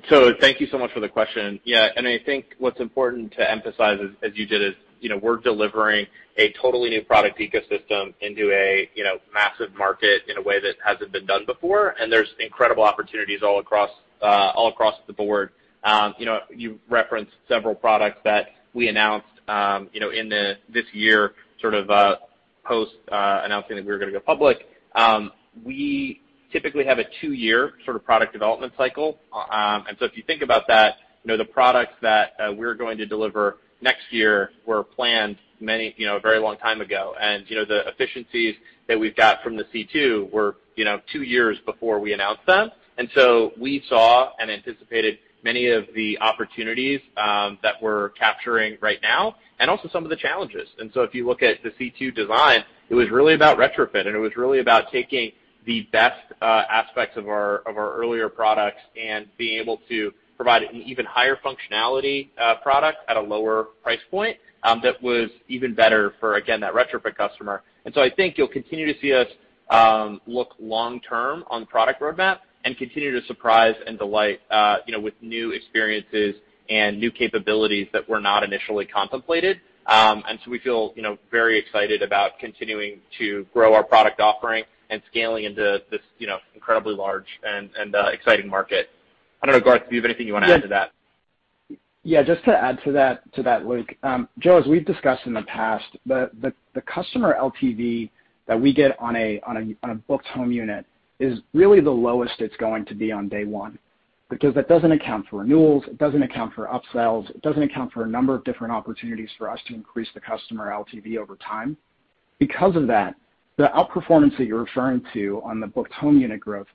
So 0.09 0.33
thank 0.39 0.59
you 0.59 0.67
so 0.67 0.77
much 0.77 0.91
for 0.91 0.99
the 0.99 1.09
question. 1.09 1.59
Yeah, 1.63 1.89
and 1.95 2.07
I 2.07 2.19
think 2.19 2.53
what's 2.59 2.79
important 2.79 3.31
to 3.33 3.49
emphasize, 3.49 3.99
as 4.21 4.31
you 4.35 4.45
did, 4.45 4.61
is 4.61 4.75
we're 5.21 5.37
delivering 5.37 6.07
a 6.37 6.51
totally 6.61 6.89
new 6.89 7.01
product 7.01 7.39
ecosystem 7.39 8.13
into 8.21 8.51
a 8.51 8.89
you 8.95 9.03
know 9.03 9.17
massive 9.33 9.73
market 9.75 10.23
in 10.27 10.37
a 10.37 10.41
way 10.41 10.59
that 10.59 10.75
hasn't 10.83 11.11
been 11.11 11.25
done 11.25 11.45
before, 11.45 11.95
and 11.99 12.11
there's 12.11 12.29
incredible 12.39 12.83
opportunities 12.83 13.41
all 13.43 13.59
across 13.59 13.89
uh 14.21 14.51
all 14.55 14.67
across 14.69 14.95
the 15.07 15.13
board. 15.13 15.51
Um 15.83 16.13
you 16.49 16.79
referenced 16.89 17.31
several 17.47 17.75
products 17.75 18.19
that 18.23 18.47
we 18.73 18.87
announced 18.89 19.27
um 19.47 19.89
you 19.93 19.99
know 19.99 20.09
in 20.09 20.29
the 20.29 20.55
this 20.69 20.85
year, 20.93 21.33
sort 21.61 21.73
of 21.73 21.89
uh 21.89 22.15
post 22.63 22.93
uh 23.11 23.41
announcing 23.43 23.75
that 23.75 23.85
we 23.85 23.91
were 23.91 23.99
going 23.99 24.11
to 24.11 24.19
go 24.19 24.23
public. 24.23 24.67
We 25.63 26.21
typically 26.51 26.83
have 26.85 26.99
a 26.99 27.05
two-year 27.21 27.73
sort 27.85 27.95
of 27.95 28.03
product 28.05 28.33
development 28.33 28.73
cycle. 28.77 29.19
Um 29.33 29.85
and 29.87 29.97
so 29.99 30.05
if 30.05 30.17
you 30.17 30.23
think 30.23 30.41
about 30.41 30.67
that, 30.67 30.95
you 31.23 31.29
know 31.29 31.37
the 31.37 31.45
products 31.45 31.93
that 32.01 32.33
we're 32.57 32.75
going 32.75 32.97
to 32.97 33.05
deliver 33.05 33.57
next 33.85 34.11
year 34.11 34.49
were 34.65 34.83
planned 34.83 35.37
many, 35.61 35.95
you 35.95 36.05
know, 36.05 36.17
a 36.17 36.19
very 36.19 36.39
long 36.39 36.57
time 36.57 36.81
ago. 36.81 37.15
And 37.21 37.45
you 37.49 37.55
know, 37.55 37.63
the 37.63 37.87
efficiencies 37.87 38.55
that 38.89 38.99
we've 38.99 39.15
got 39.15 39.41
from 39.41 39.55
the 39.55 39.63
C2 39.73 40.29
were 40.31 40.57
you 40.75 40.85
know, 40.85 40.99
two 41.11 41.23
years 41.23 41.57
before 41.65 41.99
we 41.99 42.13
announced 42.13 42.45
them. 42.45 42.71
And 42.97 43.09
so 43.15 43.53
we 43.59 43.83
saw 43.89 44.31
and 44.39 44.49
anticipated 44.51 45.19
many 45.43 45.67
of 45.67 45.85
the 45.93 46.17
opportunities 46.19 47.01
um, 47.17 47.59
that 47.61 47.75
we're 47.81 48.09
capturing 48.09 48.77
right 48.81 48.99
now, 49.01 49.35
and 49.59 49.69
also 49.69 49.87
some 49.89 50.03
of 50.03 50.09
the 50.09 50.15
challenges. 50.15 50.67
And 50.79 50.91
so 50.93 51.01
if 51.01 51.13
you 51.13 51.27
look 51.27 51.43
at 51.43 51.61
the 51.63 51.69
C2 51.71 52.15
design, 52.15 52.63
it 52.89 52.95
was 52.95 53.09
really 53.09 53.33
about 53.35 53.57
retrofit, 53.57 54.07
and 54.07 54.15
it 54.15 54.19
was 54.19 54.35
really 54.35 54.59
about 54.59 54.91
taking 54.91 55.31
the 55.65 55.87
best 55.91 56.21
uh, 56.41 56.63
aspects 56.69 57.17
of 57.17 57.27
our 57.27 57.57
of 57.67 57.77
our 57.77 57.95
earlier 57.95 58.29
products 58.29 58.81
and 58.99 59.27
being 59.37 59.59
able 59.59 59.81
to 59.89 60.13
provide 60.35 60.63
an 60.63 60.75
even 60.75 61.05
higher 61.05 61.37
functionality 61.43 62.29
product 62.61 62.99
at 63.07 63.17
a 63.17 63.21
lower 63.21 63.69
price 63.83 63.99
point 64.11 64.37
that 64.63 65.01
was 65.01 65.29
even 65.47 65.73
better 65.75 66.13
for, 66.19 66.35
again, 66.35 66.59
that 66.59 66.73
retrofit 66.73 67.15
customer. 67.15 67.61
And 67.85 67.93
so 67.93 68.01
I 68.01 68.09
think 68.09 68.37
you'll 68.37 68.47
continue 68.47 68.91
to 68.91 68.99
see 68.99 69.13
us 69.13 69.27
look 70.27 70.55
long-term 70.59 71.43
on 71.49 71.61
the 71.61 71.67
product 71.67 72.01
roadmap 72.01 72.39
and 72.65 72.77
continue 72.77 73.17
to 73.19 73.25
surprise 73.27 73.75
and 73.85 73.97
delight 73.97 74.41
uh 74.51 74.77
you 74.87 74.93
know 74.93 74.99
with 74.99 75.13
new 75.21 75.51
experiences 75.51 76.35
and 76.69 76.99
new 76.99 77.11
capabilities 77.11 77.87
that 77.93 78.07
were 78.09 78.19
not 78.19 78.43
initially 78.43 78.85
contemplated. 78.85 79.61
Um 79.85 80.23
and 80.27 80.39
so 80.43 80.51
we 80.51 80.59
feel 80.59 80.91
you 80.95 81.03
know 81.03 81.17
very 81.31 81.59
excited 81.59 82.01
about 82.01 82.39
continuing 82.39 82.99
to 83.19 83.45
grow 83.53 83.73
our 83.73 83.83
product 83.83 84.19
offering 84.19 84.63
and 84.89 85.01
scaling 85.09 85.45
into 85.45 85.81
this 85.91 86.01
you 86.17 86.27
know 86.27 86.37
incredibly 86.55 86.95
large 86.95 87.27
and 87.43 87.69
and 87.77 87.95
exciting 88.11 88.49
market. 88.49 88.89
I 89.41 89.45
don't 89.45 89.53
know, 89.53 89.63
Garth, 89.63 89.89
do 89.89 89.95
you 89.95 90.01
have 90.01 90.05
anything 90.09 90.27
you 90.27 90.33
want 90.33 90.45
to 90.45 90.53
add 90.53 90.61
to 90.63 90.67
that? 90.69 90.91
Yeah, 92.03 92.21
just 92.21 92.43
to 92.45 92.55
add 92.55 92.79
to 92.83 92.91
that, 92.91 93.33
to 93.33 93.43
that, 93.43 93.65
Luke. 93.65 93.89
Um, 94.03 94.29
Joe, 94.39 94.57
as 94.57 94.67
we've 94.67 94.85
discussed 94.85 95.25
in 95.25 95.33
the 95.33 95.41
past, 95.43 95.85
the 96.05 96.53
customer 96.85 97.35
LTV 97.39 98.09
that 98.47 98.59
we 98.59 98.73
get 98.73 98.97
on 98.99 99.15
a 99.15 99.41
booked 100.07 100.27
home 100.27 100.51
unit 100.51 100.85
is 101.19 101.39
really 101.53 101.79
the 101.79 101.89
lowest 101.89 102.33
it's 102.39 102.55
going 102.57 102.85
to 102.85 102.93
be 102.93 103.11
on 103.11 103.29
day 103.29 103.43
one, 103.45 103.79
because 104.29 104.53
that 104.53 104.67
doesn't 104.67 104.91
account 104.91 105.25
for 105.29 105.39
renewals, 105.39 105.83
it 105.87 105.97
doesn't 105.97 106.21
account 106.21 106.53
for 106.53 106.67
upsells, 106.67 107.29
it 107.29 107.41
doesn't 107.41 107.63
account 107.63 107.91
for 107.93 108.03
a 108.03 108.07
number 108.07 108.35
of 108.35 108.43
different 108.43 108.73
opportunities 108.73 109.29
for 109.37 109.49
us 109.49 109.59
to 109.67 109.73
increase 109.73 110.09
the 110.13 110.19
customer 110.19 110.71
LTV 110.71 111.17
over 111.17 111.37
time. 111.37 111.77
Because 112.37 112.75
of 112.75 112.85
that, 112.87 113.15
the 113.57 113.71
outperformance 113.75 114.37
that 114.37 114.45
you're 114.45 114.63
referring 114.63 115.01
to 115.13 115.41
on 115.43 115.59
the 115.59 115.67
booked 115.67 115.93
home 115.93 116.19
unit 116.19 116.41
growth 116.41 116.67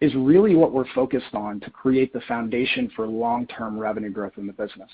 is 0.00 0.14
really 0.14 0.54
what 0.54 0.72
we're 0.72 0.90
focused 0.94 1.34
on 1.34 1.60
to 1.60 1.70
create 1.70 2.12
the 2.12 2.20
foundation 2.22 2.90
for 2.94 3.06
long-term 3.06 3.78
revenue 3.78 4.10
growth 4.10 4.34
in 4.36 4.46
the 4.46 4.52
business. 4.52 4.90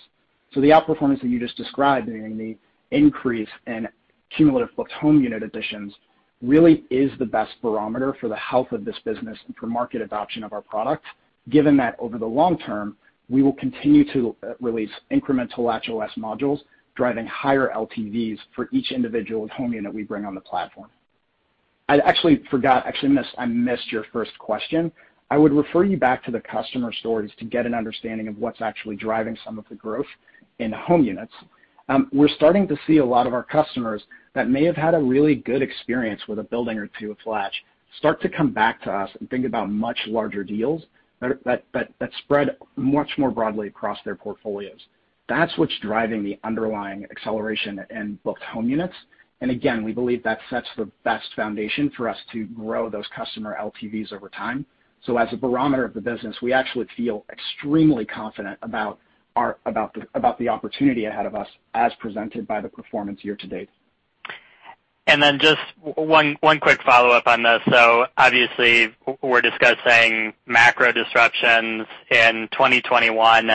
So 0.53 0.61
the 0.61 0.71
outperformance 0.71 1.21
that 1.21 1.29
you 1.29 1.39
just 1.39 1.57
described, 1.57 2.09
meaning 2.09 2.39
the 2.39 2.57
increase 2.97 3.49
in 3.67 3.89
cumulative 4.35 4.75
booked 4.77 4.93
home 4.93 5.23
unit 5.23 5.43
additions, 5.43 5.95
really 6.43 6.85
is 6.91 7.11
the 7.19 7.27
best 7.27 7.53
barometer 7.63 8.17
for 8.21 8.29
the 8.29 8.37
health 8.37 8.73
of 8.73 8.85
this 8.85 8.97
business 9.05 9.39
and 9.47 9.57
for 9.57 9.67
market 9.67 10.01
adoption 10.01 10.43
of 10.43 10.53
our 10.53 10.63
product, 10.63 11.05
given 11.51 11.77
that 11.77 11.97
over 11.99 12.19
the 12.19 12.27
long 12.27 12.59
term, 12.59 12.97
we 13.29 13.43
will 13.43 13.53
continue 13.55 14.11
to 14.13 14.37
release 14.61 14.91
incremental 15.11 15.59
LatchOS 15.59 16.11
modules, 16.19 16.61
driving 16.95 17.27
higher 17.27 17.73
LTVs 17.75 18.39
for 18.55 18.69
each 18.73 18.93
individual 18.93 19.49
home 19.49 19.73
unit 19.73 19.93
we 19.93 20.03
bring 20.03 20.25
on 20.25 20.35
the 20.35 20.41
platform. 20.41 20.91
I 21.89 21.99
actually 21.99 22.43
forgot, 22.51 22.87
Actually, 22.87 23.19
I 23.37 23.47
missed 23.47 23.93
your 23.93 24.05
first 24.13 24.39
question. 24.39 24.91
I 25.31 25.39
would 25.39 25.53
refer 25.53 25.85
you 25.85 25.97
back 25.97 26.25
to 26.25 26.31
the 26.31 26.41
customer 26.41 26.93
stories 26.93 27.31
to 27.39 27.45
get 27.45 27.67
an 27.67 27.75
understanding 27.75 28.29
of 28.29 28.39
what's 28.39 28.61
actually 28.61 28.97
driving 28.97 29.37
some 29.45 29.59
of 29.59 29.65
the 29.69 29.75
growth 29.75 30.07
in 30.59 30.73
home 30.73 31.05
units. 31.05 31.33
Um, 31.89 32.09
we're 32.13 32.29
starting 32.29 32.67
to 32.69 32.77
see 32.87 32.99
a 32.99 33.05
lot 33.05 33.27
of 33.27 33.35
our 33.35 33.43
customers 33.43 34.03
that 34.35 34.49
may 34.49 34.65
have 34.65 34.77
had 34.77 34.95
a 34.95 34.99
really 34.99 35.35
good 35.35 35.61
experience 35.61 36.23
with 36.29 36.39
a 36.39 36.43
building 36.43 36.79
or 36.79 36.89
two 36.99 37.11
of 37.11 37.19
Latch 37.27 37.55
start 37.99 38.21
to 38.23 38.29
come 38.29 38.53
back 38.53 38.83
to 38.83 38.91
us 38.91 39.11
and 39.21 39.29
think 39.29 39.45
about 39.45 39.71
much 39.71 39.99
larger 40.07 40.43
deals 40.43 40.85
that 41.21 42.11
spread 42.19 42.57
much 42.77 43.11
more 43.19 43.31
broadly 43.31 43.69
across 43.69 43.99
their 44.05 44.15
portfolios. 44.15 44.81
That's 45.29 45.57
what's 45.57 45.79
driving 45.81 46.23
the 46.23 46.39
underlying 46.45 47.05
acceleration 47.11 47.81
in 47.91 48.19
booked 48.25 48.43
home 48.43 48.69
units. 48.69 48.95
And 49.45 49.51
again, 49.51 49.85
we 49.85 49.93
believe 49.93 50.23
that 50.23 50.39
sets 50.49 50.69
the 50.79 50.91
best 51.05 51.27
foundation 51.37 51.91
for 51.95 52.09
us 52.09 52.17
to 52.33 52.47
grow 52.47 52.89
those 52.89 53.05
customer 53.15 53.55
LTVs 53.61 54.11
over 54.11 54.31
time. 54.31 54.65
So 55.05 55.19
as 55.19 55.29
a 55.35 55.37
barometer 55.37 55.85
of 55.85 55.93
the 55.93 56.01
business, 56.01 56.35
we 56.41 56.55
actually 56.55 56.87
feel 56.97 57.27
extremely 57.31 58.07
confident 58.07 58.59
about 58.63 59.01
our 59.37 59.59
about 59.67 60.39
the 60.39 60.49
opportunity 60.49 61.05
ahead 61.05 61.27
of 61.27 61.35
us 61.35 61.47
as 61.75 61.93
presented 62.01 62.47
by 62.47 62.63
the 62.63 62.71
performance 62.71 63.23
year 63.23 63.37
to 63.37 63.47
date. 63.47 63.69
And 65.07 65.23
then 65.23 65.39
just 65.39 65.61
one 65.83 66.39
one 66.41 66.59
quick 66.59 66.83
follow-up 66.83 67.27
on 67.27 67.43
this. 67.43 67.61
So 67.71 68.07
obviously, 68.17 68.97
we're 69.21 69.43
discussing 69.43 70.33
macro 70.47 70.91
disruptions 70.91 71.87
in 72.11 72.49
2021 72.53 73.51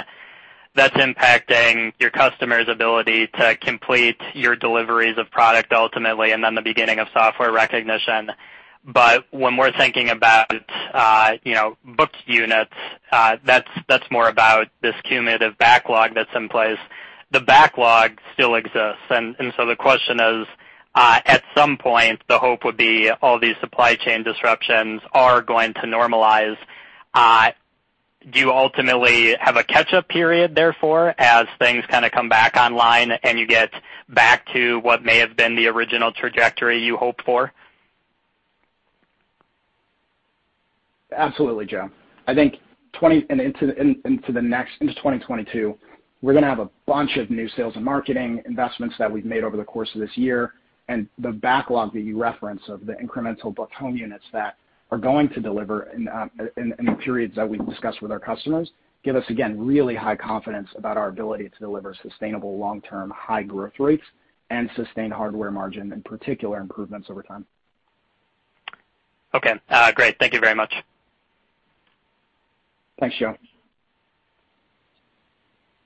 that's 0.79 0.95
impacting 0.95 1.91
your 1.99 2.09
customers' 2.09 2.69
ability 2.69 3.27
to 3.27 3.57
complete 3.57 4.15
your 4.33 4.55
deliveries 4.55 5.17
of 5.17 5.29
product 5.29 5.73
ultimately, 5.73 6.31
and 6.31 6.41
then 6.41 6.55
the 6.55 6.61
beginning 6.61 6.99
of 6.99 7.07
software 7.11 7.51
recognition. 7.51 8.31
But 8.85 9.25
when 9.31 9.57
we're 9.57 9.77
thinking 9.77 10.07
about 10.09 10.49
uh 10.93 11.33
you 11.43 11.53
know 11.53 11.75
booked 11.83 12.15
units, 12.25 12.71
uh 13.11 13.35
that's 13.43 13.67
that's 13.89 14.09
more 14.09 14.29
about 14.29 14.67
this 14.81 14.95
cumulative 15.03 15.57
backlog 15.57 16.15
that's 16.15 16.33
in 16.33 16.47
place. 16.47 16.79
The 17.31 17.41
backlog 17.41 18.11
still 18.33 18.55
exists. 18.55 19.03
And 19.09 19.35
so 19.57 19.65
the 19.65 19.75
question 19.75 20.21
is, 20.21 20.47
uh 20.95 21.19
at 21.25 21.43
some 21.57 21.77
point, 21.77 22.21
the 22.29 22.39
hope 22.39 22.63
would 22.63 22.77
be 22.77 23.11
all 23.21 23.37
these 23.37 23.57
supply 23.59 23.95
chain 23.95 24.23
disruptions 24.23 25.01
are 25.11 25.41
going 25.41 25.73
to 25.73 25.81
normalize. 25.81 26.55
Do 28.31 28.37
you 28.37 28.51
ultimately 28.51 29.33
have 29.39 29.55
a 29.55 29.63
catch-up 29.63 30.09
period, 30.09 30.53
therefore, 30.53 31.15
as 31.17 31.47
things 31.57 31.85
kind 31.89 32.03
of 32.03 32.11
come 32.11 32.27
back 32.27 32.57
online 32.57 33.13
and 33.23 33.39
you 33.39 33.47
get 33.47 33.71
back 34.09 34.45
to 34.53 34.79
what 34.79 35.03
may 35.03 35.19
have 35.19 35.37
been 35.37 35.55
the 35.55 35.67
original 35.67 36.11
trajectory 36.11 36.83
you 36.83 36.97
hoped 36.97 37.23
for? 37.23 37.53
Absolutely, 41.15 41.65
Joe. 41.65 41.89
I 42.27 42.35
think 42.35 42.55
into 43.01 43.21
2022, 43.31 45.77
we're 46.21 46.33
going 46.33 46.43
to 46.43 46.49
have 46.49 46.59
a 46.59 46.69
bunch 46.85 47.15
of 47.15 47.29
new 47.29 47.47
sales 47.49 47.75
and 47.75 47.85
marketing 47.85 48.41
investments 48.45 48.95
that 48.99 49.09
we've 49.09 49.25
made 49.25 49.45
over 49.45 49.55
the 49.55 49.63
course 49.63 49.89
of 49.95 50.01
this 50.01 50.17
year. 50.17 50.55
And 50.89 51.07
the 51.19 51.31
backlog 51.31 51.93
that 51.93 52.01
you 52.01 52.21
reference 52.21 52.63
of 52.67 52.85
the 52.85 52.93
incremental 52.93 53.55
booked 53.55 53.75
home 53.75 53.95
units 53.95 54.25
that 54.33 54.57
are 54.91 54.97
going 54.97 55.29
to 55.29 55.39
deliver 55.39 55.83
in 55.91 56.07
uh, 56.07 56.27
the 56.37 56.97
periods 57.03 57.35
that 57.35 57.47
we've 57.47 57.65
discussed 57.67 58.01
with 58.01 58.11
our 58.11 58.19
customers 58.19 58.71
give 59.03 59.15
us, 59.15 59.23
again, 59.29 59.57
really 59.65 59.95
high 59.95 60.15
confidence 60.15 60.67
about 60.75 60.97
our 60.97 61.07
ability 61.07 61.49
to 61.49 61.59
deliver 61.59 61.95
sustainable 62.03 62.57
long-term 62.57 63.13
high 63.15 63.43
growth 63.43 63.73
rates 63.79 64.03
and 64.49 64.69
sustained 64.75 65.13
hardware 65.13 65.51
margin, 65.51 65.93
in 65.93 66.01
particular, 66.01 66.59
improvements 66.59 67.07
over 67.09 67.23
time. 67.23 67.45
Okay. 69.33 69.53
Uh, 69.69 69.91
great. 69.91 70.17
Thank 70.19 70.33
you 70.33 70.39
very 70.39 70.55
much. 70.55 70.73
Thanks, 72.99 73.15
Joe. 73.17 73.35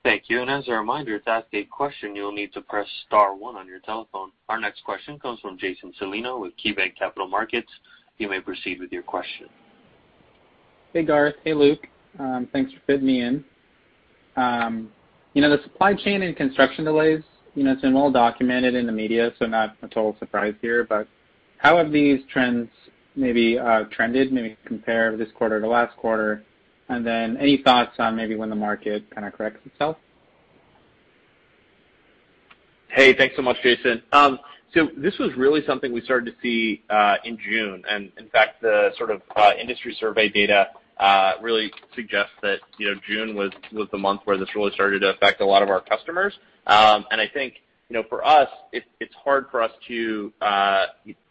Thank 0.02 0.24
you. 0.28 0.40
And 0.40 0.50
as 0.50 0.66
a 0.68 0.72
reminder, 0.72 1.18
to 1.18 1.30
ask 1.30 1.46
a 1.52 1.64
question, 1.64 2.16
you'll 2.16 2.32
need 2.32 2.52
to 2.54 2.60
press 2.60 2.86
star 3.06 3.34
one 3.34 3.56
on 3.56 3.66
your 3.66 3.80
telephone. 3.80 4.32
Our 4.48 4.60
next 4.60 4.84
question 4.84 5.18
comes 5.18 5.40
from 5.40 5.56
Jason 5.56 5.94
Celino 6.00 6.40
with 6.40 6.52
KeyBanc 6.62 6.96
Capital 6.98 7.28
Markets. 7.28 7.70
You 8.18 8.28
may 8.28 8.40
proceed 8.40 8.80
with 8.80 8.92
your 8.92 9.02
question. 9.02 9.48
Hey, 10.92 11.02
Garth. 11.02 11.34
Hey, 11.42 11.54
Luke. 11.54 11.86
Um, 12.18 12.48
thanks 12.52 12.72
for 12.72 12.78
fitting 12.86 13.06
me 13.06 13.22
in. 13.22 13.44
Um, 14.36 14.90
you 15.32 15.42
know, 15.42 15.54
the 15.54 15.62
supply 15.64 15.94
chain 15.94 16.22
and 16.22 16.36
construction 16.36 16.84
delays, 16.84 17.22
you 17.54 17.64
know, 17.64 17.72
it's 17.72 17.82
been 17.82 17.94
well 17.94 18.12
documented 18.12 18.74
in 18.74 18.86
the 18.86 18.92
media, 18.92 19.32
so 19.38 19.46
not 19.46 19.76
a 19.82 19.88
total 19.88 20.16
surprise 20.20 20.54
here, 20.62 20.84
but 20.84 21.08
how 21.58 21.76
have 21.78 21.90
these 21.90 22.20
trends 22.32 22.68
maybe 23.16 23.58
uh, 23.58 23.84
trended, 23.90 24.32
maybe 24.32 24.56
compare 24.64 25.16
this 25.16 25.28
quarter 25.34 25.60
to 25.60 25.66
last 25.66 25.96
quarter? 25.96 26.44
And 26.88 27.04
then 27.04 27.36
any 27.38 27.62
thoughts 27.62 27.94
on 27.98 28.14
maybe 28.14 28.36
when 28.36 28.50
the 28.50 28.56
market 28.56 29.10
kind 29.12 29.26
of 29.26 29.32
corrects 29.32 29.66
itself? 29.66 29.96
Hey, 32.88 33.16
thanks 33.16 33.34
so 33.34 33.42
much, 33.42 33.56
Jason. 33.62 34.02
Um, 34.12 34.38
So 34.74 34.88
this 34.96 35.16
was 35.18 35.30
really 35.36 35.60
something 35.66 35.92
we 35.92 36.00
started 36.02 36.32
to 36.32 36.36
see 36.42 36.82
in 37.24 37.38
June. 37.38 37.82
And 37.88 38.10
in 38.18 38.28
fact, 38.28 38.60
the 38.60 38.90
sort 38.98 39.10
of 39.10 39.22
industry 39.58 39.96
survey 39.98 40.28
data 40.28 40.68
really 41.40 41.72
suggests 41.94 42.32
that 42.42 42.58
you 42.78 42.88
know 42.88 43.00
June 43.08 43.34
was 43.34 43.52
the 43.90 43.98
month 43.98 44.22
where 44.24 44.36
this 44.36 44.48
really 44.54 44.72
started 44.72 45.00
to 45.00 45.10
affect 45.10 45.40
a 45.40 45.46
lot 45.46 45.62
of 45.62 45.70
our 45.70 45.80
customers. 45.80 46.34
Um 46.66 47.04
and 47.10 47.20
I 47.20 47.28
think 47.28 47.54
you 47.88 47.94
know 47.94 48.02
for 48.08 48.26
us, 48.26 48.48
it's 48.72 49.14
hard 49.24 49.46
for 49.50 49.62
us 49.62 49.72
to 49.88 50.32
uh 50.40 50.86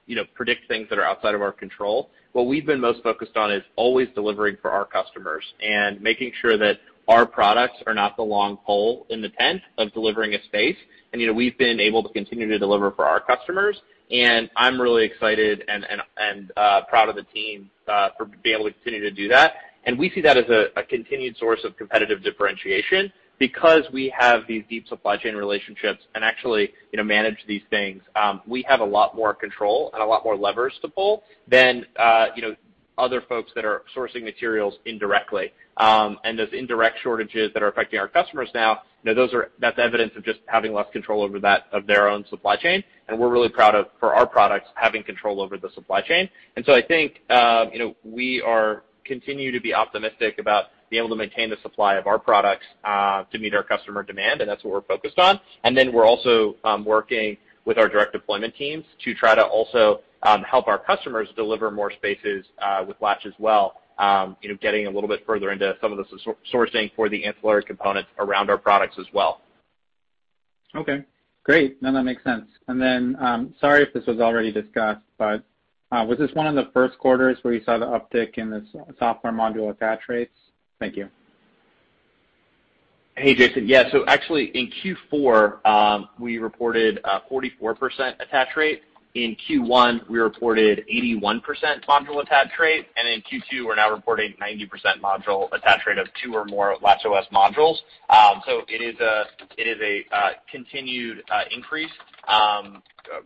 you 0.06 0.16
know 0.16 0.24
predict 0.34 0.68
things 0.68 0.88
that 0.90 0.98
are 0.98 1.06
outside 1.06 1.36
of 1.36 1.42
our 1.42 1.52
control. 1.52 2.10
What 2.32 2.48
we've 2.48 2.66
been 2.66 2.80
most 2.80 3.04
focused 3.04 3.38
on 3.38 3.52
is 3.52 3.62
always 3.76 4.08
delivering 4.16 4.58
for 4.62 4.72
our 4.72 4.86
customers 4.86 5.44
and 5.62 6.02
making 6.02 6.32
sure 6.42 6.58
that 6.58 6.80
our 7.08 7.26
products 7.26 7.78
are 7.86 7.94
not 7.94 8.16
the 8.16 8.24
long 8.24 8.58
pole 8.66 9.06
in 9.10 9.22
the 9.22 9.30
tent 9.30 9.62
of 9.78 9.94
delivering 9.94 10.34
a 10.34 10.44
space. 10.44 10.78
And 11.12 11.22
you 11.22 11.28
know, 11.28 11.34
we've 11.34 11.58
been 11.58 11.80
able 11.80 12.04
to 12.04 12.10
continue 12.10 12.48
to 12.48 12.58
deliver 12.58 12.92
for 12.92 13.06
our 13.06 13.20
customers, 13.20 13.82
and 14.12 14.50
I'm 14.56 14.80
really 14.82 15.06
excited 15.06 15.64
and 15.68 16.52
uh 16.58 16.82
proud 16.90 17.10
of 17.10 17.16
the 17.16 17.24
team 17.24 17.70
uh, 17.88 18.10
for 18.18 18.26
being 18.26 18.56
able 18.56 18.66
to 18.66 18.74
continue 18.74 19.02
to 19.02 19.12
do 19.12 19.28
that. 19.30 19.56
And 19.86 20.00
we 20.00 20.10
see 20.12 20.22
that 20.22 20.38
as 20.38 20.46
a 20.50 20.84
continued 20.84 21.38
source 21.38 21.60
of 21.64 21.76
competitive 21.78 22.24
differentiation 22.24 23.12
because 23.40 23.84
we 23.92 24.14
have 24.18 24.42
these 24.48 24.64
deep 24.70 24.88
supply 24.88 25.18
chain 25.18 25.36
relationships 25.36 26.04
and 26.16 26.24
actually 26.24 26.74
you 26.92 26.98
know, 26.98 27.04
manage 27.04 27.38
these 27.48 27.64
things. 27.70 28.02
Um, 28.16 28.42
we 28.48 28.64
have 28.68 28.80
a 28.80 28.86
lot 28.86 29.16
more 29.16 29.34
control 29.34 29.90
and 29.94 30.02
a 30.02 30.06
lot 30.06 30.24
more 30.24 30.38
levers 30.38 30.74
to 30.82 30.88
pull 30.88 31.24
than 31.48 31.86
uh, 31.98 32.28
other 32.98 33.22
folks 33.22 33.52
that 33.56 33.66
are 33.66 33.84
sourcing 33.96 34.24
materials 34.24 34.76
indirectly. 34.86 35.52
Um 35.78 36.20
and 36.24 36.38
those 36.38 36.50
indirect 36.54 37.00
shortages 37.02 37.52
that 37.54 37.64
are 37.64 37.70
affecting 37.70 38.00
our 38.00 38.08
customers 38.08 38.50
now, 38.54 38.82
that's 39.04 39.80
evidence 39.80 40.14
of 40.16 40.24
just 40.24 40.40
having 40.46 40.74
less 40.74 40.88
control 40.94 41.24
over 41.24 41.40
that 41.40 41.66
of 41.72 41.88
their 41.88 42.08
own 42.08 42.26
supply 42.30 42.56
chain. 42.56 42.84
And 43.08 43.20
we're 43.20 43.30
really 43.30 43.50
proud 43.50 43.76
of, 43.76 43.88
for 44.00 44.16
our 44.16 44.26
products, 44.26 44.70
having 44.76 45.04
control 45.04 45.42
over 45.42 45.58
the 45.58 45.70
supply 45.76 46.02
chain. 46.02 46.30
And 46.56 46.66
so 46.66 46.74
I 46.74 46.82
think 46.82 47.22
um 47.30 47.70
you 47.74 47.80
know 47.80 47.96
we 48.04 48.42
are 48.42 48.84
continue 49.06 49.52
to 49.52 49.60
be 49.60 49.74
optimistic 49.74 50.40
about 50.40 50.66
being 50.90 51.04
able 51.04 51.10
to 51.10 51.16
maintain 51.16 51.50
the 51.50 51.58
supply 51.62 51.96
of 51.96 52.08
our 52.08 52.20
products 52.20 52.66
to 52.86 53.40
meet 53.40 53.54
our 53.56 53.64
customer 53.64 54.04
demand, 54.04 54.42
and 54.42 54.50
that's 54.50 54.64
what 54.64 54.74
we're 54.74 54.82
focused 54.82 55.18
on. 55.18 55.40
And 55.64 55.76
then 55.76 55.92
we're 55.92 56.06
also 56.06 56.56
working 56.86 57.38
with 57.66 57.78
our 57.78 57.88
direct 57.90 58.14
deployment 58.14 58.56
teams 58.56 58.86
to 59.04 59.14
try 59.16 59.34
to 59.34 59.44
also 59.44 60.02
help 60.50 60.68
our 60.68 60.78
customers 60.78 61.28
deliver 61.36 61.72
more 61.72 61.92
spaces 61.92 62.46
with 62.88 62.98
Latch 63.02 63.26
as 63.26 63.34
well, 63.40 63.82
Um 64.00 64.38
you 64.42 64.50
know 64.50 64.58
getting 64.62 64.88
a 64.88 64.90
little 64.90 65.10
bit 65.10 65.26
further 65.26 65.52
into 65.52 65.76
some 65.82 65.92
of 65.92 65.98
the 65.98 66.36
sourcing 66.52 66.92
for 66.96 67.10
the 67.10 67.26
ancillary 67.26 67.64
components 67.64 68.10
around 68.20 68.50
our 68.50 68.58
products 68.58 68.98
as 69.00 69.06
well. 69.14 69.42
Okay, 70.76 71.04
great. 71.44 71.82
No, 71.82 71.94
that 71.94 72.04
makes 72.04 72.24
sense. 72.24 72.48
And 72.68 72.82
then 72.82 73.16
um 73.20 73.54
sorry 73.60 73.84
if 73.84 73.94
this 73.94 74.06
was 74.06 74.20
already 74.20 74.52
discussed, 74.52 75.06
but 75.18 75.44
was 75.92 76.18
this 76.18 76.32
one 76.34 76.48
of 76.48 76.56
the 76.56 76.72
first 76.74 76.98
quarters 76.98 77.38
where 77.44 77.54
you 77.54 77.64
saw 77.64 77.78
the 77.78 77.86
uptick 77.86 78.40
in 78.40 78.50
the 78.50 78.66
software 78.98 79.32
module 79.32 79.70
attach 79.70 80.00
rates? 80.10 80.34
Thank 80.80 80.98
you. 80.98 81.08
Hey, 83.16 83.36
Jason. 83.36 83.68
Yeah. 83.68 83.92
So 83.92 84.04
actually 84.08 84.46
in 84.56 84.72
Q4, 85.12 86.08
we 86.20 86.40
reported 86.40 87.00
a 87.04 87.22
44% 87.32 88.20
attach 88.20 88.48
rate. 88.58 88.82
In 89.16 89.36
Q1, 89.48 90.10
we 90.10 90.18
reported 90.18 90.84
81% 90.92 91.42
module 91.88 92.24
attach 92.24 92.48
rate, 92.60 92.88
and 92.98 93.08
in 93.08 93.22
Q2, 93.22 93.64
we're 93.64 93.76
now 93.76 93.92
reporting 93.92 94.34
90% 94.42 94.68
module 95.04 95.50
attach 95.54 95.82
rate 95.86 96.00
of 96.00 96.08
two 96.24 96.34
or 96.34 96.46
more 96.46 96.76
LatchOS 96.78 97.30
modules. 97.32 97.76
Um 98.10 98.42
it 98.68 98.82
is 98.82 99.00
uh 99.00 99.26
it 99.56 99.68
is 99.68 99.80
a 99.82 100.32
continued 100.50 101.24
increase 101.52 101.92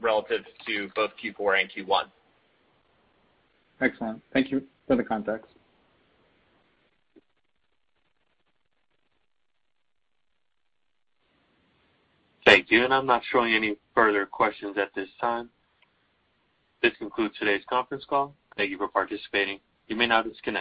relative 0.01 0.43
to 0.65 0.89
both 0.93 1.11
Q4 1.23 1.61
and 1.61 1.87
Q1. 1.87 2.03
Excellent. 3.79 4.21
Thank 4.33 4.51
you 4.51 4.63
for 4.87 4.97
the 4.97 5.03
context. 5.03 5.51
Thank 12.45 12.71
you. 12.71 12.83
And 12.83 12.93
I'm 12.93 13.05
not 13.05 13.21
showing 13.31 13.53
any 13.53 13.77
further 13.93 14.25
questions 14.25 14.77
at 14.77 14.93
this 14.95 15.09
time. 15.21 15.49
This 16.81 16.93
concludes 16.97 17.35
today's 17.39 17.63
conference 17.69 18.05
call. 18.07 18.35
Thank 18.55 18.69
you 18.69 18.77
for 18.77 18.87
participating. 18.87 19.59
You 19.87 19.95
may 19.95 20.07
now 20.07 20.21
disconnect. 20.21 20.55